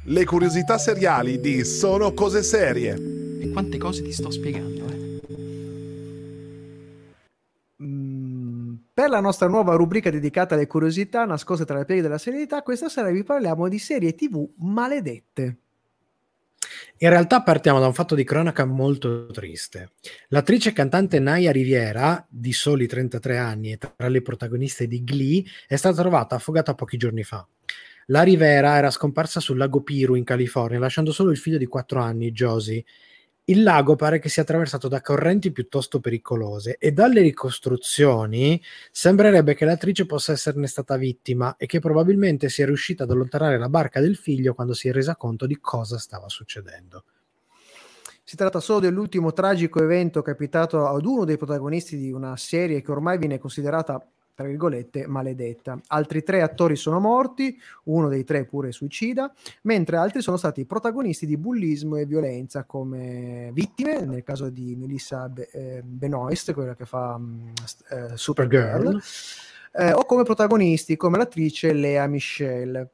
Le 0.04 0.24
curiosità 0.24 0.78
seriali 0.78 1.40
di 1.40 1.64
Sono 1.64 2.12
cose 2.14 2.42
serie. 2.42 2.94
E 3.40 3.50
quante 3.50 3.78
cose 3.78 4.02
ti 4.02 4.12
sto 4.12 4.30
spiegando, 4.30 4.86
eh? 4.88 5.09
Per 9.00 9.08
la 9.08 9.20
nostra 9.20 9.48
nuova 9.48 9.76
rubrica 9.76 10.10
dedicata 10.10 10.54
alle 10.54 10.66
curiosità 10.66 11.24
nascoste 11.24 11.64
tra 11.64 11.78
le 11.78 11.86
pieghe 11.86 12.02
della 12.02 12.18
serietà, 12.18 12.60
questa 12.60 12.90
sera 12.90 13.08
vi 13.08 13.24
parliamo 13.24 13.66
di 13.66 13.78
serie 13.78 14.14
TV 14.14 14.46
maledette. 14.58 15.56
In 16.98 17.08
realtà 17.08 17.40
partiamo 17.40 17.80
da 17.80 17.86
un 17.86 17.94
fatto 17.94 18.14
di 18.14 18.24
cronaca 18.24 18.66
molto 18.66 19.28
triste. 19.28 19.92
L'attrice 20.28 20.68
e 20.68 20.72
cantante 20.74 21.18
Naya 21.18 21.50
Riviera, 21.50 22.26
di 22.28 22.52
soli 22.52 22.86
33 22.86 23.38
anni 23.38 23.72
e 23.72 23.78
tra 23.78 24.06
le 24.06 24.20
protagoniste 24.20 24.86
di 24.86 25.02
Glee, 25.02 25.44
è 25.66 25.76
stata 25.76 26.02
trovata 26.02 26.34
affogata 26.34 26.74
pochi 26.74 26.98
giorni 26.98 27.22
fa. 27.22 27.48
La 28.08 28.20
Rivera 28.20 28.76
era 28.76 28.90
scomparsa 28.90 29.40
sul 29.40 29.56
lago 29.56 29.80
Piru 29.80 30.14
in 30.14 30.24
California, 30.24 30.78
lasciando 30.78 31.10
solo 31.10 31.30
il 31.30 31.38
figlio 31.38 31.56
di 31.56 31.64
4 31.64 32.02
anni, 32.02 32.32
Josie. 32.32 32.84
Il 33.50 33.64
lago 33.64 33.96
pare 33.96 34.20
che 34.20 34.28
sia 34.28 34.42
attraversato 34.42 34.86
da 34.86 35.00
correnti 35.00 35.50
piuttosto 35.50 35.98
pericolose 35.98 36.76
e 36.78 36.92
dalle 36.92 37.20
ricostruzioni 37.20 38.62
sembrerebbe 38.92 39.54
che 39.54 39.64
l'attrice 39.64 40.06
possa 40.06 40.30
esserne 40.30 40.68
stata 40.68 40.96
vittima 40.96 41.56
e 41.56 41.66
che 41.66 41.80
probabilmente 41.80 42.48
sia 42.48 42.64
riuscita 42.64 43.02
ad 43.02 43.10
allontanare 43.10 43.58
la 43.58 43.68
barca 43.68 43.98
del 43.98 44.14
figlio 44.14 44.54
quando 44.54 44.72
si 44.72 44.88
è 44.88 44.92
resa 44.92 45.16
conto 45.16 45.46
di 45.46 45.58
cosa 45.58 45.98
stava 45.98 46.28
succedendo. 46.28 47.02
Si 48.22 48.36
tratta 48.36 48.60
solo 48.60 48.78
dell'ultimo 48.78 49.32
tragico 49.32 49.82
evento 49.82 50.22
capitato 50.22 50.86
ad 50.86 51.04
uno 51.04 51.24
dei 51.24 51.36
protagonisti 51.36 51.96
di 51.96 52.12
una 52.12 52.36
serie 52.36 52.82
che 52.82 52.92
ormai 52.92 53.18
viene 53.18 53.38
considerata, 53.38 54.00
tra 54.40 54.48
virgolette, 54.48 55.06
maledetta. 55.06 55.78
Altri 55.88 56.22
tre 56.22 56.40
attori 56.40 56.74
sono 56.74 56.98
morti, 56.98 57.60
uno 57.84 58.08
dei 58.08 58.24
tre 58.24 58.46
pure 58.46 58.72
suicida, 58.72 59.30
mentre 59.62 59.98
altri 59.98 60.22
sono 60.22 60.38
stati 60.38 60.64
protagonisti 60.64 61.26
di 61.26 61.36
bullismo 61.36 61.96
e 61.96 62.06
violenza 62.06 62.64
come 62.64 63.50
vittime, 63.52 64.00
nel 64.06 64.22
caso 64.22 64.48
di 64.48 64.74
Melissa 64.76 65.28
Be- 65.28 65.50
eh, 65.52 65.82
Benoist, 65.84 66.54
quella 66.54 66.74
che 66.74 66.86
fa 66.86 67.18
mm, 67.18 67.48
eh, 67.90 68.16
Supergirl, 68.16 68.98
eh, 69.72 69.92
o 69.92 70.06
come 70.06 70.22
protagonisti 70.22 70.96
come 70.96 71.18
l'attrice 71.18 71.74
Lea 71.74 72.06
Michelle. 72.06 72.92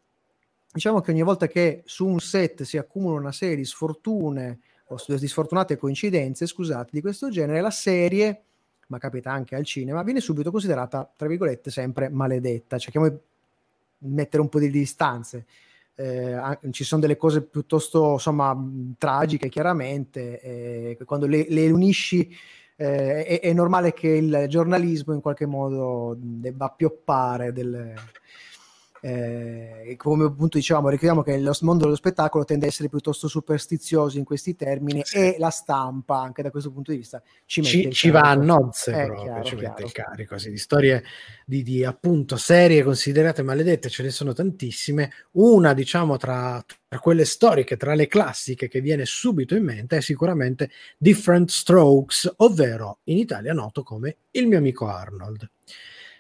Diciamo 0.73 1.01
che 1.01 1.13
ogni 1.13 1.23
volta 1.23 1.47
che 1.47 1.83
su 1.85 2.09
un 2.09 2.19
set 2.19 2.65
si 2.65 2.77
accumula 2.77 3.21
una 3.21 3.31
serie 3.31 3.55
di 3.55 3.65
sfortune 3.65 4.59
o 4.89 4.97
di 5.07 5.29
sfortunate 5.29 5.77
coincidenze, 5.77 6.47
scusate, 6.47 6.91
di 6.91 7.01
questo 7.01 7.31
genere, 7.31 7.61
la 7.61 7.71
serie, 7.71 8.46
ma 8.87 8.99
capita 8.99 9.33
anche 9.33 9.55
al 9.57 9.65
cinema, 9.65 10.03
viene 10.03 10.21
subito 10.21 10.51
considerata, 10.51 11.11
tra 11.17 11.27
virgolette, 11.29 11.71
sempre 11.71 12.09
maledetta. 12.09 12.79
Cerchiamo 12.79 13.09
di 13.09 13.17
mettere 13.99 14.43
un 14.43 14.49
po' 14.49 14.59
di 14.59 14.71
distanze. 14.71 15.47
Eh, 15.95 16.59
ci 16.73 16.85
sono 16.85 17.01
delle 17.01 17.17
cose 17.17 17.43
piuttosto 17.43 18.13
insomma 18.13 18.55
tragiche 18.99 19.49
chiaramente 19.49 20.43
eh, 20.43 20.99
quando 21.07 21.27
le, 21.27 21.47
le 21.49 21.71
unisci 21.71 22.37
eh, 22.77 23.25
è, 23.25 23.41
è, 23.41 23.53
normale 23.55 23.95
che 23.95 24.09
il 24.09 24.45
giornalismo 24.47 25.15
in 25.15 25.23
qualche 25.23 25.47
modo 25.47 26.15
debba 26.19 26.69
pioppare 26.69 27.51
delle, 27.51 27.95
eh, 29.07 29.95
come 29.97 30.25
appunto 30.25 30.57
dicevamo, 30.57 30.89
ricordiamo 30.89 31.23
che 31.23 31.39
lo 31.39 31.55
mondo 31.61 31.85
dello 31.85 31.95
spettacolo 31.95 32.45
tende 32.45 32.67
a 32.67 32.69
essere 32.69 32.89
piuttosto 32.89 33.29
superstizioso 33.29 34.19
in 34.19 34.25
questi 34.25 34.57
termini 34.57 35.03
sì. 35.05 35.17
e 35.19 35.37
la 35.39 35.51
stampa, 35.51 36.19
anche 36.19 36.43
da 36.43 36.51
questo 36.51 36.73
punto 36.73 36.91
di 36.91 36.97
vista, 36.97 37.23
ci, 37.45 37.63
ci, 37.63 37.93
ci 37.93 38.11
va 38.11 38.23
a 38.23 38.35
nozze 38.35 38.91
eh, 38.91 39.05
proprio, 39.05 39.23
chiaro, 39.23 39.45
ci 39.45 39.55
chiaro. 39.55 39.69
mette 39.69 39.83
il 39.85 39.93
carico, 39.93 40.39
sì, 40.39 40.51
di 40.51 40.59
storie 40.59 41.05
di, 41.45 41.63
di, 41.63 41.85
appunto 41.85 42.37
serie 42.37 42.83
considerate 42.83 43.45
maledette, 43.45 43.89
ce 43.89 44.03
ne 44.03 44.11
sono 44.11 44.33
tantissime. 44.33 45.13
Una, 45.33 45.73
diciamo, 45.73 46.17
tra, 46.17 46.65
tra 46.89 46.99
quelle 46.99 47.25
storiche, 47.25 47.77
tra 47.77 47.95
le 47.95 48.09
classiche 48.09 48.67
che 48.67 48.81
viene 48.81 49.05
subito 49.05 49.55
in 49.55 49.63
mente 49.63 49.99
è 49.99 50.01
sicuramente 50.01 50.71
Different 50.99 51.49
Strokes, 51.49 52.35
ovvero 52.39 52.99
in 53.05 53.19
Italia 53.19 53.53
noto 53.53 53.85
come 53.85 54.17
Il 54.33 54.49
mio 54.49 54.59
amico 54.59 54.89
Arnold. 54.89 55.49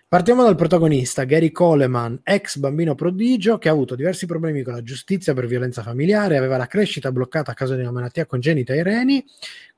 Partiamo 0.09 0.45
dal 0.45 0.55
protagonista, 0.55 1.25
Gary 1.25 1.51
Coleman, 1.51 2.21
ex 2.23 2.59
bambino 2.59 2.95
prodigio 2.95 3.59
che 3.59 3.69
ha 3.69 3.73
avuto 3.73 3.97
diversi 3.97 4.25
problemi 4.25 4.63
con 4.63 4.75
la 4.75 4.83
giustizia 4.85 5.35
per 5.35 5.49
violenza 5.49 5.83
familiare, 5.83 6.37
aveva 6.37 6.57
la 6.57 6.69
crescita 6.69 7.11
bloccata 7.11 7.51
a 7.51 7.55
causa 7.55 7.75
di 7.75 7.81
una 7.81 7.91
malattia 7.91 8.25
congenita 8.25 8.73
ai 8.73 8.85
reni, 8.85 9.25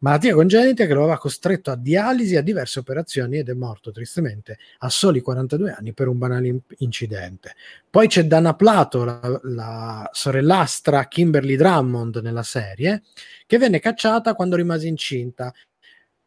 malattia 0.00 0.34
congenita 0.34 0.84
che 0.84 0.92
lo 0.92 1.04
aveva 1.04 1.16
costretto 1.16 1.70
a 1.70 1.76
dialisi 1.76 2.34
e 2.34 2.36
a 2.36 2.42
diverse 2.42 2.78
operazioni 2.78 3.38
ed 3.38 3.48
è 3.48 3.54
morto 3.54 3.90
tristemente 3.90 4.58
a 4.80 4.90
soli 4.90 5.22
42 5.22 5.72
anni 5.72 5.94
per 5.94 6.08
un 6.08 6.18
banale 6.18 6.60
incidente. 6.76 7.54
Poi 7.88 8.06
c'è 8.06 8.24
Dana 8.24 8.52
Plato, 8.52 9.04
la, 9.04 9.40
la 9.44 10.10
sorellastra 10.12 11.08
Kimberly 11.08 11.56
Drummond 11.56 12.16
nella 12.16 12.42
serie, 12.42 13.02
che 13.46 13.56
venne 13.56 13.80
cacciata 13.80 14.34
quando 14.34 14.56
rimase 14.56 14.88
incinta 14.88 15.54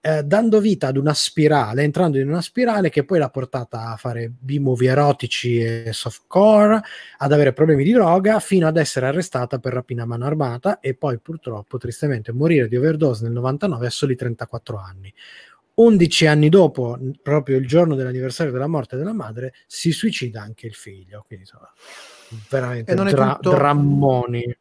eh, 0.02 0.24
dando 0.24 0.60
vita 0.60 0.88
ad 0.88 0.98
una 0.98 1.14
spirale, 1.14 1.84
entrando 1.84 2.18
in 2.18 2.28
una 2.28 2.42
spirale 2.42 2.90
che 2.90 3.06
poi 3.06 3.20
l'ha 3.20 3.30
portata 3.30 3.92
a 3.92 3.96
fare 3.98 4.32
B-movie 4.38 4.90
erotici 4.90 5.60
e 5.60 5.94
softcore, 5.94 6.82
ad 7.18 7.32
avere 7.32 7.54
problemi 7.54 7.84
di 7.84 7.92
droga, 7.92 8.40
fino 8.40 8.68
ad 8.68 8.78
essere 8.78 9.06
arrestata 9.06 9.60
per 9.60 9.74
rapina 9.74 10.04
a 10.04 10.08
mano 10.08 10.26
armata 10.26 10.80
e 10.80 10.96
poi 10.96 11.20
purtroppo 11.20 11.78
tristemente 11.78 12.32
morire 12.32 12.68
di 12.68 12.76
overdose 12.76 13.24
nel 13.24 13.34
99 13.34 13.86
a 13.86 13.90
soli 13.92 14.16
34 14.16 14.78
anni. 14.78 15.14
11 15.74 16.28
anni 16.28 16.50
dopo, 16.50 17.00
proprio 17.22 17.58
il 17.58 17.68
giorno 17.68 17.96
dell'anniversario 17.96 18.52
della 18.52 18.68
morte 18.68 18.98
della 18.98 19.14
madre, 19.14 19.54
si 19.68 19.92
suicida 19.92 20.42
anche 20.42 20.68
il 20.68 20.76
figlio. 20.76 21.24
Quindi 21.26 21.46
insomma, 21.46 21.72
veramente 22.50 22.94
dra- 22.94 23.36
tutto... 23.36 23.52
drammoni. 23.52 24.56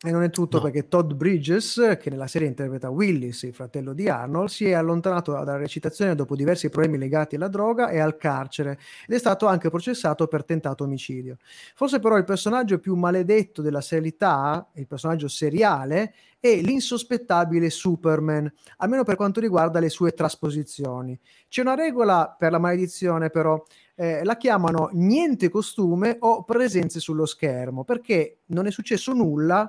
E 0.00 0.12
non 0.12 0.22
è 0.22 0.30
tutto 0.30 0.58
no. 0.58 0.62
perché 0.62 0.86
Todd 0.86 1.12
Bridges, 1.12 1.96
che 2.00 2.08
nella 2.08 2.28
serie 2.28 2.46
interpreta 2.46 2.88
Willis, 2.88 3.42
il 3.42 3.52
fratello 3.52 3.92
di 3.92 4.08
Arnold, 4.08 4.48
si 4.48 4.66
è 4.66 4.72
allontanato 4.72 5.32
dalla 5.32 5.56
recitazione 5.56 6.14
dopo 6.14 6.36
diversi 6.36 6.68
problemi 6.68 6.98
legati 6.98 7.34
alla 7.34 7.48
droga 7.48 7.88
e 7.88 7.98
al 7.98 8.16
carcere 8.16 8.78
ed 9.08 9.16
è 9.16 9.18
stato 9.18 9.48
anche 9.48 9.70
processato 9.70 10.28
per 10.28 10.44
tentato 10.44 10.84
omicidio. 10.84 11.38
Forse 11.74 11.98
però 11.98 12.16
il 12.16 12.22
personaggio 12.22 12.78
più 12.78 12.94
maledetto 12.94 13.60
della 13.60 13.80
serialità, 13.80 14.68
il 14.74 14.86
personaggio 14.86 15.26
seriale, 15.26 16.14
è 16.38 16.54
l'insospettabile 16.60 17.68
Superman, 17.68 18.48
almeno 18.76 19.02
per 19.02 19.16
quanto 19.16 19.40
riguarda 19.40 19.80
le 19.80 19.88
sue 19.88 20.12
trasposizioni. 20.12 21.18
C'è 21.48 21.62
una 21.62 21.74
regola 21.74 22.36
per 22.38 22.52
la 22.52 22.58
maledizione 22.58 23.30
però, 23.30 23.60
eh, 24.00 24.22
la 24.22 24.36
chiamano 24.36 24.90
niente 24.92 25.48
costume 25.48 26.16
o 26.20 26.44
presenze 26.44 27.00
sullo 27.00 27.26
schermo, 27.26 27.82
perché 27.82 28.38
non 28.46 28.68
è 28.68 28.70
successo 28.70 29.12
nulla 29.12 29.68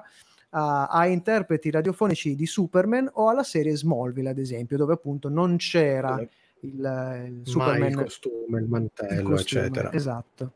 a, 0.51 0.85
a, 0.85 1.07
interpreti 1.07 1.71
radiofonici 1.71 2.35
di 2.35 2.45
Superman 2.45 3.09
o 3.13 3.29
alla 3.29 3.41
serie 3.41 3.75
Smallville, 3.75 4.29
ad 4.29 4.37
esempio, 4.37 4.77
dove 4.77 4.93
appunto 4.93 5.29
non 5.29 5.57
c'era 5.57 6.19
il, 6.19 6.29
il 6.61 7.41
Superman. 7.43 7.89
il 7.89 7.95
costume, 7.95 8.59
il 8.59 8.67
mantello, 8.67 9.19
il 9.19 9.25
costume, 9.25 9.61
eccetera. 9.61 9.93
Esatto. 9.93 10.53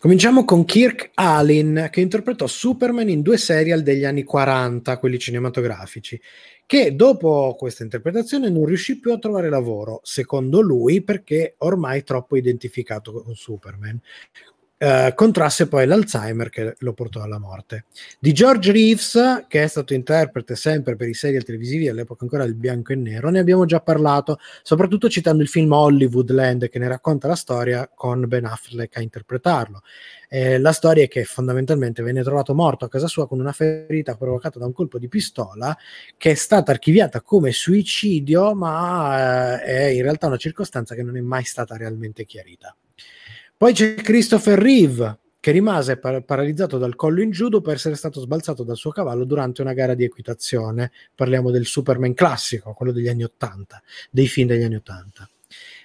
Cominciamo 0.00 0.44
con 0.44 0.64
Kirk 0.64 1.10
Allen, 1.14 1.88
che 1.90 2.00
interpretò 2.00 2.48
Superman 2.48 3.08
in 3.08 3.22
due 3.22 3.36
serial 3.36 3.82
degli 3.82 4.04
anni 4.04 4.24
40, 4.24 4.98
quelli 4.98 5.18
cinematografici, 5.18 6.20
che 6.68 6.94
dopo 6.94 7.54
questa 7.58 7.82
interpretazione 7.82 8.50
non 8.50 8.66
riuscì 8.66 9.00
più 9.00 9.10
a 9.10 9.18
trovare 9.18 9.48
lavoro, 9.48 10.00
secondo 10.02 10.60
lui, 10.60 11.00
perché 11.00 11.54
ormai 11.60 12.04
troppo 12.04 12.36
identificato 12.36 13.10
con 13.10 13.34
Superman. 13.34 13.98
Uh, 14.80 15.12
contrasse 15.12 15.66
poi 15.66 15.86
l'Alzheimer 15.86 16.50
che 16.50 16.76
lo 16.78 16.92
portò 16.92 17.20
alla 17.20 17.40
morte. 17.40 17.86
Di 18.20 18.32
George 18.32 18.70
Reeves, 18.70 19.46
che 19.48 19.64
è 19.64 19.66
stato 19.66 19.92
interprete 19.92 20.54
sempre 20.54 20.94
per 20.94 21.08
i 21.08 21.14
serial 21.14 21.42
televisivi 21.42 21.88
all'epoca 21.88 22.22
ancora 22.22 22.44
del 22.44 22.54
bianco 22.54 22.92
e 22.92 22.94
nero, 22.94 23.28
ne 23.28 23.40
abbiamo 23.40 23.64
già 23.64 23.80
parlato, 23.80 24.38
soprattutto 24.62 25.08
citando 25.08 25.42
il 25.42 25.48
film 25.48 25.72
Hollywoodland 25.72 26.68
che 26.68 26.78
ne 26.78 26.86
racconta 26.86 27.26
la 27.26 27.34
storia 27.34 27.90
con 27.92 28.28
Ben 28.28 28.44
Affleck 28.44 28.96
a 28.98 29.00
interpretarlo. 29.00 29.82
Eh, 30.28 30.58
la 30.60 30.70
storia 30.70 31.02
è 31.02 31.08
che 31.08 31.24
fondamentalmente 31.24 32.04
venne 32.04 32.22
trovato 32.22 32.54
morto 32.54 32.84
a 32.84 32.88
casa 32.88 33.08
sua 33.08 33.26
con 33.26 33.40
una 33.40 33.50
ferita 33.50 34.14
provocata 34.14 34.60
da 34.60 34.66
un 34.66 34.72
colpo 34.72 35.00
di 35.00 35.08
pistola 35.08 35.76
che 36.16 36.30
è 36.30 36.34
stata 36.34 36.70
archiviata 36.70 37.20
come 37.20 37.50
suicidio, 37.50 38.54
ma 38.54 39.58
eh, 39.60 39.62
è 39.62 39.84
in 39.86 40.02
realtà 40.02 40.28
una 40.28 40.36
circostanza 40.36 40.94
che 40.94 41.02
non 41.02 41.16
è 41.16 41.20
mai 41.20 41.42
stata 41.42 41.76
realmente 41.76 42.24
chiarita. 42.24 42.76
Poi 43.58 43.72
c'è 43.72 43.96
Christopher 43.96 44.56
Reeve, 44.56 45.18
che 45.40 45.50
rimase 45.50 45.96
par- 45.96 46.22
paralizzato 46.22 46.78
dal 46.78 46.94
collo 46.94 47.22
in 47.22 47.32
giù 47.32 47.48
dopo 47.48 47.72
essere 47.72 47.96
stato 47.96 48.20
sbalzato 48.20 48.62
dal 48.62 48.76
suo 48.76 48.92
cavallo 48.92 49.24
durante 49.24 49.62
una 49.62 49.72
gara 49.72 49.94
di 49.94 50.04
equitazione. 50.04 50.92
Parliamo 51.12 51.50
del 51.50 51.66
Superman 51.66 52.14
classico, 52.14 52.72
quello 52.72 52.92
degli 52.92 53.08
anni 53.08 53.24
80, 53.24 53.82
dei 54.12 54.28
film 54.28 54.46
degli 54.46 54.62
anni 54.62 54.76
80. 54.76 55.28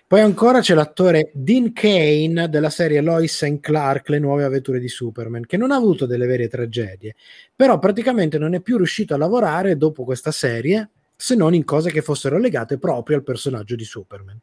Poi 0.06 0.22
ancora 0.22 0.60
c'è 0.60 0.76
l'attore 0.76 1.32
Dean 1.34 1.74
Kane 1.74 2.48
della 2.48 2.70
serie 2.70 3.02
Lois 3.02 3.42
and 3.42 3.60
Clark, 3.60 4.08
Le 4.10 4.20
nuove 4.20 4.44
avventure 4.44 4.80
di 4.80 4.88
Superman, 4.88 5.44
che 5.48 5.58
non 5.58 5.72
ha 5.72 5.76
avuto 5.76 6.06
delle 6.06 6.28
vere 6.28 6.48
tragedie, 6.48 7.16
però 7.56 7.80
praticamente 7.80 8.38
non 8.38 8.54
è 8.54 8.62
più 8.62 8.78
riuscito 8.78 9.16
a 9.16 9.18
lavorare 9.18 9.78
dopo 9.78 10.04
questa 10.04 10.32
serie 10.32 10.92
se 11.16 11.34
non 11.34 11.56
in 11.56 11.64
cose 11.66 11.90
che 11.90 12.04
fossero 12.04 12.38
legate 12.38 12.78
proprio 12.78 13.18
al 13.18 13.24
personaggio 13.24 13.76
di 13.76 13.84
Superman. 13.84 14.40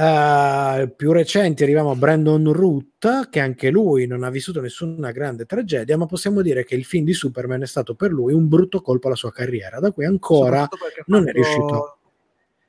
Uh, 0.00 0.94
più 0.94 1.10
recenti 1.10 1.64
arriviamo 1.64 1.90
a 1.90 1.96
Brandon 1.96 2.52
Root, 2.52 3.28
che 3.30 3.40
anche 3.40 3.68
lui 3.68 4.06
non 4.06 4.22
ha 4.22 4.30
vissuto 4.30 4.60
nessuna 4.60 5.10
grande 5.10 5.44
tragedia, 5.44 5.96
ma 5.96 6.06
possiamo 6.06 6.40
dire 6.40 6.64
che 6.64 6.76
il 6.76 6.84
film 6.84 7.04
di 7.04 7.12
Superman 7.12 7.62
è 7.62 7.66
stato 7.66 7.96
per 7.96 8.12
lui 8.12 8.32
un 8.32 8.46
brutto 8.46 8.80
colpo 8.80 9.08
alla 9.08 9.16
sua 9.16 9.32
carriera, 9.32 9.80
da 9.80 9.90
cui 9.90 10.04
ancora 10.04 10.68
non 11.06 11.24
fatto... 11.24 11.30
è 11.30 11.32
riuscito 11.32 11.98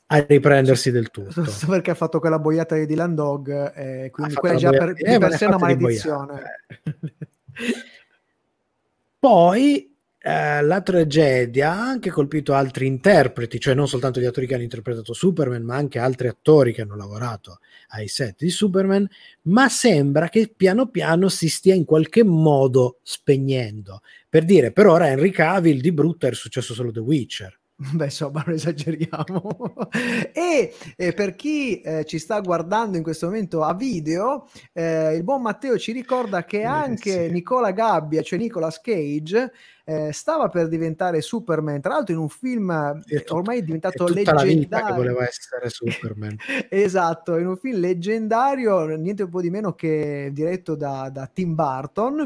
a 0.07 0.25
riprendersi 0.27 0.89
del 0.89 1.11
tutto. 1.11 1.43
Perché 1.67 1.91
ha 1.91 1.95
fatto 1.95 2.19
quella 2.19 2.39
boiata 2.39 2.75
di 2.75 2.87
Dylan 2.87 3.13
Dog, 3.13 3.73
eh, 3.75 4.09
quindi 4.09 4.33
quella 4.33 4.55
già 4.55 4.71
per, 4.71 4.93
eh, 4.95 5.19
per 5.19 5.35
sé 5.35 5.45
è 5.45 5.49
una 5.49 5.59
maledizione. 5.59 6.41
Poi 9.19 9.88
eh, 10.21 10.61
la 10.61 10.81
tragedia 10.81 11.71
ha 11.71 11.81
anche 11.81 12.09
colpito 12.09 12.53
altri 12.53 12.85
interpreti, 12.85 13.59
cioè 13.59 13.73
non 13.73 13.87
soltanto 13.87 14.19
gli 14.19 14.25
attori 14.25 14.47
che 14.47 14.53
hanno 14.53 14.63
interpretato 14.63 15.13
Superman, 15.13 15.63
ma 15.63 15.75
anche 15.75 15.97
altri 15.97 16.27
attori 16.27 16.73
che 16.73 16.81
hanno 16.81 16.97
lavorato 16.97 17.59
ai 17.89 18.07
set 18.07 18.35
di 18.39 18.49
Superman, 18.49 19.07
ma 19.43 19.69
sembra 19.69 20.27
che 20.27 20.51
piano 20.55 20.87
piano 20.89 21.29
si 21.29 21.47
stia 21.47 21.73
in 21.73 21.85
qualche 21.85 22.23
modo 22.23 22.99
spegnendo. 23.01 24.01
Per 24.27 24.43
dire, 24.43 24.71
per 24.73 24.87
ora 24.87 25.07
Henry 25.07 25.31
Cavill 25.31 25.79
di 25.79 25.91
brutto 25.93 26.27
è 26.27 26.33
successo 26.33 26.73
solo 26.73 26.91
The 26.91 26.99
Witcher. 26.99 27.59
Beh, 27.93 28.05
insomma, 28.05 28.43
non 28.45 28.55
esageriamo. 28.55 29.87
e 30.33 30.73
eh, 30.97 31.13
per 31.13 31.35
chi 31.35 31.79
eh, 31.79 32.03
ci 32.05 32.19
sta 32.19 32.41
guardando 32.41 32.97
in 32.97 33.03
questo 33.03 33.27
momento 33.27 33.63
a 33.63 33.73
video, 33.73 34.49
eh, 34.73 35.15
il 35.15 35.23
buon 35.23 35.41
Matteo 35.41 35.77
ci 35.77 35.93
ricorda 35.93 36.43
che 36.43 36.63
anche 36.63 37.27
sì. 37.27 37.31
Nicola 37.31 37.71
Gabbia, 37.71 38.21
cioè 38.21 38.37
Nicolas 38.37 38.81
Cage, 38.81 39.51
eh, 39.89 40.13
stava 40.13 40.49
per 40.49 40.67
diventare 40.67 41.19
Superman, 41.19 41.81
tra 41.81 41.93
l'altro 41.93 42.13
in 42.13 42.19
un 42.19 42.29
film 42.29 43.01
tut- 43.01 43.31
ormai 43.31 43.63
diventato 43.63 44.07
leggendario. 44.07 44.93
voleva 44.93 45.27
essere 45.27 45.67
Superman. 45.69 46.35
esatto, 46.69 47.37
in 47.37 47.47
un 47.47 47.57
film 47.57 47.79
leggendario, 47.79 48.85
niente 48.97 49.23
un 49.23 49.29
po' 49.29 49.41
di 49.41 49.49
meno 49.49 49.73
che 49.73 50.29
diretto 50.31 50.75
da, 50.75 51.09
da 51.11 51.25
Tim 51.25 51.55
Burton 51.55 52.23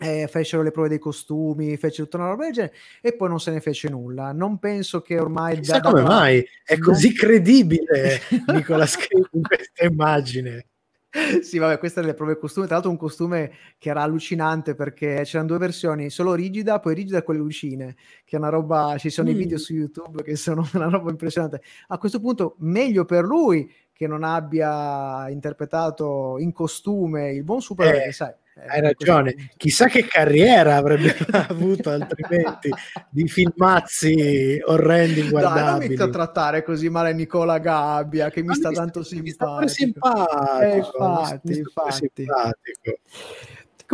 eh, 0.00 0.26
fecero 0.28 0.62
le 0.62 0.72
prove 0.72 0.88
dei 0.88 0.98
costumi, 0.98 1.76
fecero 1.76 2.08
tutta 2.08 2.16
una 2.16 2.30
roba 2.30 2.44
del 2.44 2.52
genere 2.52 2.74
e 3.00 3.14
poi 3.14 3.28
non 3.28 3.38
se 3.38 3.52
ne 3.52 3.60
fece 3.60 3.88
nulla. 3.88 4.32
Non 4.32 4.58
penso 4.58 5.00
che 5.00 5.16
ormai... 5.16 5.58
Chissà 5.58 5.78
da, 5.78 5.90
come 5.90 6.02
da, 6.02 6.08
mai 6.08 6.44
è 6.64 6.76
così 6.78 7.12
credibile 7.14 8.20
Nicola 8.48 8.84
Cage 8.84 9.28
in 9.30 9.42
questa 9.42 9.84
immagine. 9.84 10.66
sì, 11.42 11.58
vabbè, 11.58 11.78
queste 11.78 12.00
erano 12.00 12.12
le 12.12 12.18
prove 12.18 12.38
costume. 12.38 12.66
Tra 12.66 12.74
l'altro, 12.74 12.90
un 12.90 12.98
costume 12.98 13.52
che 13.78 13.90
era 13.90 14.02
allucinante 14.02 14.74
perché 14.74 15.22
c'erano 15.24 15.48
due 15.48 15.58
versioni, 15.58 16.10
solo 16.10 16.34
rigida, 16.34 16.80
poi 16.80 16.94
rigida 16.94 17.18
e 17.18 17.22
quelle 17.22 17.40
lucine, 17.40 17.94
che 18.24 18.34
è 18.34 18.38
una 18.38 18.48
roba. 18.48 18.96
Ci 18.98 19.10
sono 19.10 19.28
mm. 19.28 19.32
i 19.32 19.34
video 19.36 19.58
su 19.58 19.74
YouTube 19.74 20.22
che 20.24 20.34
sono 20.34 20.66
una 20.74 20.88
roba 20.88 21.10
impressionante. 21.10 21.62
A 21.88 21.98
questo 21.98 22.18
punto, 22.18 22.56
meglio 22.58 23.04
per 23.04 23.24
lui 23.24 23.70
che 24.04 24.10
non 24.10 24.22
abbia 24.22 25.28
interpretato 25.30 26.36
in 26.38 26.52
costume 26.52 27.32
il 27.32 27.42
buon 27.42 27.60
Superman, 27.62 28.08
Eh, 28.08 28.12
sai. 28.12 28.32
eh, 28.54 28.66
Hai 28.66 28.80
ragione, 28.82 29.34
chissà 29.56 29.86
che 29.86 30.04
carriera 30.06 30.76
avrebbe 30.76 31.14
avuto 31.48 31.90
altrimenti 31.90 32.70
di 33.08 33.26
filmazzi 33.26 34.60
orrendi, 34.66 35.22
Dai, 35.30 35.64
non 35.64 35.78
mi 35.78 36.02
a 36.02 36.08
trattare 36.10 36.62
così 36.62 36.88
male 36.90 37.14
Nicola 37.14 37.58
Gabbia, 37.58 38.28
che 38.30 38.42
mi 38.42 38.54
sta 38.54 38.68
mi 38.68 38.74
tanto 38.74 38.98
mi 39.00 39.04
sta 39.30 39.66
simpatico. 39.66 39.68
simpatico, 39.68 40.62
Eh, 40.62 40.76
infatti, 40.76 41.54
sta 41.54 41.58
infatti. 41.58 42.10
simpatico. 42.24 42.98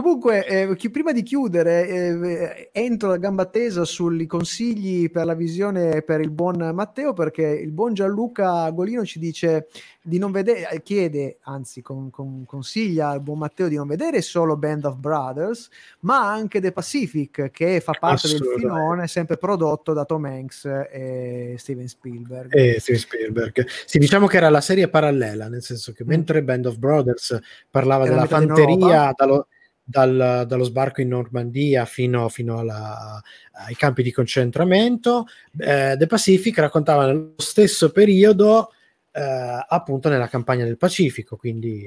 Comunque, 0.01 0.47
eh, 0.47 0.77
chi- 0.77 0.89
prima 0.91 1.13
di 1.13 1.23
chiudere, 1.23 1.87
eh, 1.87 2.71
entro 2.73 3.13
a 3.13 3.19
gamba 3.19 3.45
tesa 3.45 3.85
sui 3.85 4.25
consigli 4.27 5.11
per 5.11 5.27
la 5.27 5.35
visione 5.35 6.01
per 6.01 6.21
il 6.21 6.31
buon 6.31 6.71
Matteo, 6.75 7.13
perché 7.13 7.43
il 7.47 7.71
buon 7.71 7.93
Gianluca 7.93 8.71
Golino 8.71 9.05
ci 9.05 9.19
dice 9.19 9.69
di 10.03 10.17
non 10.19 10.31
vedere, 10.33 10.71
eh, 10.71 10.83
chiede, 10.83 11.37
anzi 11.43 11.83
con- 11.83 12.09
con- 12.09 12.45
consiglia 12.47 13.09
al 13.11 13.21
buon 13.21 13.39
Matteo 13.39 13.69
di 13.69 13.77
non 13.77 13.87
vedere 13.87 14.23
solo 14.23 14.57
Band 14.57 14.87
of 14.87 14.97
Brothers, 14.97 15.69
ma 16.01 16.33
anche 16.33 16.63
The 16.63 16.73
Pacific, 16.73 17.51
che 17.51 17.81
fa 17.81 17.93
parte 17.93 18.29
del 18.29 18.41
filone, 18.57 19.07
sempre 19.07 19.37
prodotto 19.37 19.93
da 19.93 20.07
Tom 20.07 20.25
Hanks 20.25 20.65
e 20.91 21.57
Steven 21.59 21.87
Spielberg. 21.89 22.55
E 22.55 22.81
Steven 22.81 23.01
Spielberg. 23.01 23.67
Sì, 23.85 23.99
diciamo 23.99 24.27
che 24.27 24.39
era 24.39 24.49
la 24.49 24.63
serie 24.63 24.89
parallela, 24.89 25.49
nel 25.49 25.63
senso 25.63 25.93
che 25.93 26.05
Mm. 26.05 26.09
mentre 26.09 26.43
Band 26.43 26.65
of 26.65 26.79
Brothers 26.79 27.39
parlava 27.71 28.05
Era 28.07 28.15
della 28.15 28.23
di 28.23 28.29
fanteria 28.29 29.13
dallo, 29.15 29.49
dal- 29.91 30.45
dallo 30.47 30.65
sbarco 30.65 31.01
in 31.01 31.09
Normandia 31.09 31.85
fino, 31.85 32.29
fino 32.29 32.59
alla- 32.59 33.21
ai 33.67 33.75
campi 33.75 34.03
di 34.03 34.13
concentramento, 34.13 35.27
eh, 35.59 35.97
The 35.99 36.07
Pacific 36.07 36.57
raccontava 36.59 37.07
nello 37.07 37.35
stesso 37.37 37.91
periodo 37.91 38.73
eh, 39.13 39.65
appunto 39.69 40.09
nella 40.09 40.29
campagna 40.29 40.65
del 40.65 40.77
Pacifico, 40.77 41.37
quindi 41.37 41.85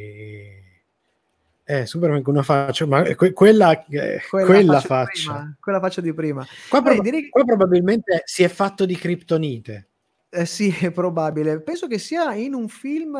eh, 1.66 1.86
Superman 1.86 2.22
con 2.22 2.34
una 2.34 2.44
faccia, 2.44 2.86
ma 2.86 3.02
que- 3.16 3.32
quella, 3.32 3.86
eh, 3.86 4.20
quella, 4.30 4.80
di 4.80 4.86
faccia. 4.86 5.06
prima, 5.06 5.56
quella 5.62 5.80
faccia 5.80 6.02
di 6.02 6.14
prima. 6.14 6.46
Qua, 6.68 6.82
Beh, 6.82 6.88
proba- 6.90 7.02
direi 7.04 7.22
che- 7.24 7.30
qua 7.30 7.46
probabilmente 7.46 8.22
si 8.26 8.44
è 8.44 8.50
fatto 8.50 8.86
di 8.86 8.98
criptonite. 8.98 9.88
Eh 10.30 10.46
sì, 10.46 10.68
è 10.82 10.92
probabile. 10.92 11.62
Penso 11.62 11.88
che 11.88 11.98
sia 11.98 12.34
in 12.36 12.54
un 12.54 12.68
film 12.68 13.16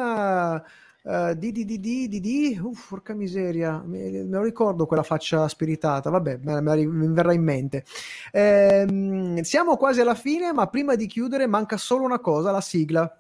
eh, 1.06 1.38
di, 1.38 1.52
di, 1.52 1.66
di, 1.66 1.80
di, 1.80 2.08
di, 2.08 2.20
di- 2.20 2.60
uff, 2.62 2.90
porca 2.90 3.14
miseria, 3.14 3.82
me, 3.86 4.10
me 4.10 4.38
lo 4.38 4.42
ricordo 4.42 4.86
quella 4.86 5.04
faccia 5.04 5.48
spiritata, 5.48 6.10
vabbè, 6.10 6.40
me, 6.42 6.62
me 6.62 6.86
mi 6.86 7.14
verrà 7.14 7.34
in 7.34 7.44
mente. 7.44 7.84
Ehm, 8.32 9.42
siamo 9.42 9.76
quasi 9.76 10.02
alla 10.02 10.16
fine, 10.16 10.54
ma 10.54 10.68
prima 10.68 10.96
di 10.96 11.08
chiudere 11.08 11.46
manca 11.46 11.78
solo 11.78 12.06
una 12.06 12.20
cosa, 12.20 12.52
la 12.52 12.62
sigla. 12.62 13.18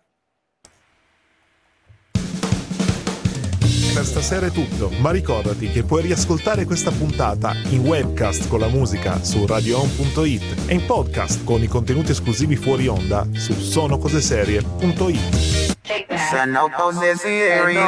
Per 3.94 4.06
stasera 4.06 4.48
è 4.48 4.52
tutto, 4.52 4.90
ma 5.02 5.12
ricordati 5.12 5.70
che 5.70 5.84
puoi 5.84 6.02
riascoltare 6.02 6.66
questa 6.66 6.90
puntata 6.90 7.54
in 7.70 7.82
webcast 7.82 8.48
con 8.48 8.60
la 8.60 8.68
musica 8.68 9.24
su 9.24 9.46
radioon.it 9.46 10.68
e 10.68 10.74
in 10.74 10.84
podcast 10.88 11.44
con 11.44 11.62
i 11.62 11.68
contenuti 11.68 12.10
esclusivi 12.12 12.56
fuori 12.56 12.88
onda 12.88 13.28
su 13.34 13.54
sonocoseserie.it. 13.54 16.13
Sono 16.34 16.70
cose 16.76 17.16
serie. 17.16 17.84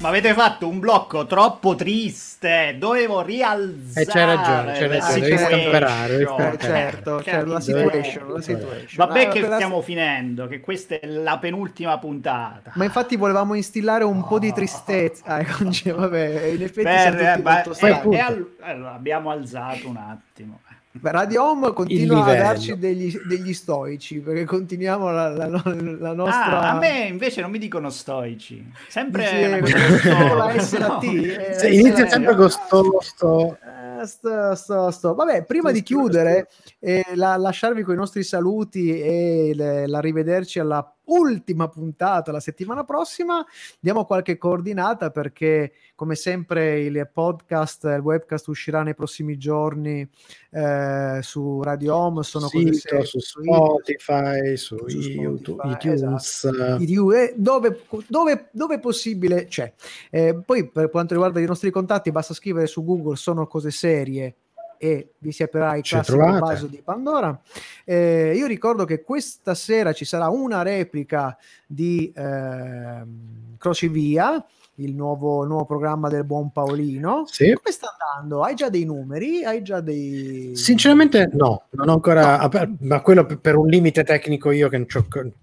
Ma 0.00 0.08
avete 0.10 0.32
fatto 0.32 0.68
un 0.68 0.78
blocco 0.78 1.26
troppo 1.26 1.74
triste. 1.74 2.76
Dovevo 2.78 3.20
rialzare. 3.22 4.02
Eh, 4.02 4.06
c'hai 4.06 4.24
ragione, 4.26 4.46
la 4.46 4.98
ragione, 4.98 5.20
devi 5.20 5.36
stamperare. 5.38 6.14
Eh, 6.20 6.58
certo, 6.58 7.22
certo, 7.22 7.52
la 7.52 7.60
situation, 7.60 8.32
la 8.32 8.40
situation. 8.40 8.86
Vabbè 8.94 9.24
Ah, 9.26 9.28
che 9.28 9.40
la- 9.40 9.54
stiamo 9.56 9.80
finendo, 9.80 10.46
che 10.46 10.60
questa 10.60 11.00
è 11.00 11.06
la 11.06 11.38
penultima 11.38 11.98
puntata. 11.98 12.70
Ma 12.74 12.84
infatti 12.84 13.16
volevamo 13.16 13.54
instillare 13.54 14.04
un 14.04 14.24
po' 14.24 14.38
di 14.38 14.52
tristezza. 14.52 15.38
Eh, 15.38 15.92
vabbè, 15.92 16.44
in 16.54 16.62
effetti 16.62 16.82
Per- 16.82 17.00
siamo 17.00 17.16
tutti 17.16 17.26
eh, 17.26 17.42
beh, 17.42 17.62
molto 17.64 18.10
eh, 18.10 18.14
e 18.14 18.18
al- 18.20 18.48
allora, 18.60 18.94
abbiamo 18.94 19.30
alzato 19.32 19.88
un 19.88 19.96
attimo. 19.96 20.60
Radio 21.02 21.44
Home 21.44 21.72
continua 21.72 22.24
a 22.24 22.34
darci 22.34 22.78
degli, 22.78 23.16
degli 23.26 23.52
stoici 23.54 24.20
perché 24.20 24.44
continuiamo 24.44 25.10
la, 25.10 25.28
la 25.28 25.46
la 25.46 26.12
nostra. 26.12 26.60
Ah, 26.60 26.70
a 26.72 26.78
me 26.78 27.06
invece 27.08 27.40
non 27.40 27.50
mi 27.50 27.58
dicono 27.58 27.90
stoici. 27.90 28.70
Sempre 28.88 29.58
eh, 29.58 29.60
con 29.60 30.36
la 30.36 30.58
S 30.58 30.72
no. 30.72 31.00
Eh, 31.02 31.54
S 31.54 31.62
inizia 31.64 32.08
sempre 32.08 32.34
T. 32.34 32.36
con 32.36 32.50
sto, 32.50 32.98
sto- 33.00 33.58
Eh, 34.00 34.06
sto, 34.06 34.54
sto, 34.54 34.90
sto. 34.90 35.14
Vabbè, 35.14 35.44
prima 35.44 35.68
Sto 35.70 35.78
di 35.78 35.82
chiudere, 35.84 36.48
eh, 36.78 37.04
la- 37.14 37.36
lasciarvi 37.36 37.82
con 37.82 37.94
i 37.94 37.96
nostri 37.98 38.22
saluti 38.22 39.00
e 39.00 39.52
l'arrivederci 39.86 40.58
alla 40.58 40.92
ultima 41.08 41.68
puntata 41.68 42.32
la 42.32 42.40
settimana 42.40 42.84
prossima, 42.84 43.44
diamo 43.78 44.04
qualche 44.04 44.38
coordinata 44.38 45.10
perché 45.10 45.72
come 45.94 46.14
sempre 46.14 46.80
il 46.80 47.08
podcast, 47.12 47.84
il 47.84 48.00
webcast 48.00 48.48
uscirà 48.48 48.82
nei 48.82 48.94
prossimi 48.94 49.36
giorni 49.36 50.08
eh, 50.50 51.18
su 51.22 51.62
Radio 51.62 51.94
Home, 51.96 52.22
sono 52.22 52.48
cose 52.48 52.72
sito, 52.72 52.88
serie, 52.88 53.04
su 53.04 53.18
Spotify, 53.18 54.56
su, 54.56 54.76
su 54.86 54.98
YouTube, 54.98 55.62
Spotify, 55.62 55.94
iTunes. 55.94 56.44
i 56.44 56.76
review, 56.78 57.10
eh, 57.12 57.34
dove, 57.36 57.82
dove, 58.06 58.48
dove 58.52 58.74
è 58.74 58.80
possibile 58.80 59.46
c'è. 59.46 59.72
Eh, 60.10 60.40
poi 60.44 60.68
per 60.68 60.90
quanto 60.90 61.14
riguarda 61.14 61.40
i 61.40 61.46
nostri 61.46 61.70
contatti 61.70 62.10
basta 62.10 62.34
scrivere 62.34 62.66
su 62.66 62.84
Google 62.84 63.16
sono 63.16 63.46
cose 63.46 63.70
serie 63.70 64.34
e 64.78 65.14
vi 65.18 65.32
si 65.32 65.42
aprirà 65.42 65.76
il 65.76 65.82
classico 65.82 66.16
vaso 66.16 66.66
di 66.66 66.80
Pandora. 66.82 67.38
Eh, 67.84 68.34
io 68.34 68.46
ricordo 68.46 68.84
che 68.84 69.02
questa 69.02 69.54
sera 69.54 69.92
ci 69.92 70.04
sarà 70.04 70.28
una 70.28 70.62
replica 70.62 71.36
di 71.66 72.12
ehm, 72.14 73.56
Crocevia, 73.58 74.44
il 74.76 74.94
nuovo, 74.94 75.42
il 75.42 75.48
nuovo 75.48 75.64
programma 75.64 76.08
del 76.08 76.24
buon 76.24 76.50
Paolino. 76.52 77.24
Sì. 77.26 77.52
Come 77.52 77.74
sta 77.74 77.96
andando? 77.98 78.42
Hai 78.42 78.54
già 78.54 78.68
dei 78.68 78.84
numeri? 78.84 79.44
Hai 79.44 79.62
già 79.62 79.80
dei... 79.80 80.52
Sinceramente 80.54 81.28
no, 81.32 81.64
non 81.70 81.88
ho 81.88 81.94
ancora, 81.94 82.48
per- 82.48 82.70
ma 82.80 83.00
quello 83.00 83.26
per- 83.26 83.56
un 83.56 83.66
limite 83.66 84.04
tecnico 84.04 84.50
io 84.50 84.68
che 84.68 84.78
non 84.78 84.86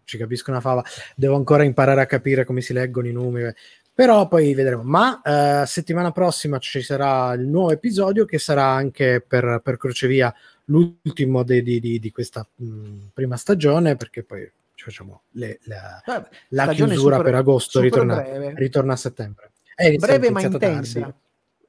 ci 0.06 0.18
capisco 0.18 0.52
una 0.52 0.62
fava, 0.62 0.84
devo 1.16 1.36
ancora 1.36 1.64
imparare 1.64 2.02
a 2.02 2.06
capire 2.06 2.46
come 2.46 2.62
si 2.62 2.72
leggono 2.72 3.08
i 3.08 3.12
numeri, 3.12 3.54
però 3.96 4.28
poi 4.28 4.54
vedremo. 4.54 4.84
Ma 4.84 5.22
eh, 5.24 5.66
settimana 5.66 6.12
prossima 6.12 6.60
ci 6.60 6.82
sarà 6.82 7.34
il 7.34 7.48
nuovo 7.48 7.72
episodio 7.72 8.26
che 8.26 8.38
sarà 8.38 8.66
anche 8.66 9.24
per, 9.26 9.62
per 9.64 9.78
Crocevia 9.78 10.32
l'ultimo 10.66 11.44
di, 11.44 11.64
di- 11.64 11.80
di 12.00 12.12
questa 12.12 12.46
mh, 12.56 13.08
prima 13.14 13.38
stagione 13.38 13.96
perché 13.96 14.24
poi 14.24 14.52
ci 14.74 14.84
facciamo 14.84 15.22
le- 15.32 15.60
la, 15.64 16.02
Vabbè, 16.06 16.28
la 16.50 16.68
chiusura 16.68 17.16
super- 17.16 17.22
per 17.24 17.36
agosto, 17.36 17.80
ritorna, 17.80 18.22
ritorna 18.56 18.94
a 18.94 18.98
settembre. 18.98 19.52
È 19.74 19.86
inizia- 19.88 20.08
breve 20.08 20.30
ma 20.32 20.42
intensa. 20.42 21.00
tardi. 21.00 21.14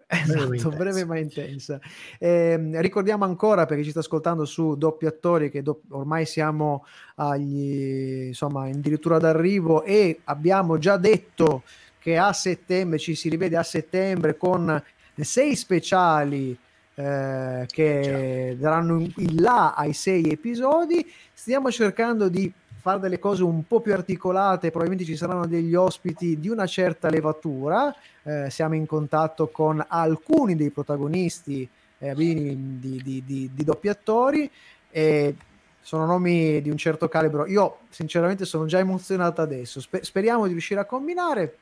Esatto, 0.08 0.42
intensa. 0.54 0.68
breve 0.68 1.04
ma 1.04 1.18
intensa. 1.18 1.80
Ehm, 2.20 2.80
ricordiamo 2.80 3.24
ancora 3.24 3.66
perché 3.66 3.82
ci 3.82 3.90
sta 3.90 3.98
ascoltando 3.98 4.44
su 4.44 4.76
doppi 4.76 5.04
attori 5.06 5.50
che 5.50 5.62
do- 5.62 5.82
ormai 5.90 6.26
siamo 6.26 6.84
agli 7.16 8.26
insomma 8.28 8.66
addirittura 8.68 9.18
d'arrivo 9.18 9.82
e 9.82 10.20
abbiamo 10.24 10.78
già 10.78 10.96
detto 10.96 11.62
che 12.06 12.18
a 12.18 12.32
settembre 12.32 12.98
ci 12.98 13.16
si 13.16 13.28
rivede 13.28 13.56
a 13.56 13.64
settembre 13.64 14.36
con 14.36 14.80
sei 15.16 15.56
speciali 15.56 16.56
eh, 16.94 17.64
che 17.66 18.56
daranno 18.60 19.00
il 19.00 19.40
là 19.40 19.74
ai 19.74 19.92
sei 19.92 20.30
episodi. 20.30 21.04
Stiamo 21.34 21.68
cercando 21.72 22.28
di 22.28 22.52
fare 22.78 23.00
delle 23.00 23.18
cose 23.18 23.42
un 23.42 23.66
po' 23.66 23.80
più 23.80 23.92
articolate, 23.92 24.70
probabilmente 24.70 25.04
ci 25.04 25.16
saranno 25.16 25.48
degli 25.48 25.74
ospiti 25.74 26.38
di 26.38 26.48
una 26.48 26.66
certa 26.66 27.08
levatura. 27.08 27.92
Eh, 28.22 28.50
siamo 28.50 28.76
in 28.76 28.86
contatto 28.86 29.48
con 29.48 29.84
alcuni 29.88 30.54
dei 30.54 30.70
protagonisti 30.70 31.68
eh, 31.98 32.14
di, 32.14 32.78
di, 32.78 33.02
di, 33.02 33.22
di, 33.26 33.50
di 33.52 33.64
doppi 33.64 33.88
attori 33.88 34.48
e 34.92 35.34
sono 35.80 36.06
nomi 36.06 36.62
di 36.62 36.70
un 36.70 36.76
certo 36.76 37.08
calibro. 37.08 37.46
Io 37.46 37.78
sinceramente 37.88 38.44
sono 38.44 38.66
già 38.66 38.78
emozionato 38.78 39.42
adesso. 39.42 39.80
Sper- 39.80 40.04
speriamo 40.04 40.46
di 40.46 40.52
riuscire 40.52 40.78
a 40.78 40.84
combinare. 40.84 41.56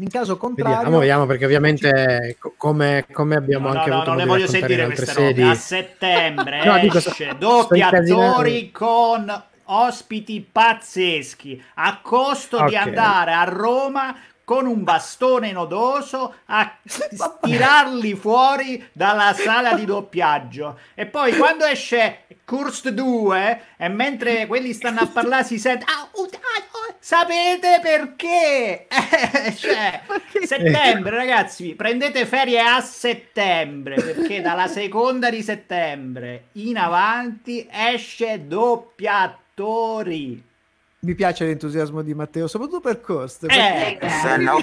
In 0.00 0.08
caso 0.08 0.36
contrario, 0.36 0.76
Vediamo, 0.76 0.98
vediamo, 0.98 1.26
perché 1.26 1.44
ovviamente 1.44 2.36
co- 2.38 2.54
come, 2.56 3.04
come 3.10 3.34
abbiamo 3.34 3.66
No, 3.68 3.72
no, 3.72 3.78
anche 3.78 3.90
no, 3.90 3.96
avuto 3.96 4.12
non 4.12 4.22
di 4.22 4.28
voglio 4.28 4.46
sentire 4.46 4.84
queste 4.86 5.12
robe. 5.12 5.26
sedi. 5.26 5.42
A 5.42 5.54
settembre 5.54 6.64
No, 6.66 6.78
dico, 6.78 6.98
esce 6.98 7.10
sto- 7.10 7.34
doppi 7.36 7.80
attori 7.82 8.70
con 8.70 9.42
ospiti 9.70 10.46
pazzeschi 10.50 11.62
a 11.74 11.98
costo 12.00 12.64
di 12.64 12.74
Ok. 12.76 12.86
andare 12.86 13.32
a 13.32 13.44
Roma 13.44 14.16
con 14.44 14.66
un 14.66 14.82
bastone 14.82 15.52
nodoso 15.52 16.36
a 16.46 16.78
tirarli 17.42 18.14
fuori 18.14 18.82
dalla 18.92 19.34
sala 19.34 19.74
di 19.74 19.84
doppiaggio 19.84 20.78
e 20.94 21.04
poi 21.04 21.36
quando 21.36 21.66
esce 21.66 22.20
Kurst 22.46 22.88
2 22.88 23.60
e 23.76 23.88
mentre 23.88 24.46
quelli 24.46 24.72
stanno 24.72 25.00
a 25.00 25.06
parlare 25.06 25.44
si 25.44 25.58
sente 25.58 25.84
"Ah, 25.86 26.08
ah, 26.10 26.67
sapete 27.00 27.80
perché 27.82 28.86
Eh, 28.88 29.54
cioè, 29.56 30.02
settembre 30.44 31.16
ragazzi 31.16 31.74
prendete 31.74 32.26
ferie 32.26 32.60
a 32.60 32.80
settembre 32.80 33.96
perché 33.96 34.40
dalla 34.40 34.66
seconda 34.66 35.30
di 35.30 35.42
settembre 35.42 36.44
in 36.52 36.76
avanti 36.76 37.66
esce 37.70 38.46
doppi 38.46 39.06
attori. 39.06 40.42
Mi 41.00 41.14
piace 41.14 41.44
l'entusiasmo 41.44 42.02
di 42.02 42.12
Matteo, 42.12 42.48
soprattutto 42.48 42.80
per 42.80 43.00
Cost. 43.00 43.46
Eh, 43.48 43.98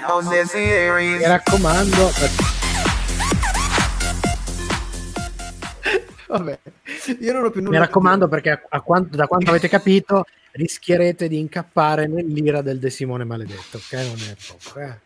cose 0.06 0.44
Mi 0.54 1.26
raccomando, 1.26 2.10
Vabbè, 6.38 6.58
io 7.20 7.32
non 7.32 7.44
ho 7.44 7.50
più 7.50 7.60
nulla 7.62 7.78
mi 7.78 7.84
raccomando 7.84 8.28
perché 8.28 8.50
a, 8.50 8.60
a 8.68 8.80
quanto- 8.80 9.16
da 9.16 9.26
quanto 9.26 9.50
avete 9.50 9.68
capito 9.68 10.24
rischierete 10.52 11.28
di 11.28 11.38
incappare 11.38 12.06
nell'ira 12.06 12.62
del 12.62 12.78
De 12.78 12.90
Simone 12.90 13.24
maledetto, 13.24 13.78
che 13.88 13.96
non 13.96 14.14
è 14.16 14.34
poco, 14.48 14.80
eh. 14.80 15.04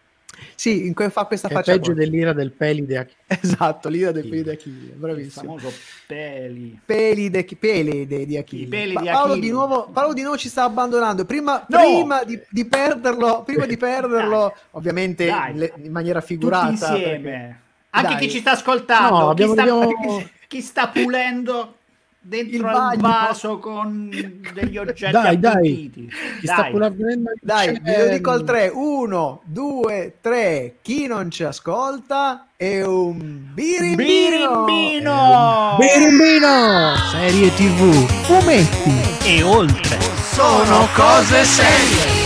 Sì, 0.54 0.86
in 0.86 0.94
cui 0.94 1.10
fa 1.10 1.24
questa 1.24 1.48
Che 1.48 1.52
è 1.52 1.56
faccia 1.58 1.72
peggio 1.72 1.92
qua. 1.92 2.00
dell'ira 2.00 2.32
del 2.32 2.52
Pelide 2.52 2.96
a 2.98 3.06
Esatto, 3.26 3.88
l'ira 3.90 4.10
del 4.10 4.22
Sì. 4.22 4.28
peli 4.30 4.42
di 4.42 4.50
Achille, 4.50 4.84
il 4.92 4.96
bravissimo. 4.96 5.58
famoso 5.58 5.76
peli. 6.06 6.80
Pelide, 6.82 7.44
pelide 7.58 8.24
di 8.24 8.36
Achille. 8.38 8.68
Peli 8.68 8.92
Pa- 8.94 9.02
Paolo, 9.02 9.32
Achille. 9.32 9.40
di 9.40 9.50
nuovo, 9.50 9.88
Paolo 9.92 10.12
di 10.14 10.22
nuovo 10.22 10.38
ci 10.38 10.48
sta 10.48 10.64
abbandonando. 10.64 11.26
Prima, 11.26 11.66
No! 11.68 11.78
prima 11.78 12.24
di, 12.24 12.40
di 12.48 12.64
perderlo, 12.64 13.42
prima 13.44 13.66
di 13.66 13.76
perderlo, 13.78 14.54
ovviamente 14.70 15.26
Dai. 15.26 15.54
le- 15.56 15.72
in 15.82 15.92
maniera 15.92 16.20
figurata. 16.22 16.68
Tutti 16.70 16.84
insieme. 16.84 17.18
perché- 17.20 17.60
Anche 17.90 18.08
Dai. 18.14 18.18
chi 18.20 18.30
ci 18.30 18.38
sta 18.38 18.52
ascoltando, 18.52 19.18
No, 19.18 19.24
chi, 19.34 19.42
abbiamo- 19.42 19.52
sta, 19.52 19.62
abbiamo- 19.62 20.22
chi 20.50 20.60
sta 20.62 20.88
pulendo 20.88 21.76
dentro 22.18 22.68
Il 22.92 22.98
vaso 22.98 23.60
con 23.60 24.10
degli 24.52 24.76
oggetti 24.76 25.12
Dai, 25.12 25.38
dai. 25.38 25.90
Chi 25.94 26.10
sta 26.42 26.62
Dai. 26.62 26.74
il 26.74 27.22
Dai, 27.40 27.80
ve 27.80 27.98
lo 27.98 28.08
dico 28.10 28.30
al 28.32 28.42
3. 28.42 28.72
1, 28.74 29.42
2, 29.44 30.14
3. 30.20 30.74
Chi 30.82 31.06
non 31.06 31.30
ci 31.30 31.44
ascolta 31.44 32.48
è 32.56 32.82
un 32.82 33.52
birimbino. 33.54 34.64
Birimbino! 34.64 35.76
Birimbino! 35.78 36.96
Serie 37.12 37.54
TV, 37.54 38.06
fumetti 38.24 39.28
E 39.28 39.42
oltre. 39.44 40.00
Sono 40.32 40.88
cose 40.96 41.44
serie! 41.44 42.19